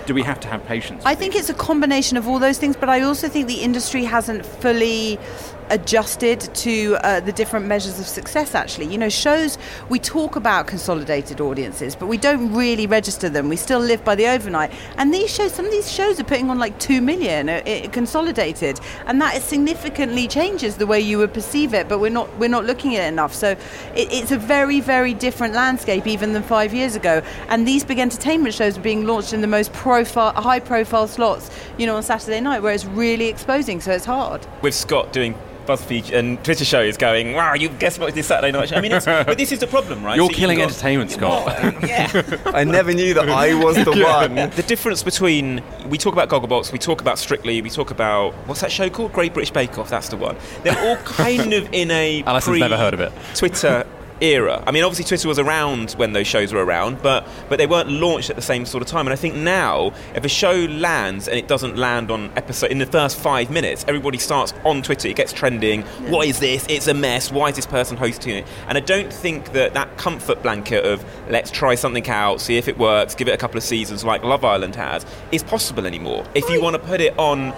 Do 0.06 0.14
we 0.14 0.24
have 0.24 0.40
to 0.42 0.48
have 0.50 0.66
patience? 0.66 1.04
I 1.06 1.16
think 1.16 1.36
it's 1.36 1.50
a 1.50 1.54
combination 1.54 2.18
of 2.18 2.28
all 2.28 2.40
those 2.40 2.58
things, 2.58 2.76
but 2.76 2.90
I 2.90 3.02
also 3.02 3.30
think 3.30 3.48
the 3.48 3.62
industry 3.62 4.04
hasn't 4.04 4.46
fully 4.46 5.18
adjusted 5.74 6.40
to 6.54 6.96
uh, 6.98 7.20
the 7.20 7.32
different 7.32 7.66
measures 7.66 8.00
of 8.00 8.06
success 8.06 8.54
actually. 8.54 8.86
You 8.86 9.00
know 9.00 9.10
shows 9.10 9.58
we 9.90 9.98
talk 9.98 10.36
about 10.36 10.68
consolidated 10.68 11.42
audiences 11.42 11.96
but 11.96 12.06
we 12.06 12.18
don't 12.18 12.54
really 12.54 12.86
register 12.86 13.28
them. 13.28 13.50
We 13.50 13.56
still 13.56 13.80
live 13.80 14.06
by 14.06 14.14
the 14.14 14.28
overnight. 14.28 14.72
And 14.98 15.12
these 15.12 15.34
shows 15.34 15.52
some 15.52 15.66
of 15.66 15.72
these 15.72 15.92
shows 15.92 16.20
are 16.20 16.24
putting 16.24 16.52
on 16.52 16.60
like 16.60 16.78
2 16.80 17.02
million 17.02 17.50
uh, 17.50 17.90
consolidated. 17.92 18.80
And 19.08 19.20
that 19.20 19.42
significantly 19.42 20.28
changes 20.28 20.78
the 20.78 20.86
way 20.86 21.00
you 21.00 21.18
would 21.18 21.34
perceive 21.34 21.74
it 21.74 21.90
but 21.90 22.00
we're 22.00 22.12
not 22.12 22.30
we're 22.38 22.50
not 22.50 22.66
looking 22.66 22.96
at 22.96 23.06
it 23.06 23.08
enough. 23.08 23.34
So 23.34 23.50
it, 23.50 23.60
it's 23.96 24.32
a 24.32 24.38
very 24.38 24.80
very 24.80 25.16
different 25.16 25.56
landscape 25.56 26.06
even 26.06 26.34
than 26.34 26.44
5 26.44 26.74
years 26.74 26.96
ago. 26.96 27.24
And 27.50 27.68
these 27.68 27.84
big 27.84 27.98
entertainment 27.98 28.54
shows 28.54 28.78
are 28.78 28.82
being 28.82 29.06
launched 29.08 29.34
in 29.34 29.42
the 29.42 29.48
most 29.48 29.74
profile 29.74 30.34
high 30.34 30.60
profile 30.60 31.08
slots 31.08 31.50
you 31.80 31.88
know 31.88 31.96
on 31.96 32.04
Saturday 32.04 32.40
night 32.40 32.62
where 32.62 32.74
it's 32.74 32.86
really 32.86 33.28
exposing 33.28 33.82
so 33.82 33.92
it's 33.92 34.06
hard. 34.06 34.46
With 34.62 34.76
Scott 34.76 35.12
doing 35.12 35.36
BuzzFeed 35.66 36.12
and 36.14 36.44
Twitter 36.44 36.66
shows 36.66 36.98
going, 36.98 37.34
wow, 37.34 37.54
you 37.54 37.70
guess 37.70 37.98
what 38.00 38.14
this 38.14 38.28
Saturday 38.28 38.52
night 38.52 38.70
show? 38.70 38.76
I 38.76 38.82
mean, 38.82 38.92
it's, 38.92 39.06
but 39.06 39.38
this 39.38 39.52
is 39.52 39.60
the 39.60 39.68
problem, 39.68 40.04
right? 40.04 40.16
You're 40.16 40.30
So 40.30 40.34
killing 40.36 40.60
you've 40.60 40.68
got- 40.70 40.74
entertainment, 40.74 41.12
Scott. 41.12 41.84
yeah. 41.88 42.38
I 42.48 42.64
never 42.64 42.94
knew 42.94 43.14
that 43.16 43.30
I 43.30 43.54
was 43.54 43.76
the 43.78 43.92
one. 43.92 44.36
the 44.52 44.64
difference 44.64 45.04
between 45.04 45.62
we 45.88 45.98
talk 45.98 46.14
about 46.14 46.30
Gogglebox, 46.30 46.72
we 46.72 46.80
talk 46.80 47.02
about 47.02 47.18
Strictly, 47.20 47.62
we 47.62 47.70
talk 47.70 47.92
about 47.92 48.34
what's 48.48 48.62
that 48.62 48.72
show 48.72 48.90
called? 48.90 49.14
Great 49.14 49.34
British 49.34 49.52
Bake 49.52 49.78
Off. 49.78 49.90
That's 49.90 50.10
the 50.10 50.18
one. 50.18 50.36
They're 50.64 50.78
all 50.80 50.98
kind 51.04 51.54
of 51.60 51.72
in 51.74 51.92
a 51.92 52.24
Alison's 52.24 52.60
never 52.60 52.78
heard 52.78 52.94
of 52.94 53.00
it. 53.00 53.12
Twitter 53.36 53.86
era. 54.24 54.64
I 54.66 54.72
mean, 54.72 54.84
obviously 54.84 55.06
Twitter 55.06 55.28
was 55.28 55.38
around 55.38 55.92
when 55.92 56.14
those 56.14 56.28
shows 56.28 56.54
were 56.54 56.64
around, 56.64 57.02
but 57.02 57.28
but 57.50 57.58
they 57.58 57.68
weren't 57.68 57.90
launched 57.90 58.30
at 58.30 58.36
the 58.36 58.42
same 58.42 58.66
sort 58.66 58.82
of 58.82 58.88
time. 58.88 59.06
And 59.06 59.14
I 59.14 59.18
think 59.18 59.36
now, 59.36 59.94
if 60.16 60.24
a 60.24 60.30
show 60.30 60.54
lands 60.54 61.28
and 61.28 61.38
it 61.38 61.48
doesn't 61.48 61.78
land 61.78 62.10
on 62.10 62.32
episode 62.36 62.72
in 62.72 62.80
the 62.80 62.86
first 62.86 63.18
five 63.18 63.52
minutes, 63.52 63.86
everybody 63.88 64.18
starts 64.18 64.54
on 64.64 64.82
Twitter. 64.82 65.08
It 65.08 65.16
gets 65.16 65.34
trending. 65.34 65.82
What 66.10 66.28
is 66.28 66.40
this? 66.40 66.66
It's 66.70 66.88
a 66.88 66.94
mess. 66.94 67.32
Why 67.32 67.50
is 67.50 67.56
this 67.56 67.66
person 67.66 67.98
hosting 67.98 68.38
it? 68.38 68.48
And 68.68 68.78
I 68.78 68.82
don't 68.82 69.12
think 69.12 69.52
that 69.54 69.74
that 69.74 69.98
comfort 69.98 70.42
blanket 70.42 70.86
of 70.86 71.04
let's 71.30 71.52
try 71.52 71.76
something 71.76 72.08
out, 72.10 72.42
see 72.42 72.58
if 72.58 72.68
it 72.68 72.78
works, 72.78 73.16
give 73.16 73.28
it 73.28 73.34
a 73.34 73.38
couple 73.38 73.58
of 73.58 73.64
seasons 73.64 74.04
like 74.04 74.24
Love 74.24 74.46
Island 74.46 74.76
has, 74.76 75.06
is 75.32 75.44
possible 75.44 75.86
anymore. 75.86 76.26
If 76.34 76.50
you 76.50 76.62
want 76.62 76.76
to 76.76 76.82
put 76.82 77.02
it 77.02 77.18
on 77.20 77.54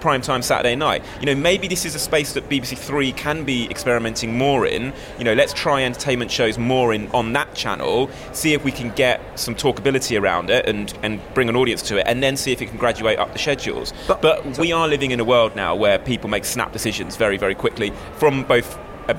prime 0.00 0.20
time 0.20 0.42
Saturday 0.42 0.76
night. 0.76 1.04
You 1.20 1.26
know, 1.26 1.34
maybe 1.34 1.68
this 1.68 1.84
is 1.84 1.94
a 1.94 1.98
space 1.98 2.32
that 2.34 2.48
BBC 2.48 2.78
Three 2.78 3.12
can 3.12 3.44
be 3.44 3.68
experimenting 3.70 4.36
more 4.36 4.66
in. 4.66 4.92
You 5.18 5.24
know, 5.24 5.34
let's 5.34 5.52
try 5.52 5.82
entertainment 5.84 6.30
shows 6.30 6.58
more 6.58 6.92
in 6.94 7.08
on 7.12 7.32
that 7.34 7.54
channel, 7.54 8.10
see 8.32 8.54
if 8.54 8.64
we 8.64 8.72
can 8.72 8.90
get 8.90 9.38
some 9.38 9.54
talkability 9.54 10.20
around 10.20 10.50
it 10.50 10.68
and, 10.68 10.92
and 11.02 11.20
bring 11.34 11.48
an 11.48 11.56
audience 11.56 11.82
to 11.82 11.98
it, 11.98 12.06
and 12.06 12.22
then 12.22 12.36
see 12.36 12.52
if 12.52 12.62
it 12.62 12.66
can 12.66 12.78
graduate 12.78 13.18
up 13.18 13.32
the 13.32 13.38
schedules. 13.38 13.92
But, 14.06 14.22
but 14.22 14.58
we 14.58 14.72
are 14.72 14.88
living 14.88 15.10
in 15.10 15.20
a 15.20 15.24
world 15.24 15.56
now 15.56 15.74
where 15.74 15.98
people 15.98 16.28
make 16.30 16.44
snap 16.44 16.72
decisions 16.72 17.16
very, 17.16 17.36
very 17.36 17.54
quickly 17.54 17.92
from 18.14 18.44
both 18.44 18.78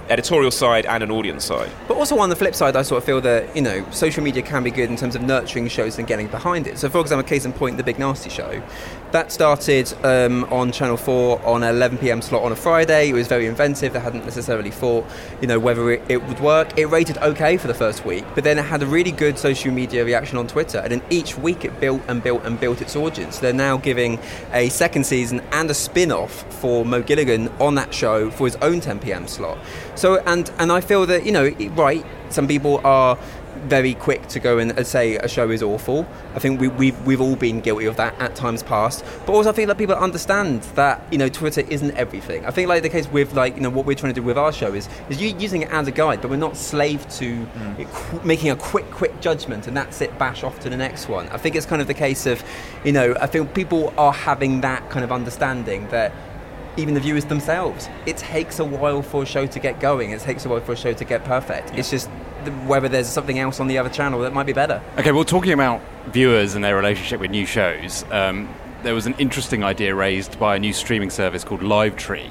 editorial 0.10 0.52
side 0.52 0.86
and 0.86 1.04
an 1.04 1.12
audience 1.12 1.46
side. 1.46 1.70
But 1.88 1.98
also 1.98 2.18
on 2.20 2.30
the 2.30 2.36
flip 2.36 2.56
side, 2.56 2.76
I 2.76 2.82
sort 2.82 3.00
of 3.00 3.06
feel 3.06 3.22
that 3.22 3.56
you 3.56 3.62
know 3.62 3.86
social 3.92 4.24
media 4.24 4.42
can 4.42 4.64
be 4.64 4.72
good 4.72 4.90
in 4.90 4.98
terms 4.98 5.16
of 5.16 5.22
nurturing 5.22 5.68
shows 5.68 5.98
and 5.98 6.08
getting 6.08 6.28
behind 6.28 6.68
it. 6.68 6.78
So, 6.78 6.90
for 6.90 7.02
example, 7.02 7.28
case 7.28 7.46
in 7.46 7.54
point, 7.54 7.78
the 7.78 7.84
Big 7.84 7.98
Narstie 7.98 8.32
Show, 8.32 8.62
that 9.12 9.32
started 9.32 9.94
um, 10.04 10.44
on 10.46 10.72
Channel 10.72 10.98
Four 10.98 11.44
on 11.46 11.64
an 11.64 11.76
11 11.76 11.98
p.m. 11.98 12.22
slot 12.22 12.44
on 12.44 12.52
a 12.52 12.56
Friday. 12.56 13.10
It 13.10 13.14
was 13.14 13.28
very 13.28 13.46
inventive. 13.46 13.94
They 13.94 14.00
hadn't 14.00 14.26
necessarily 14.26 14.72
thought, 14.72 15.06
you 15.42 15.48
know, 15.48 15.60
whether 15.60 15.90
it, 15.92 16.04
it 16.10 16.24
would 16.26 16.40
work. 16.40 16.78
It 16.78 16.86
rated 16.86 17.18
okay 17.20 17.58
for 17.58 17.68
the 17.68 17.74
first 17.74 18.06
week, 18.06 18.26
but 18.36 18.44
then 18.44 18.58
it 18.58 18.64
had 18.64 18.84
a 18.84 18.86
really 18.86 19.12
good 19.12 19.38
social 19.38 19.72
media 19.72 20.04
reaction 20.04 20.38
on 20.38 20.48
Twitter, 20.48 20.80
and 20.80 20.92
then 20.92 21.02
each 21.10 21.38
week 21.38 21.66
it 21.66 21.80
built 21.80 22.02
and 22.08 22.22
built 22.22 22.44
and 22.44 22.60
built 22.60 22.82
its 22.82 22.96
audience. 22.96 23.40
They're 23.40 23.54
now 23.54 23.78
giving 23.78 24.20
a 24.52 24.70
second 24.70 25.06
season 25.06 25.42
and 25.52 25.70
a 25.72 25.74
spin-off 25.74 26.44
for 26.56 26.86
Mo 26.86 27.02
Gilligan 27.02 27.50
on 27.60 27.76
that 27.76 27.94
show 27.94 28.30
for 28.30 28.46
his 28.46 28.56
own 28.58 28.80
10 28.82 29.00
p.m. 29.00 29.28
slot. 29.28 29.58
So 29.96 30.18
and 30.26 30.52
and 30.60 30.72
I 30.72 30.82
feel 30.82 31.06
that 31.06 31.26
you 31.26 31.32
know 31.32 31.50
right, 31.76 32.06
some 32.30 32.48
people 32.48 32.82
are 32.84 33.18
very 33.60 33.94
quick 33.94 34.28
to 34.28 34.40
go 34.40 34.58
and 34.58 34.86
say 34.86 35.16
a 35.18 35.28
show 35.28 35.50
is 35.50 35.64
awful. 35.64 36.08
I 36.36 36.40
think 36.40 36.60
we, 36.60 36.68
we've, 36.68 37.06
we've 37.06 37.22
all 37.22 37.36
been 37.36 37.62
guilty 37.62 37.86
of 37.86 37.96
that 37.98 38.20
at 38.20 38.36
times 38.36 38.64
past. 38.64 39.04
But 39.26 39.34
also 39.34 39.50
I 39.50 39.54
think 39.54 39.68
that 39.68 39.78
people 39.78 39.96
understand 39.96 40.64
that, 40.76 41.02
you 41.12 41.18
know, 41.18 41.30
Twitter 41.30 41.62
isn't 41.62 41.92
everything. 41.96 42.46
I 42.46 42.52
think 42.52 42.70
like 42.70 42.84
the 42.84 42.90
case 42.90 43.08
with 43.10 43.34
like, 43.34 43.56
you 43.56 43.62
know, 43.62 43.70
what 43.70 43.86
we're 43.86 43.96
trying 43.96 44.14
to 44.14 44.20
do 44.20 44.26
with 44.26 44.38
our 44.38 44.52
show 44.52 44.74
is, 44.74 44.88
is 45.10 45.22
using 45.22 45.64
it 45.64 45.70
as 45.72 45.88
a 45.88 45.92
guide, 45.92 46.22
but 46.22 46.30
we're 46.30 46.38
not 46.38 46.58
slave 46.58 47.08
to 47.18 47.46
mm. 47.46 47.80
it 47.80 47.88
qu- 47.88 48.22
making 48.26 48.52
a 48.52 48.56
quick, 48.56 48.90
quick 48.92 49.20
judgment 49.22 49.68
and 49.68 49.76
that's 49.76 50.02
it, 50.02 50.18
bash 50.18 50.44
off 50.44 50.60
to 50.60 50.70
the 50.70 50.78
next 50.78 51.08
one. 51.10 51.28
I 51.30 51.38
think 51.38 51.56
it's 51.56 51.66
kind 51.66 51.82
of 51.82 51.88
the 51.88 51.94
case 51.94 52.26
of, 52.26 52.44
you 52.84 52.92
know, 52.92 53.16
I 53.20 53.28
think 53.28 53.54
people 53.54 53.94
are 53.98 54.14
having 54.14 54.62
that 54.62 54.90
kind 54.90 55.04
of 55.04 55.12
understanding 55.12 55.88
that 55.90 56.12
even 56.78 56.94
the 56.94 57.00
viewers 57.00 57.26
themselves. 57.26 57.90
It 58.06 58.18
takes 58.18 58.60
a 58.60 58.66
while 58.66 59.02
for 59.02 59.24
a 59.24 59.26
show 59.26 59.46
to 59.48 59.60
get 59.60 59.80
going. 59.80 60.12
It 60.12 60.22
takes 60.22 60.46
a 60.46 60.50
while 60.50 60.62
for 60.62 60.74
a 60.74 60.78
show 60.78 60.94
to 60.94 61.06
get 61.06 61.26
perfect. 61.26 61.74
It's 61.74 61.90
just 61.90 62.10
the, 62.46 62.52
whether 62.52 62.88
there's 62.88 63.08
something 63.08 63.40
else 63.40 63.60
on 63.60 63.68
the 63.68 63.78
other 63.78 63.90
channel 63.90 64.22
that 64.22 64.34
might 64.34 64.46
be 64.46 64.54
better. 64.54 64.82
Okay, 64.98 65.12
well, 65.12 65.26
talking 65.26 65.52
about 65.52 65.82
viewers 66.08 66.56
and 66.56 66.64
their 66.64 66.76
relationship 66.76 67.20
with 67.20 67.32
new 67.32 67.46
shows, 67.46 68.06
um, 68.12 68.48
there 68.84 68.94
was 68.94 69.08
an 69.08 69.16
interesting 69.18 69.64
idea 69.64 69.94
raised 69.94 70.40
by 70.40 70.56
a 70.56 70.60
new 70.60 70.74
streaming 70.74 71.10
service 71.10 71.44
called 71.44 71.62
LiveTree, 71.62 72.30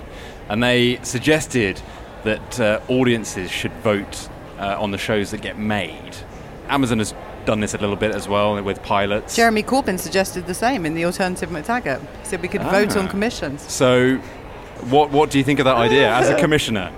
and 0.49 0.63
they 0.63 0.99
suggested 1.03 1.81
that 2.25 2.61
uh, 2.61 2.81
audiences 2.89 3.51
should 3.51 3.73
vote 3.83 4.29
uh, 4.59 4.81
on 4.81 4.91
the 4.91 4.99
shows 4.99 5.33
that 5.33 5.43
get 5.43 5.59
made. 5.59 6.17
Amazon 6.69 6.99
has 6.99 7.15
done 7.47 7.61
this 7.61 7.73
a 7.73 7.79
little 7.79 7.97
bit 7.97 8.15
as 8.15 8.29
well 8.29 8.63
with 8.63 8.83
pilots. 8.83 9.35
Jeremy 9.37 9.63
Corbyn 9.63 9.99
suggested 9.99 10.47
the 10.47 10.55
same 10.55 10.85
in 10.85 10.95
the 10.95 11.05
alternative 11.07 11.49
MacTaggart. 11.49 12.01
He 12.01 12.07
said 12.25 12.43
we 12.43 12.49
could 12.49 12.63
vote 12.63 12.95
Ah. 12.97 13.01
on 13.01 13.09
commissions. 13.09 13.63
So, 13.63 14.17
what 14.91 15.11
what 15.11 15.31
do 15.31 15.39
you 15.39 15.45
think 15.45 15.59
of 15.61 15.65
that 15.65 15.77
idea 15.77 16.13
as 16.13 16.29
a 16.29 16.35
commissioner? 16.45 16.93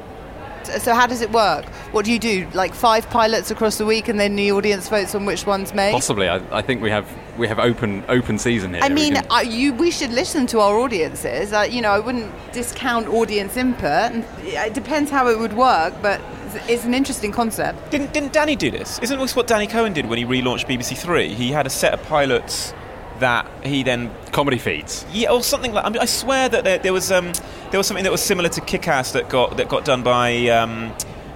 So 0.81 0.93
how 0.93 1.07
does 1.07 1.23
it 1.23 1.31
work? 1.33 1.65
What 1.93 2.05
do 2.05 2.13
you 2.13 2.19
do? 2.19 2.47
Like 2.53 2.75
five 2.75 3.09
pilots 3.09 3.51
across 3.51 3.79
the 3.79 3.87
week, 3.87 4.09
and 4.09 4.21
then 4.21 4.37
the 4.37 4.53
audience 4.53 4.87
votes 4.91 5.15
on 5.15 5.25
which 5.25 5.47
one's 5.47 5.73
made. 5.73 5.93
Possibly, 5.93 6.29
I, 6.29 6.43
I 6.59 6.61
think 6.61 6.83
we 6.83 6.91
have 6.91 7.07
we 7.39 7.49
have 7.49 7.59
open 7.59 8.05
open 8.09 8.37
season 8.39 8.75
here. 8.75 8.83
I 8.83 8.89
We 8.89 8.95
mean, 8.95 9.15
can- 9.15 9.27
uh, 9.31 9.41
you, 9.41 9.73
we 9.73 9.91
should 9.91 10.11
listen 10.13 10.47
to 10.49 10.61
our 10.61 10.77
audiences. 10.79 11.55
Uh, 11.55 11.67
you 11.71 11.81
know, 11.81 11.91
I 11.91 12.01
wouldn't 12.01 12.31
discount 12.53 13.09
audience 13.09 13.57
input. 13.57 14.13
It 14.43 14.75
depends 14.75 15.11
how 15.11 15.29
it 15.29 15.39
would 15.39 15.55
work, 15.55 15.95
but 16.03 16.21
it's- 16.55 16.71
it's 16.71 16.85
an 16.85 16.95
interesting 16.95 17.33
concept. 17.33 17.91
Didn't, 17.91 18.13
didn't 18.13 18.33
Danny 18.33 18.57
do 18.57 18.71
this? 18.71 18.99
Isn't 19.01 19.19
this 19.19 19.35
what 19.37 19.47
Danny 19.47 19.67
Cohen 19.67 19.93
did 19.93 20.07
when 20.07 20.19
he 20.19 20.25
relaunched 20.25 20.67
BBC 20.67 20.97
Three? 20.97 21.35
He 21.35 21.51
had 21.51 21.67
a 21.67 21.71
set 21.71 21.93
of 21.95 22.03
pilots 22.05 22.73
that 23.21 23.47
he 23.65 23.83
then 23.83 24.11
comedy 24.33 24.59
feeds. 24.59 25.05
yeah, 25.13 25.31
or 25.33 25.43
something 25.43 25.73
like. 25.73 25.85
I 25.85 25.89
mean, 25.89 26.01
I 26.01 26.05
swear 26.05 26.49
that 26.49 26.63
there, 26.65 26.79
there 26.79 26.93
was 26.93 27.11
um, 27.11 27.33
there 27.71 27.79
was 27.79 27.87
something 27.87 28.05
that 28.05 28.13
was 28.13 28.23
similar 28.23 28.49
to 28.51 28.61
Kick-Ass 28.61 29.13
that 29.13 29.29
got 29.29 29.57
that 29.57 29.69
got 29.69 29.85
done 29.85 30.03
by 30.03 30.47
um, 30.49 30.93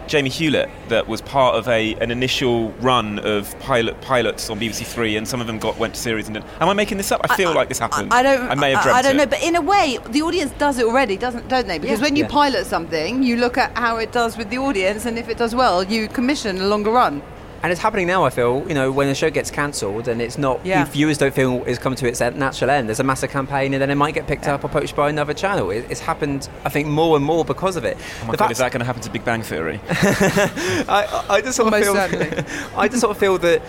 Jamie 0.09 0.31
Hewlett 0.31 0.69
that 0.89 1.07
was 1.09 1.21
part 1.21 1.55
of 1.55 1.67
a 1.69 1.95
an 1.95 2.11
initial 2.11 2.71
run 2.81 3.19
of 3.21 3.59
pilot 3.61 4.01
pilots 4.01 4.51
on 4.51 4.59
BBC 4.61 4.85
Three, 4.87 5.17
and 5.17 5.27
some 5.27 5.41
of 5.41 5.47
them 5.47 5.59
got 5.59 5.79
went 5.79 5.95
to 5.95 6.01
series. 6.01 6.27
And 6.27 6.35
did- 6.35 6.45
am 6.61 6.69
I 6.69 6.75
making 6.75 6.99
this 6.99 7.13
up? 7.13 7.21
I 7.29 7.37
feel 7.37 7.55
like 7.55 7.69
this 7.69 7.79
happened. 7.79 8.13
I, 8.13 8.19
I 8.19 8.23
don't. 8.23 8.51
I 8.51 8.55
may 8.55 8.73
have 8.73 8.83
dreamt 8.83 8.97
it. 8.97 8.99
I, 8.99 9.03
don't 9.03 9.15
it. 9.15 9.19
know, 9.19 9.27
but 9.27 9.43
in 9.43 9.57
a 9.57 9.61
way, 9.61 9.99
the 10.11 10.23
audience 10.23 10.53
does 10.59 10.79
it 10.79 10.87
already, 10.87 11.17
doesn't 11.17 11.49
don't 11.49 11.67
they? 11.67 11.79
Because 11.79 12.01
when 12.01 12.17
you 12.17 12.25
Yeah. 12.25 12.31
pilot 12.31 12.67
something, 12.67 13.23
you 13.23 13.37
look 13.37 13.57
at 13.59 13.77
how 13.77 13.97
it 13.97 14.13
does 14.13 14.37
with 14.37 14.51
the 14.51 14.59
audience, 14.59 15.07
and 15.07 15.19
if 15.19 15.29
it 15.29 15.39
does 15.39 15.55
well, 15.55 15.83
you 15.85 16.09
commission 16.09 16.61
a 16.61 16.67
longer 16.67 16.91
run. 16.91 17.23
And 17.63 17.71
it's 17.71 17.81
happening 17.81 18.09
now, 18.09 18.25
I 18.25 18.31
feel, 18.31 18.65
you 18.67 18.75
know, 18.75 18.91
when 18.91 19.07
a 19.09 19.15
show 19.15 19.31
gets 19.31 19.49
cancelled 19.51 20.09
and 20.09 20.21
it's 20.21 20.37
not, 20.37 20.65
Yeah. 20.67 20.85
viewers 20.85 21.17
don't 21.17 21.33
feel 21.33 21.63
it's 21.65 21.79
come 21.79 21.95
to 21.95 22.09
its 22.09 22.19
natural 22.21 22.71
end, 22.71 22.89
there's 22.89 22.99
a 22.99 23.05
massive 23.05 23.31
campaign 23.31 23.73
and 23.73 23.81
then 23.81 23.89
it 23.89 23.95
might 23.95 24.15
get 24.15 24.27
picked 24.27 24.49
up 24.49 24.65
or 24.65 24.69
poached 24.69 24.97
by 24.97 25.09
another 25.09 25.33
channel. 25.33 25.71
It, 25.71 25.87
it's 25.89 26.01
happened, 26.01 26.49
I 26.65 26.71
think, 26.71 26.89
more 26.89 27.15
and 27.17 27.25
more 27.25 27.45
because 27.45 27.77
of 27.77 27.85
it. 27.85 27.97
Oh 28.25 28.27
my 28.27 28.35
God, 28.35 28.51
is 28.51 28.59
that 28.59 28.73
going 28.73 28.81
to 28.81 28.85
happen 28.85 29.03
to 29.03 29.11
Big 29.11 29.25
Bang 29.25 29.43
Theory? 29.43 29.81
I, 29.91 31.25
I 31.31 31.41
just 31.41 31.57
sort 31.57 31.73
of 31.73 31.79
Most 31.81 32.11
feel. 32.11 32.45
I 32.77 32.89
just 32.89 33.01
sort 33.01 33.13
of 33.13 33.19
feel 33.19 33.39
that 33.39 33.63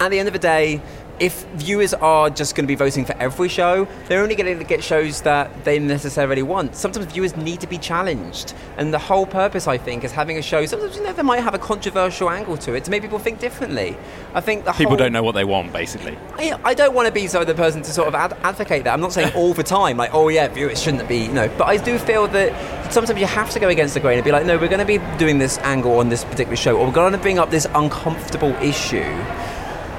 at 0.00 0.10
the 0.10 0.18
end 0.18 0.28
of 0.28 0.32
the 0.34 0.38
day, 0.38 0.82
if 1.20 1.44
viewers 1.54 1.94
are 1.94 2.30
just 2.30 2.54
going 2.54 2.64
to 2.64 2.68
be 2.68 2.74
voting 2.74 3.04
for 3.04 3.16
every 3.18 3.48
show, 3.48 3.86
they're 4.06 4.22
only 4.22 4.34
going 4.34 4.58
to 4.58 4.64
get 4.64 4.82
shows 4.82 5.22
that 5.22 5.64
they 5.64 5.78
necessarily 5.78 6.42
want. 6.42 6.76
Sometimes 6.76 7.06
viewers 7.06 7.36
need 7.36 7.60
to 7.60 7.66
be 7.66 7.78
challenged, 7.78 8.54
and 8.76 8.92
the 8.92 8.98
whole 8.98 9.26
purpose, 9.26 9.66
I 9.66 9.78
think, 9.78 10.04
is 10.04 10.12
having 10.12 10.38
a 10.38 10.42
show. 10.42 10.64
Sometimes 10.66 10.96
you 10.96 11.04
know 11.04 11.12
they 11.12 11.22
might 11.22 11.42
have 11.42 11.54
a 11.54 11.58
controversial 11.58 12.30
angle 12.30 12.56
to 12.58 12.74
it 12.74 12.84
to 12.84 12.90
make 12.90 13.02
people 13.02 13.18
think 13.18 13.40
differently. 13.40 13.96
I 14.34 14.40
think 14.40 14.64
the 14.64 14.72
People 14.72 14.90
whole, 14.90 14.96
don't 14.96 15.12
know 15.12 15.22
what 15.22 15.32
they 15.32 15.44
want, 15.44 15.72
basically. 15.72 16.16
I, 16.36 16.58
I 16.64 16.74
don't 16.74 16.94
want 16.94 17.06
to 17.06 17.12
be 17.12 17.26
sort 17.26 17.42
of 17.42 17.48
the 17.48 17.60
person 17.60 17.82
to 17.82 17.90
sort 17.90 18.08
of 18.08 18.14
ad- 18.14 18.36
advocate 18.42 18.84
that. 18.84 18.92
I'm 18.92 19.00
not 19.00 19.12
saying 19.12 19.32
all 19.34 19.54
the 19.54 19.62
time, 19.62 19.96
like, 19.96 20.14
oh 20.14 20.28
yeah, 20.28 20.48
viewers 20.48 20.82
shouldn't 20.82 21.08
be, 21.08 21.18
you 21.18 21.32
know. 21.32 21.48
But 21.58 21.68
I 21.68 21.76
do 21.76 21.98
feel 21.98 22.28
that 22.28 22.92
sometimes 22.92 23.18
you 23.20 23.26
have 23.26 23.50
to 23.50 23.60
go 23.60 23.68
against 23.68 23.94
the 23.94 24.00
grain 24.00 24.18
and 24.18 24.24
be 24.24 24.32
like, 24.32 24.46
no, 24.46 24.56
we're 24.56 24.68
going 24.68 24.78
to 24.78 24.84
be 24.84 24.98
doing 25.18 25.38
this 25.38 25.58
angle 25.58 25.98
on 25.98 26.08
this 26.08 26.24
particular 26.24 26.56
show, 26.56 26.76
or 26.76 26.86
we're 26.86 26.92
going 26.92 27.12
to 27.12 27.18
bring 27.18 27.38
up 27.38 27.50
this 27.50 27.66
uncomfortable 27.74 28.54
issue. 28.62 29.04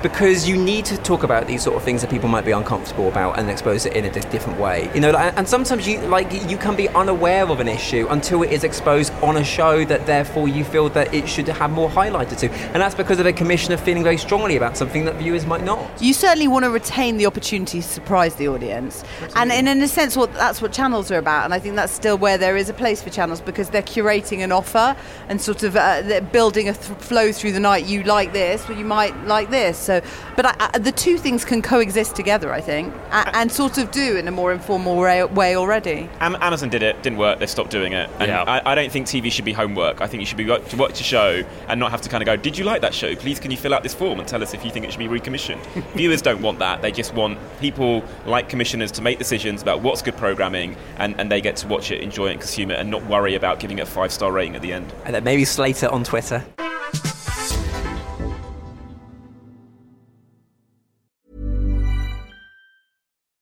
Because 0.01 0.47
you 0.47 0.55
need 0.55 0.85
to 0.85 0.97
talk 0.97 1.23
about 1.23 1.45
these 1.47 1.61
sort 1.61 1.75
of 1.75 1.83
things 1.83 1.99
that 2.01 2.09
people 2.09 2.29
might 2.29 2.45
be 2.45 2.51
uncomfortable 2.51 3.09
about 3.09 3.37
and 3.37 3.49
expose 3.49 3.85
it 3.85 3.93
in 3.93 4.05
a 4.05 4.09
di- 4.11 4.21
different 4.29 4.57
way, 4.59 4.89
you 4.95 5.01
know. 5.01 5.11
like- 5.11 5.33
And 5.37 5.47
sometimes 5.47 5.85
you 5.87 5.99
like 6.01 6.31
you 6.49 6.57
can 6.57 6.75
be 6.75 6.87
unaware 6.89 7.45
of 7.47 7.59
an 7.59 7.67
issue 7.67 8.07
until 8.09 8.41
it 8.43 8.51
is 8.51 8.63
exposed 8.63 9.11
on 9.21 9.35
a 9.37 9.43
show 9.43 9.83
that 9.85 10.05
therefore 10.05 10.47
you 10.47 10.63
feel 10.63 10.87
that 10.89 11.13
it 11.13 11.27
should 11.27 11.47
have 11.49 11.71
more 11.71 11.89
highlighted 11.89 12.37
to, 12.39 12.49
and 12.73 12.81
that's 12.81 12.95
because 12.95 13.19
of 13.19 13.25
a 13.25 13.33
commissioner 13.33 13.75
feeling 13.75 14.03
very 14.03 14.17
strongly 14.17 14.55
about 14.55 14.77
something 14.77 15.03
that 15.05 15.15
viewers 15.15 15.45
might 15.45 15.63
not. 15.65 15.85
You 16.01 16.13
certainly 16.13 16.47
want 16.47 16.63
to 16.63 16.71
retain 16.71 17.17
the 17.17 17.25
opportunity 17.25 17.81
to 17.81 17.87
surprise 17.87 18.35
the 18.35 18.47
audience, 18.47 19.03
and, 19.35 19.51
and 19.51 19.67
in 19.67 19.81
a 19.81 19.87
sense, 19.87 20.15
what 20.15 20.33
that's 20.33 20.61
what 20.61 20.71
channels 20.71 21.11
are 21.11 21.17
about. 21.17 21.43
And 21.45 21.53
I 21.53 21.59
think 21.59 21.75
that's 21.75 21.91
still 21.93 22.17
where 22.17 22.37
there 22.37 22.55
is 22.55 22.69
a 22.69 22.73
place 22.73 23.01
for 23.03 23.09
channels 23.09 23.41
because 23.41 23.69
they're 23.69 23.81
curating 23.81 24.39
an 24.43 24.51
offer 24.53 24.95
and 25.27 25.41
sort 25.41 25.63
of 25.63 25.75
uh, 25.75 26.01
they're 26.03 26.21
building 26.21 26.69
a 26.69 26.73
th- 26.73 26.99
flow 26.99 27.31
through 27.33 27.51
the 27.51 27.59
night. 27.59 27.85
You 27.85 28.03
like 28.03 28.31
this, 28.31 28.63
but 28.65 28.77
you 28.77 28.85
might 28.85 29.13
like 29.25 29.49
this. 29.49 29.88
So, 29.89 30.01
but 30.35 30.45
I, 30.45 30.69
I, 30.71 30.77
the 30.77 30.91
two 30.91 31.17
things 31.17 31.43
can 31.43 31.63
coexist 31.63 32.15
together, 32.15 32.53
I 32.53 32.61
think, 32.61 32.93
and, 33.09 33.29
and 33.35 33.51
sort 33.51 33.79
of 33.79 33.89
do 33.89 34.17
in 34.17 34.27
a 34.27 34.31
more 34.31 34.51
informal 34.51 34.95
way, 34.95 35.23
way 35.23 35.55
already. 35.55 36.07
Am- 36.19 36.35
Amazon 36.41 36.69
did 36.69 36.83
it, 36.83 37.01
didn't 37.01 37.17
work. 37.17 37.39
They 37.39 37.47
stopped 37.47 37.71
doing 37.71 37.93
it. 37.93 38.07
And 38.19 38.27
Yeah. 38.27 38.43
I, 38.43 38.73
I 38.73 38.75
don't 38.75 38.91
think 38.91 39.07
TV 39.07 39.31
should 39.31 39.45
be 39.45 39.51
homework. 39.51 39.99
I 39.99 40.05
think 40.05 40.21
you 40.21 40.27
should 40.27 40.37
be 40.37 40.43
got 40.43 40.69
to 40.69 40.77
watch 40.77 41.01
a 41.01 41.03
show 41.03 41.41
and 41.67 41.79
not 41.79 41.89
have 41.89 42.01
to 42.01 42.09
kind 42.09 42.21
of 42.21 42.27
go, 42.27 42.35
"Did 42.35 42.55
you 42.55 42.65
like 42.65 42.81
that 42.81 42.93
show? 42.93 43.15
Please, 43.15 43.39
can 43.39 43.49
you 43.49 43.57
fill 43.57 43.73
out 43.73 43.81
this 43.81 43.95
form 43.95 44.19
and 44.19 44.27
tell 44.27 44.43
us 44.43 44.53
if 44.53 44.63
you 44.63 44.69
think 44.69 44.85
it 44.85 44.91
should 44.91 44.99
be 44.99 45.07
recommissioned?" 45.07 45.59
Viewers 45.95 46.21
don't 46.21 46.43
want 46.43 46.59
that. 46.59 46.83
They 46.83 46.91
just 46.91 47.15
want 47.15 47.39
people 47.59 48.03
like 48.27 48.47
commissioners 48.47 48.91
to 48.91 49.01
make 49.01 49.17
decisions 49.17 49.63
about 49.63 49.81
what's 49.81 50.03
good 50.03 50.17
programming, 50.17 50.75
and, 50.97 51.19
and 51.19 51.31
they 51.31 51.41
get 51.41 51.55
to 51.57 51.67
watch 51.67 51.89
it, 51.89 52.01
enjoy 52.01 52.27
it, 52.27 52.31
and 52.33 52.41
consume 52.41 52.69
it, 52.69 52.79
and 52.79 52.91
not 52.91 53.03
worry 53.07 53.33
about 53.33 53.59
giving 53.59 53.79
it 53.79 53.81
a 53.81 53.85
five 53.87 54.11
star 54.11 54.31
rating 54.31 54.55
at 54.55 54.61
the 54.61 54.71
end. 54.71 54.93
And 55.05 55.15
then 55.15 55.23
maybe 55.23 55.45
Slater 55.45 55.89
on 55.89 56.03
Twitter. 56.03 56.45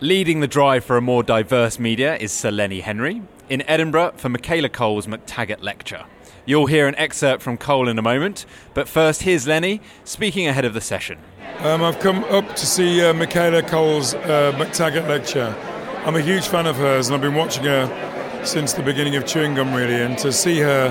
Leading 0.00 0.40
the 0.40 0.46
drive 0.46 0.84
for 0.84 0.98
a 0.98 1.00
more 1.00 1.22
diverse 1.22 1.78
media 1.78 2.18
is 2.18 2.30
Sir 2.30 2.50
Lenny 2.50 2.80
Henry 2.80 3.22
in 3.48 3.62
Edinburgh 3.62 4.12
for 4.18 4.28
Michaela 4.28 4.68
Coel's 4.68 5.06
MacTaggart 5.06 5.62
Lecture. 5.62 6.04
You'll 6.44 6.66
hear 6.66 6.86
an 6.86 6.94
excerpt 6.96 7.42
from 7.42 7.56
Coel 7.56 7.88
in 7.88 7.98
a 7.98 8.02
moment, 8.02 8.44
but 8.74 8.88
first 8.88 9.22
here's 9.22 9.46
Lenny 9.46 9.80
speaking 10.04 10.46
ahead 10.48 10.66
of 10.66 10.74
the 10.74 10.82
session. 10.82 11.18
Um, 11.60 11.82
I've 11.82 11.98
come 12.00 12.24
up 12.24 12.46
to 12.56 12.66
see 12.66 13.02
uh, 13.02 13.14
Michaela 13.14 13.62
Coel's 13.62 14.12
uh, 14.12 14.52
MacTaggart 14.56 15.08
lecture. 15.08 15.56
I'm 16.04 16.14
a 16.14 16.20
huge 16.20 16.46
fan 16.46 16.66
of 16.66 16.76
hers, 16.76 17.08
and 17.08 17.14
I've 17.14 17.22
been 17.22 17.34
watching 17.34 17.64
her 17.64 18.44
since 18.44 18.74
the 18.74 18.82
beginning 18.82 19.16
of 19.16 19.24
Chewing 19.24 19.54
Gum, 19.54 19.72
really. 19.72 19.94
And 19.94 20.18
to 20.18 20.30
see 20.30 20.58
her 20.58 20.88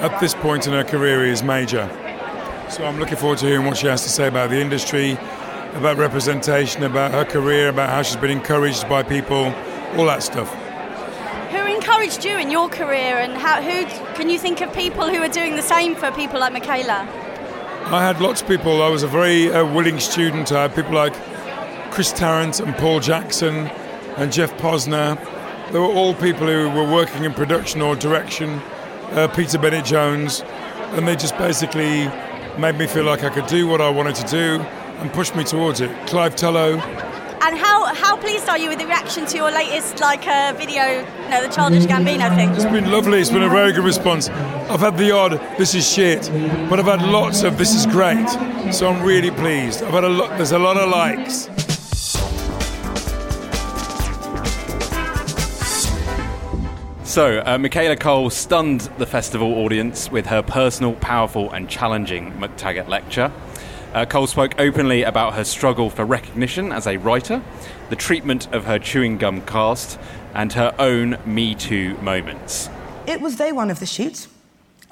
at 0.00 0.18
this 0.20 0.32
point 0.32 0.66
in 0.66 0.72
her 0.72 0.84
career 0.84 1.26
is 1.26 1.42
major. 1.42 1.86
So 2.70 2.82
I'm 2.86 2.98
looking 2.98 3.18
forward 3.18 3.38
to 3.40 3.46
hearing 3.46 3.66
what 3.66 3.76
she 3.76 3.88
has 3.88 4.02
to 4.04 4.08
say 4.08 4.26
about 4.26 4.48
the 4.48 4.58
industry, 4.58 5.18
about 5.76 5.98
representation, 5.98 6.82
about 6.82 7.12
her 7.12 7.24
career, 7.24 7.68
about 7.68 7.90
how 7.90 8.02
she's 8.02 8.16
been 8.16 8.30
encouraged 8.30 8.88
by 8.88 9.02
people, 9.02 9.54
all 9.96 10.06
that 10.06 10.22
stuff. 10.22 10.52
Who 11.50 11.58
encouraged 11.58 12.24
you 12.24 12.36
in 12.38 12.50
your 12.50 12.68
career, 12.68 13.18
and 13.18 13.34
how, 13.34 13.62
who 13.62 13.84
can 14.14 14.30
you 14.30 14.38
think 14.38 14.60
of 14.60 14.72
people 14.72 15.08
who 15.08 15.18
are 15.18 15.28
doing 15.28 15.54
the 15.54 15.62
same 15.62 15.94
for 15.94 16.10
people 16.12 16.40
like 16.40 16.52
Michaela? 16.52 17.06
I 17.86 18.02
had 18.02 18.20
lots 18.20 18.42
of 18.42 18.48
people. 18.48 18.82
I 18.82 18.88
was 18.88 19.02
a 19.02 19.08
very 19.08 19.52
uh, 19.52 19.64
willing 19.72 20.00
student. 20.00 20.50
I 20.50 20.62
had 20.62 20.74
people 20.74 20.94
like 20.94 21.14
Chris 21.92 22.12
Tarrant 22.12 22.58
and 22.58 22.74
Paul 22.76 23.00
Jackson 23.00 23.68
and 24.16 24.32
Geoff 24.32 24.52
Posner. 24.56 25.16
They 25.72 25.78
were 25.78 25.84
all 25.84 26.14
people 26.14 26.46
who 26.46 26.70
were 26.70 26.90
working 26.90 27.24
in 27.24 27.32
production 27.32 27.82
or 27.82 27.94
direction. 27.94 28.60
Uh, 29.12 29.28
Peter 29.28 29.58
Bennett 29.58 29.84
Jones, 29.84 30.42
and 30.94 31.06
they 31.06 31.14
just 31.14 31.38
basically 31.38 32.08
made 32.58 32.76
me 32.76 32.88
feel 32.88 33.04
like 33.04 33.22
I 33.22 33.30
could 33.30 33.46
do 33.46 33.68
what 33.68 33.80
I 33.80 33.88
wanted 33.88 34.16
to 34.16 34.26
do 34.26 34.66
and 34.98 35.12
pushed 35.12 35.34
me 35.36 35.44
towards 35.44 35.80
it. 35.80 35.90
Clive 36.06 36.36
Tello, 36.36 36.78
And 37.42 37.56
how, 37.56 37.94
how 37.94 38.16
pleased 38.16 38.48
are 38.48 38.58
you 38.58 38.70
with 38.70 38.78
the 38.78 38.86
reaction 38.86 39.26
to 39.26 39.36
your 39.36 39.50
latest 39.50 40.00
like 40.00 40.26
uh, 40.26 40.54
video, 40.56 40.84
you 40.84 41.30
know, 41.30 41.42
the 41.46 41.52
Childish 41.54 41.84
Gambino 41.84 42.34
thing? 42.34 42.50
It's 42.50 42.64
been 42.64 42.90
lovely. 42.90 43.20
It's 43.20 43.30
been 43.30 43.42
a 43.42 43.48
very 43.48 43.72
good 43.72 43.84
response. 43.84 44.28
I've 44.28 44.80
had 44.80 44.96
the 44.96 45.12
odd 45.12 45.32
"this 45.58 45.74
is 45.74 45.88
shit," 45.88 46.30
but 46.68 46.80
I've 46.80 46.86
had 46.86 47.02
lots 47.02 47.42
of 47.42 47.56
"this 47.56 47.74
is 47.74 47.86
great." 47.86 48.28
So 48.72 48.88
I'm 48.88 49.02
really 49.02 49.30
pleased. 49.30 49.82
I've 49.82 49.92
had 49.92 50.04
a 50.04 50.08
lot. 50.08 50.30
There's 50.36 50.52
a 50.52 50.58
lot 50.58 50.76
of 50.76 50.88
likes. 50.90 51.48
So, 57.04 57.42
uh, 57.46 57.56
Michaela 57.56 57.96
Coel 57.96 58.28
stunned 58.28 58.80
the 58.98 59.06
festival 59.06 59.54
audience 59.64 60.10
with 60.10 60.26
her 60.26 60.42
personal, 60.42 60.92
powerful, 60.94 61.50
and 61.50 61.66
challenging 61.66 62.32
MacTaggart 62.32 62.88
lecture. 62.88 63.32
Uh, 63.96 64.04
Coel 64.04 64.26
spoke 64.26 64.60
openly 64.60 65.04
about 65.04 65.32
her 65.32 65.44
struggle 65.44 65.88
for 65.88 66.04
recognition 66.04 66.70
as 66.70 66.86
a 66.86 66.98
writer, 66.98 67.42
the 67.88 67.96
treatment 67.96 68.46
of 68.52 68.66
her 68.66 68.78
chewing 68.78 69.16
gum 69.16 69.40
cast, 69.40 69.98
and 70.34 70.52
her 70.52 70.74
own 70.78 71.16
Me 71.24 71.54
Too 71.54 71.96
moments. 72.02 72.68
It 73.06 73.22
was 73.22 73.36
day 73.36 73.52
one 73.52 73.70
of 73.70 73.80
the 73.80 73.86
shoot. 73.86 74.26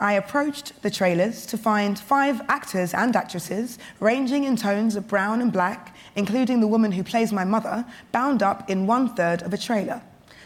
I 0.01 0.15
approached 0.15 0.81
the 0.81 0.91
trailers 0.91 1.45
to 1.49 1.59
find 1.59 1.99
five 1.99 2.41
actors 2.49 2.95
and 2.95 3.15
actresses, 3.15 3.79
ranging 4.01 4.45
in 4.45 4.57
tones 4.57 4.97
of 4.97 5.07
brown 5.07 5.43
and 5.43 5.53
black, 5.53 5.95
including 6.17 6.61
the 6.61 6.67
woman 6.67 6.91
who 6.91 7.05
plays 7.05 7.31
my 7.31 7.45
mother, 7.45 7.85
bound 8.11 8.43
up 8.43 8.71
in 8.71 8.87
one 8.87 9.15
third 9.15 9.43
of 9.43 9.53
a 9.53 9.59
trailer. 9.59 10.01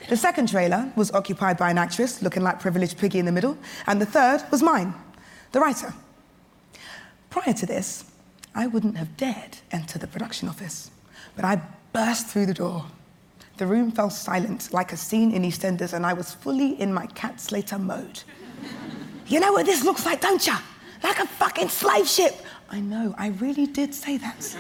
The 0.09 0.17
second 0.17 0.49
trailer 0.49 0.91
was 0.97 1.13
occupied 1.13 1.59
by 1.59 1.71
an 1.71 1.79
actress 1.79 2.23
looking 2.23 2.43
like 2.43 2.59
Privileged 2.59 2.99
Piggy 2.99 3.21
in 3.21 3.25
the 3.25 3.31
middle, 3.31 3.57
and 3.87 4.01
the 4.01 4.07
third 4.07 4.43
was 4.51 4.65
mine, 4.65 4.95
the 5.53 5.61
writer. 5.61 5.95
Prior 7.31 7.55
to 7.55 7.65
this, 7.65 8.08
I 8.59 8.67
wouldn't 8.67 8.97
have 8.97 9.17
dared 9.17 9.59
enter 9.71 10.01
the 10.01 10.09
production 10.09 10.49
office, 10.49 10.91
but 11.37 11.45
I 11.45 11.63
burst 11.93 12.27
through 12.27 12.47
the 12.47 12.55
door. 12.55 12.85
The 13.57 13.69
room 13.69 13.93
fell 13.93 14.11
silent 14.11 14.73
like 14.73 14.93
a 14.93 14.97
scene 14.97 15.31
in 15.31 15.45
EastEnders, 15.45 15.93
and 15.93 16.05
I 16.05 16.13
was 16.13 16.35
fully 16.35 16.73
in 16.81 16.93
my 16.93 17.07
Cat 17.07 17.41
Slater 17.41 17.79
mode. 17.79 18.25
you 19.29 19.39
know 19.39 19.53
what 19.53 19.65
this 19.65 19.85
looks 19.85 20.05
like, 20.05 20.21
don't 20.21 20.45
you? 20.45 20.57
Like 21.05 21.21
a 21.21 21.27
fucking 21.29 21.69
slave 21.69 22.09
ship. 22.09 22.35
I 22.69 22.81
know, 22.81 23.15
I 23.17 23.29
really 23.29 23.67
did 23.67 23.95
say 23.95 24.17
that. 24.17 24.57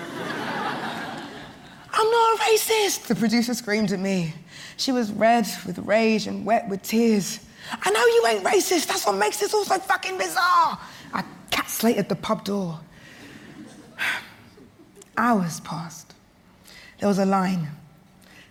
I'm 1.92 2.11
not 2.11 2.38
a 2.38 2.42
racist, 2.44 3.09
the 3.09 3.16
producer 3.16 3.53
screamed 3.53 3.90
at 3.90 3.99
me. 3.99 4.32
She 4.76 4.92
was 4.92 5.11
red 5.11 5.49
with 5.66 5.76
rage 5.78 6.28
and 6.28 6.46
wet 6.46 6.68
with 6.68 6.82
tears. 6.82 7.40
I 7.72 7.90
know 7.90 8.07
you 8.07 8.26
ain't 8.28 8.44
racist, 8.44 8.86
that's 8.86 9.05
what 9.05 9.16
makes 9.16 9.40
this 9.40 9.53
all 9.53 9.64
so 9.64 9.76
fucking 9.80 10.18
bizarre. 10.18 10.78
I 11.12 11.24
cat 11.51 11.68
slated 11.68 12.09
the 12.09 12.14
pub 12.14 12.44
door. 12.44 12.78
Hours 15.16 15.61
passed. 15.61 16.14
There 16.99 17.09
was 17.09 17.18
a 17.18 17.24
line. 17.24 17.68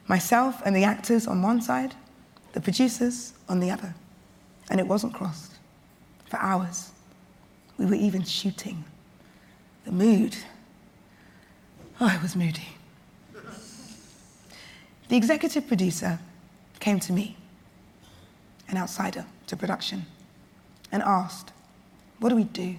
Myself 0.08 0.62
and 0.66 0.76
the 0.76 0.84
actors 0.84 1.28
on 1.28 1.42
one 1.42 1.62
side, 1.62 1.96
the 2.54 2.62
producers 2.62 3.34
on 3.50 3.60
the 3.60 3.72
other. 3.72 3.94
And 4.70 4.80
it 4.80 4.88
wasn't 4.88 5.14
crossed. 5.14 5.54
For 6.26 6.38
hours. 6.40 6.92
We 7.78 7.86
were 7.86 7.96
even 7.96 8.24
shooting. 8.24 8.84
The 9.86 9.92
mood. 9.92 10.36
Oh, 12.00 12.14
it 12.14 12.22
was 12.22 12.36
moody. 12.36 12.68
The 15.10 15.16
executive 15.16 15.68
producer 15.68 16.20
came 16.80 17.00
to 17.00 17.14
me, 17.14 17.38
an 18.68 18.78
outsider 18.78 19.26
to 19.48 19.56
production, 19.56 20.06
and 20.92 21.02
asked, 21.02 21.54
What 22.20 22.30
do 22.30 22.36
we 22.36 22.44
do? 22.44 22.76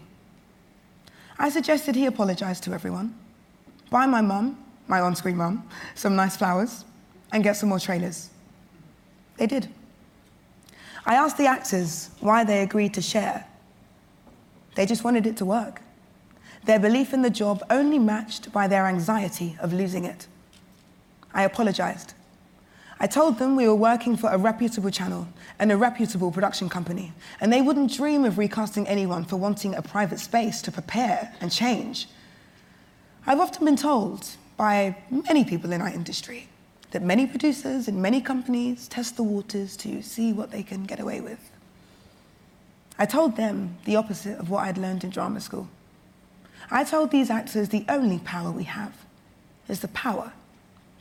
I 1.38 1.50
suggested 1.50 1.94
he 1.94 2.06
apologize 2.06 2.60
to 2.60 2.72
everyone, 2.72 3.14
buy 3.90 4.06
my 4.06 4.20
mum, 4.20 4.58
my 4.88 5.00
on 5.00 5.14
screen 5.14 5.36
mum, 5.36 5.68
some 5.94 6.16
nice 6.16 6.36
flowers, 6.36 6.84
and 7.32 7.44
get 7.44 7.56
some 7.56 7.68
more 7.68 7.78
trailers. 7.78 8.30
They 9.36 9.46
did. 9.46 9.68
I 11.06 11.14
asked 11.14 11.38
the 11.38 11.46
actors 11.46 12.10
why 12.20 12.44
they 12.44 12.62
agreed 12.62 12.94
to 12.94 13.02
share. 13.02 13.46
They 14.74 14.84
just 14.84 15.04
wanted 15.04 15.26
it 15.26 15.36
to 15.38 15.44
work. 15.44 15.80
Their 16.64 16.78
belief 16.78 17.14
in 17.14 17.22
the 17.22 17.30
job 17.30 17.64
only 17.70 17.98
matched 17.98 18.52
by 18.52 18.66
their 18.66 18.86
anxiety 18.86 19.56
of 19.60 19.72
losing 19.72 20.04
it. 20.04 20.26
I 21.32 21.44
apologized. 21.44 22.14
I 23.00 23.06
told 23.06 23.38
them 23.38 23.54
we 23.54 23.68
were 23.68 23.74
working 23.74 24.16
for 24.16 24.28
a 24.30 24.38
reputable 24.38 24.90
channel 24.90 25.28
and 25.58 25.70
a 25.70 25.76
reputable 25.76 26.32
production 26.32 26.68
company, 26.68 27.12
and 27.40 27.52
they 27.52 27.62
wouldn't 27.62 27.94
dream 27.94 28.24
of 28.24 28.38
recasting 28.38 28.88
anyone 28.88 29.24
for 29.24 29.36
wanting 29.36 29.74
a 29.74 29.82
private 29.82 30.18
space 30.18 30.60
to 30.62 30.72
prepare 30.72 31.32
and 31.40 31.52
change. 31.52 32.08
I've 33.26 33.40
often 33.40 33.64
been 33.64 33.76
told 33.76 34.26
by 34.56 34.96
many 35.10 35.44
people 35.44 35.72
in 35.72 35.80
our 35.80 35.88
industry 35.88 36.48
that 36.90 37.02
many 37.02 37.26
producers 37.26 37.86
in 37.86 38.02
many 38.02 38.20
companies 38.20 38.88
test 38.88 39.16
the 39.16 39.22
waters 39.22 39.76
to 39.76 40.02
see 40.02 40.32
what 40.32 40.50
they 40.50 40.62
can 40.62 40.84
get 40.84 40.98
away 40.98 41.20
with. 41.20 41.50
I 42.98 43.06
told 43.06 43.36
them 43.36 43.76
the 43.84 43.94
opposite 43.94 44.38
of 44.38 44.50
what 44.50 44.64
I'd 44.64 44.78
learned 44.78 45.04
in 45.04 45.10
drama 45.10 45.40
school. 45.40 45.68
I 46.70 46.82
told 46.82 47.10
these 47.10 47.30
actors 47.30 47.68
the 47.68 47.84
only 47.88 48.18
power 48.18 48.50
we 48.50 48.64
have 48.64 48.92
is 49.68 49.80
the 49.80 49.88
power 49.88 50.32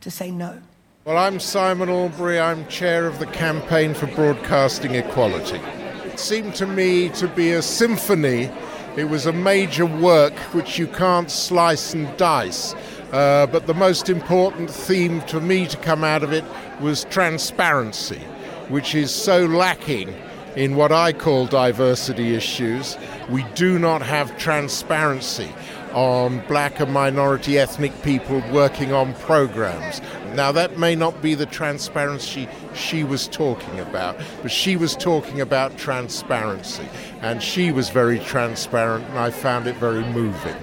to 0.02 0.12
say 0.12 0.30
no. 0.30 0.62
Well, 1.08 1.18
I'm 1.18 1.40
Simon 1.40 1.88
Albury. 1.88 2.38
I'm 2.38 2.68
chair 2.68 3.08
of 3.08 3.18
the 3.20 3.28
Campaign 3.28 3.94
for 3.94 4.08
Broadcasting 4.08 4.96
Equality. 4.96 5.62
It 6.04 6.20
seemed 6.20 6.54
to 6.56 6.68
me 6.68 7.08
to 7.12 7.30
be 7.30 7.54
a 7.54 7.62
symphony. 7.62 8.52
It 8.98 9.06
was 9.06 9.26
a 9.26 9.32
major 9.32 9.86
work 9.86 10.38
which 10.54 10.78
you 10.78 10.86
can't 10.86 11.32
slice 11.32 11.94
and 11.94 12.18
dice. 12.18 12.76
Uh, 13.14 13.48
but 13.50 13.68
the 13.68 13.74
most 13.74 14.10
important 14.10 14.70
theme 14.70 15.22
to 15.28 15.40
me 15.40 15.66
to 15.68 15.78
come 15.78 16.04
out 16.04 16.24
of 16.24 16.34
it 16.34 16.44
was 16.82 17.06
transparency, 17.06 18.20
which 18.68 18.94
is 18.94 19.10
so 19.10 19.46
lacking 19.46 20.14
in 20.58 20.76
what 20.76 20.92
I 20.92 21.14
call 21.14 21.46
diversity 21.46 22.36
issues. 22.36 22.98
We 23.30 23.44
do 23.56 23.80
not 23.80 24.02
have 24.02 24.38
transparency 24.38 25.54
on 25.94 26.46
black 26.48 26.82
and 26.82 26.92
minority 26.92 27.58
ethnic 27.58 27.94
people 28.04 28.44
working 28.52 28.92
on 28.92 29.14
programs. 29.14 30.02
Now, 30.38 30.52
that 30.52 30.78
may 30.78 30.94
not 30.94 31.20
be 31.20 31.34
the 31.34 31.48
transparency 31.48 32.48
she 32.76 33.04
was 33.04 33.28
talking 33.28 33.80
about, 33.80 34.20
but 34.44 34.52
she 34.52 34.76
was 34.76 34.96
talking 34.96 35.42
about 35.42 35.76
transparency, 35.80 36.88
and 37.22 37.42
she 37.42 37.72
was 37.72 37.90
very 37.90 38.20
transparent, 38.20 39.04
and 39.06 39.18
I 39.18 39.32
found 39.32 39.66
it 39.66 39.78
very 39.78 40.04
moving. 40.04 40.56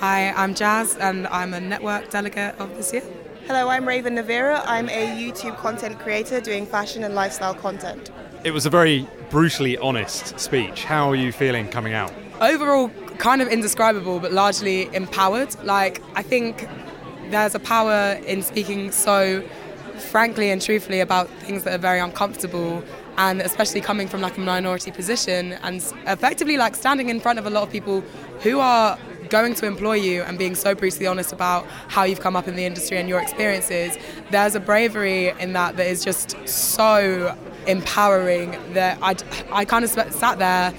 Hi, 0.00 0.30
I'm 0.30 0.54
Jazz, 0.54 0.96
and 0.96 1.26
I'm 1.26 1.52
a 1.52 1.60
network 1.60 2.08
delegate 2.08 2.58
of 2.58 2.74
this 2.78 2.90
year. 2.90 3.02
Hello, 3.46 3.68
I'm 3.68 3.86
Raven 3.86 4.16
Navira. 4.16 4.62
I'm 4.64 4.88
a 4.88 5.08
YouTube 5.08 5.58
content 5.58 5.98
creator 5.98 6.40
doing 6.40 6.64
fashion 6.64 7.04
and 7.04 7.14
lifestyle 7.14 7.54
content. 7.54 8.10
It 8.44 8.52
was 8.52 8.64
a 8.64 8.70
very 8.70 9.06
brutally 9.28 9.76
honest 9.76 10.40
speech. 10.40 10.84
How 10.84 11.10
are 11.10 11.16
you 11.16 11.32
feeling 11.32 11.68
coming 11.68 11.92
out? 11.92 12.14
Overall, 12.40 12.88
kind 13.18 13.42
of 13.42 13.48
indescribable, 13.48 14.20
but 14.20 14.32
largely 14.32 14.88
empowered. 14.94 15.54
Like, 15.64 16.00
I 16.14 16.22
think 16.22 16.66
there's 17.30 17.54
a 17.54 17.60
power 17.60 18.18
in 18.26 18.42
speaking 18.42 18.90
so 18.90 19.42
frankly 19.98 20.50
and 20.50 20.62
truthfully 20.62 21.00
about 21.00 21.28
things 21.40 21.64
that 21.64 21.74
are 21.74 21.82
very 21.82 21.98
uncomfortable 21.98 22.82
and 23.16 23.40
especially 23.40 23.80
coming 23.80 24.06
from 24.06 24.20
like 24.20 24.36
a 24.36 24.40
minority 24.40 24.90
position 24.90 25.52
and 25.64 25.76
effectively 26.06 26.56
like 26.56 26.76
standing 26.76 27.08
in 27.08 27.18
front 27.18 27.38
of 27.38 27.46
a 27.46 27.50
lot 27.50 27.64
of 27.64 27.70
people 27.70 28.00
who 28.42 28.60
are 28.60 28.98
going 29.28 29.54
to 29.54 29.66
employ 29.66 29.94
you 29.94 30.22
and 30.22 30.38
being 30.38 30.54
so 30.54 30.74
brutally 30.74 31.06
honest 31.06 31.32
about 31.32 31.66
how 31.88 32.04
you've 32.04 32.20
come 32.20 32.36
up 32.36 32.48
in 32.48 32.56
the 32.56 32.64
industry 32.64 32.96
and 32.96 33.08
your 33.08 33.20
experiences 33.20 33.98
there's 34.30 34.54
a 34.54 34.60
bravery 34.60 35.28
in 35.40 35.52
that 35.52 35.76
that 35.76 35.86
is 35.86 36.02
just 36.04 36.36
so 36.48 37.36
empowering 37.66 38.52
that 38.72 38.96
I, 39.02 39.16
I 39.52 39.64
kind 39.64 39.84
of 39.84 39.90
sat 39.90 40.38
there 40.38 40.72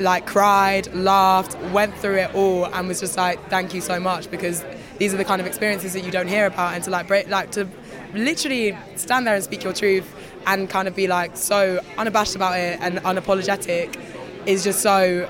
like 0.00 0.26
cried 0.26 0.92
laughed 0.94 1.56
went 1.72 1.94
through 1.98 2.16
it 2.16 2.34
all 2.34 2.66
and 2.66 2.88
was 2.88 3.00
just 3.00 3.16
like 3.16 3.48
thank 3.48 3.72
you 3.72 3.80
so 3.80 4.00
much 4.00 4.30
because 4.30 4.64
these 4.98 5.12
are 5.12 5.16
the 5.16 5.24
kind 5.24 5.40
of 5.40 5.46
experiences 5.46 5.92
that 5.92 6.04
you 6.04 6.10
don't 6.10 6.28
hear 6.28 6.46
about 6.46 6.74
and 6.74 6.84
to 6.84 6.90
like 6.90 7.06
break 7.06 7.28
like 7.28 7.50
to 7.52 7.68
literally 8.14 8.76
stand 8.96 9.26
there 9.26 9.34
and 9.34 9.44
speak 9.44 9.62
your 9.62 9.72
truth 9.72 10.14
and 10.46 10.70
kind 10.70 10.88
of 10.88 10.94
be 10.94 11.06
like 11.06 11.36
so 11.36 11.80
unabashed 11.98 12.36
about 12.36 12.58
it 12.58 12.78
and 12.80 12.98
unapologetic 12.98 13.98
is 14.46 14.64
just 14.64 14.80
so 14.80 15.28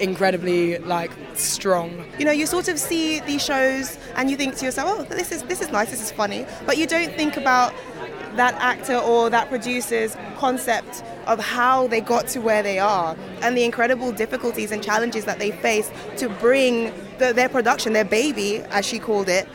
incredibly 0.00 0.78
like 0.78 1.10
strong. 1.34 2.04
You 2.18 2.24
know, 2.24 2.30
you 2.30 2.46
sort 2.46 2.68
of 2.68 2.78
see 2.78 3.20
these 3.20 3.44
shows 3.44 3.98
and 4.16 4.30
you 4.30 4.36
think 4.36 4.56
to 4.56 4.64
yourself, 4.64 5.00
"Oh, 5.00 5.02
this 5.04 5.32
is 5.32 5.42
this 5.44 5.60
is 5.60 5.70
nice, 5.70 5.90
this 5.90 6.02
is 6.02 6.10
funny," 6.10 6.46
but 6.66 6.78
you 6.78 6.86
don't 6.86 7.14
think 7.14 7.36
about 7.36 7.74
that 8.36 8.54
actor 8.54 8.96
or 8.96 9.30
that 9.30 9.48
producer's 9.48 10.16
concept 10.38 11.02
of 11.26 11.38
how 11.38 11.86
they 11.86 12.00
got 12.00 12.26
to 12.28 12.40
where 12.40 12.62
they 12.62 12.78
are 12.78 13.16
and 13.42 13.56
the 13.56 13.64
incredible 13.64 14.12
difficulties 14.12 14.70
and 14.70 14.82
challenges 14.82 15.24
that 15.24 15.38
they 15.38 15.50
face 15.50 15.90
to 16.16 16.28
bring 16.28 16.92
the, 17.18 17.32
their 17.32 17.48
production, 17.48 17.92
their 17.92 18.04
baby, 18.04 18.58
as 18.70 18.86
she 18.86 18.98
called 18.98 19.28
it, 19.28 19.48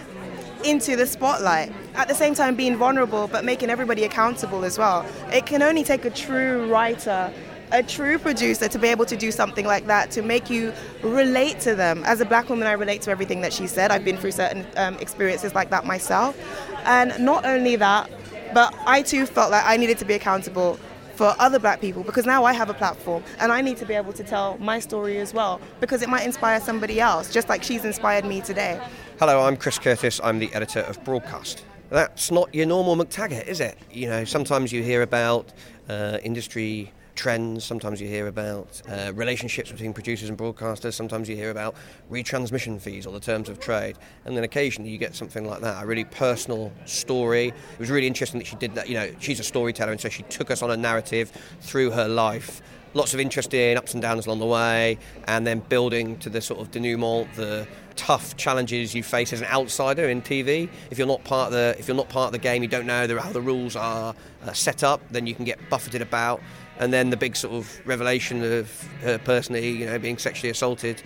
into 0.63 0.95
the 0.95 1.05
spotlight. 1.05 1.71
At 1.95 2.07
the 2.07 2.15
same 2.15 2.33
time, 2.33 2.55
being 2.55 2.75
vulnerable 2.75 3.27
but 3.27 3.45
making 3.45 3.69
everybody 3.69 4.03
accountable 4.03 4.65
as 4.65 4.77
well. 4.77 5.05
It 5.31 5.45
can 5.45 5.61
only 5.61 5.83
take 5.83 6.05
a 6.05 6.09
true 6.09 6.71
writer 6.71 7.31
a 7.71 7.83
true 7.83 8.17
producer 8.19 8.67
to 8.67 8.79
be 8.79 8.87
able 8.87 9.05
to 9.05 9.17
do 9.17 9.31
something 9.31 9.65
like 9.65 9.87
that 9.87 10.11
to 10.11 10.21
make 10.21 10.49
you 10.49 10.73
relate 11.01 11.59
to 11.61 11.75
them. 11.75 12.03
As 12.05 12.21
a 12.21 12.25
black 12.25 12.49
woman, 12.49 12.67
I 12.67 12.73
relate 12.73 13.01
to 13.03 13.11
everything 13.11 13.41
that 13.41 13.53
she 13.53 13.67
said. 13.67 13.91
I've 13.91 14.05
been 14.05 14.17
through 14.17 14.31
certain 14.31 14.65
um, 14.77 14.95
experiences 14.99 15.55
like 15.55 15.69
that 15.71 15.85
myself. 15.85 16.37
And 16.85 17.17
not 17.19 17.45
only 17.45 17.75
that, 17.77 18.09
but 18.53 18.73
I 18.85 19.01
too 19.01 19.25
felt 19.25 19.51
like 19.51 19.63
I 19.65 19.77
needed 19.77 19.97
to 19.99 20.05
be 20.05 20.13
accountable 20.13 20.79
for 21.15 21.35
other 21.39 21.59
black 21.59 21.81
people 21.81 22.03
because 22.03 22.25
now 22.25 22.43
I 22.43 22.53
have 22.53 22.69
a 22.69 22.73
platform 22.73 23.23
and 23.39 23.51
I 23.51 23.61
need 23.61 23.77
to 23.77 23.85
be 23.85 23.93
able 23.93 24.13
to 24.13 24.23
tell 24.23 24.57
my 24.57 24.79
story 24.79 25.17
as 25.19 25.33
well 25.33 25.61
because 25.79 26.01
it 26.01 26.09
might 26.09 26.25
inspire 26.25 26.59
somebody 26.59 26.99
else, 26.99 27.31
just 27.31 27.49
like 27.49 27.63
she's 27.63 27.85
inspired 27.85 28.25
me 28.25 28.41
today. 28.41 28.79
Hello, 29.19 29.41
I'm 29.41 29.57
Chris 29.57 29.79
Curtis. 29.79 30.19
I'm 30.23 30.39
the 30.39 30.53
editor 30.53 30.81
of 30.81 31.03
Broadcast. 31.03 31.63
that's 31.89 32.31
not 32.31 32.53
your 32.53 32.65
normal 32.65 32.95
MacTaggart, 32.97 33.47
is 33.47 33.59
it? 33.61 33.77
You 33.91 34.09
know, 34.09 34.25
sometimes 34.25 34.71
you 34.71 34.83
hear 34.83 35.01
about 35.01 35.53
uh, 35.87 36.17
industry 36.23 36.91
trends, 37.15 37.63
sometimes 37.63 38.01
you 38.01 38.07
hear 38.07 38.27
about 38.27 38.81
uh, 38.89 39.11
relationships 39.15 39.71
between 39.71 39.93
producers 39.93 40.29
and 40.29 40.37
broadcasters, 40.37 40.93
sometimes 40.93 41.27
you 41.29 41.35
hear 41.35 41.49
about 41.49 41.75
retransmission 42.11 42.79
fees 42.79 43.05
or 43.05 43.13
the 43.13 43.19
terms 43.19 43.49
of 43.49 43.59
trade, 43.59 43.97
and 44.25 44.35
then 44.35 44.43
occasionally 44.43 44.89
you 44.89 44.97
get 44.97 45.15
something 45.15 45.45
like 45.45 45.61
that 45.61 45.83
a 45.83 45.85
really 45.85 46.05
personal 46.05 46.71
story. 46.85 47.47
It 47.47 47.79
was 47.79 47.89
really 47.89 48.07
interesting 48.07 48.39
that 48.39 48.47
she 48.47 48.55
did 48.57 48.75
that. 48.75 48.89
You 48.89 48.95
know, 48.95 49.11
she's 49.19 49.39
a 49.39 49.43
storyteller, 49.43 49.91
and 49.91 50.01
so 50.01 50.09
she 50.09 50.23
took 50.23 50.51
us 50.51 50.61
on 50.61 50.71
a 50.71 50.77
narrative 50.77 51.31
through 51.61 51.91
her 51.91 52.07
life. 52.07 52.61
Lots 52.93 53.13
of 53.13 53.19
interesting 53.19 53.77
ups 53.77 53.93
and 53.93 54.01
downs 54.01 54.25
along 54.25 54.39
the 54.39 54.45
way, 54.45 54.97
and 55.27 55.45
then 55.45 55.59
building 55.59 56.17
to 56.19 56.29
the 56.29 56.39
sort 56.39 56.61
of 56.61 56.71
denouement, 56.71 57.33
the 57.35 57.67
tough 57.95 58.35
challenges 58.37 58.93
you 58.93 59.03
face 59.03 59.33
as 59.33 59.41
an 59.41 59.47
outsider 59.47 60.09
in 60.09 60.21
TV. 60.21 60.69
If 60.91 60.97
you're 60.97 61.07
not 61.07 61.23
part 61.23 61.47
of 61.47 61.53
the 61.53 61.75
if 61.77 61.87
you're 61.87 61.97
not 61.97 62.09
part 62.09 62.27
of 62.27 62.31
the 62.33 62.39
game, 62.39 62.61
you 62.61 62.69
don't 62.69 62.85
know 62.85 63.07
how 63.19 63.31
the 63.31 63.41
rules 63.41 63.75
are 63.75 64.15
uh, 64.45 64.53
set 64.53 64.83
up, 64.83 65.01
then 65.11 65.27
you 65.27 65.35
can 65.35 65.45
get 65.45 65.69
buffeted 65.69 66.01
about. 66.01 66.41
And 66.79 66.91
then 66.91 67.09
the 67.09 67.17
big 67.17 67.35
sort 67.35 67.53
of 67.53 67.87
revelation 67.87 68.43
of 68.43 68.69
her 69.01 69.17
personally, 69.17 69.69
you 69.69 69.85
know, 69.85 69.97
being 69.99 70.17
sexually 70.17 70.49
assaulted. 70.49 71.01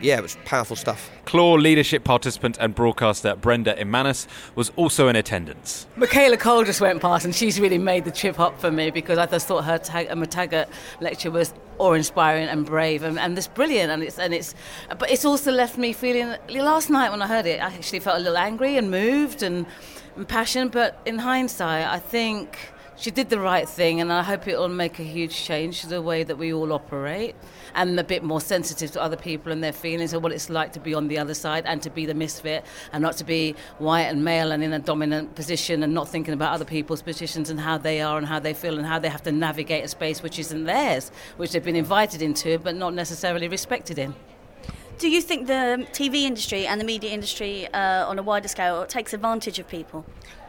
Yeah, 0.00 0.18
it 0.18 0.22
was 0.22 0.36
powerful 0.44 0.74
stuff. 0.74 1.12
Clore 1.26 1.62
leadership 1.62 2.02
participant 2.02 2.56
and 2.58 2.74
broadcaster 2.74 3.36
Brenda 3.36 3.80
Emmanuel 3.80 4.16
was 4.56 4.72
also 4.74 5.06
in 5.06 5.14
attendance. 5.14 5.86
Michaela 5.94 6.36
Coel 6.36 6.64
just 6.64 6.80
went 6.80 7.00
past, 7.00 7.24
and 7.24 7.32
she's 7.32 7.60
really 7.60 7.78
made 7.78 8.04
the 8.04 8.10
trip 8.10 8.40
up 8.40 8.60
for 8.60 8.72
me 8.72 8.90
because 8.90 9.16
I 9.16 9.26
just 9.26 9.46
thought 9.46 9.62
her 9.62 9.78
tag, 9.78 10.08
uh, 10.10 10.16
MacTaggart 10.16 10.66
lecture 11.00 11.30
was 11.30 11.54
awe-inspiring 11.78 12.48
and 12.48 12.66
brave, 12.66 13.04
and, 13.04 13.16
and 13.16 13.38
it's 13.38 13.46
brilliant. 13.46 13.92
And 13.92 14.02
it's 14.02 14.18
and 14.18 14.34
it's, 14.34 14.56
but 14.88 15.08
it's 15.08 15.24
also 15.24 15.52
left 15.52 15.78
me 15.78 15.92
feeling. 15.92 16.34
Last 16.48 16.90
night 16.90 17.12
when 17.12 17.22
I 17.22 17.28
heard 17.28 17.46
it, 17.46 17.60
I 17.60 17.66
actually 17.66 18.00
felt 18.00 18.16
a 18.16 18.20
little 18.20 18.38
angry 18.38 18.76
and 18.76 18.90
moved 18.90 19.44
and, 19.44 19.66
and 20.16 20.26
passionate. 20.26 20.72
But 20.72 21.00
in 21.06 21.20
hindsight, 21.20 21.86
I 21.86 22.00
think 22.00 22.58
she 23.02 23.10
did 23.10 23.30
the 23.30 23.40
right 23.40 23.68
thing, 23.68 24.00
and 24.00 24.12
I 24.12 24.22
hope 24.22 24.46
it 24.46 24.56
will 24.56 24.68
make 24.68 25.00
a 25.00 25.02
huge 25.02 25.34
change 25.34 25.80
to 25.80 25.88
the 25.88 26.00
way 26.00 26.22
that 26.22 26.38
we 26.38 26.52
all 26.52 26.72
operate 26.72 27.34
and 27.74 27.98
a 27.98 28.04
bit 28.04 28.22
more 28.22 28.40
sensitive 28.40 28.92
to 28.92 29.02
other 29.02 29.16
people 29.16 29.50
and 29.50 29.62
their 29.62 29.72
feelings 29.72 30.12
and 30.12 30.22
what 30.22 30.30
it's 30.30 30.48
like 30.48 30.72
to 30.74 30.78
be 30.78 30.94
on 30.94 31.08
the 31.08 31.18
other 31.18 31.34
side 31.34 31.64
and 31.66 31.82
to 31.82 31.90
be 31.90 32.06
the 32.06 32.14
misfit 32.14 32.64
and 32.92 33.02
not 33.02 33.16
to 33.16 33.24
be 33.24 33.56
white 33.78 34.02
and 34.02 34.24
male 34.24 34.52
and 34.52 34.62
in 34.62 34.72
a 34.72 34.78
dominant 34.78 35.34
position 35.34 35.82
and 35.82 35.92
not 35.92 36.08
thinking 36.08 36.32
about 36.32 36.52
other 36.52 36.64
people's 36.64 37.02
positions 37.02 37.50
and 37.50 37.58
how 37.58 37.76
they 37.76 38.00
are 38.00 38.18
and 38.18 38.28
how 38.28 38.38
they 38.38 38.54
feel 38.54 38.78
and 38.78 38.86
how 38.86 39.00
they 39.00 39.08
have 39.08 39.22
to 39.24 39.32
navigate 39.32 39.84
a 39.84 39.88
space 39.88 40.22
which 40.22 40.38
isn't 40.38 40.62
theirs, 40.62 41.10
which 41.38 41.50
they've 41.50 41.64
been 41.64 41.74
invited 41.74 42.22
into 42.22 42.56
but 42.60 42.76
not 42.76 42.94
necessarily 42.94 43.48
respected 43.48 43.98
in. 43.98 44.14
Do 44.98 45.10
you 45.10 45.20
think 45.20 45.48
the 45.48 45.88
TV 45.90 46.22
industry 46.22 46.68
and 46.68 46.80
the 46.80 46.84
media 46.84 47.10
industry 47.10 47.66
uh, 47.74 48.06
on 48.06 48.20
a 48.20 48.22
wider 48.22 48.46
scale 48.46 48.86
takes 48.86 49.12
advantage 49.12 49.58
of 49.58 49.66
people? 49.66 50.06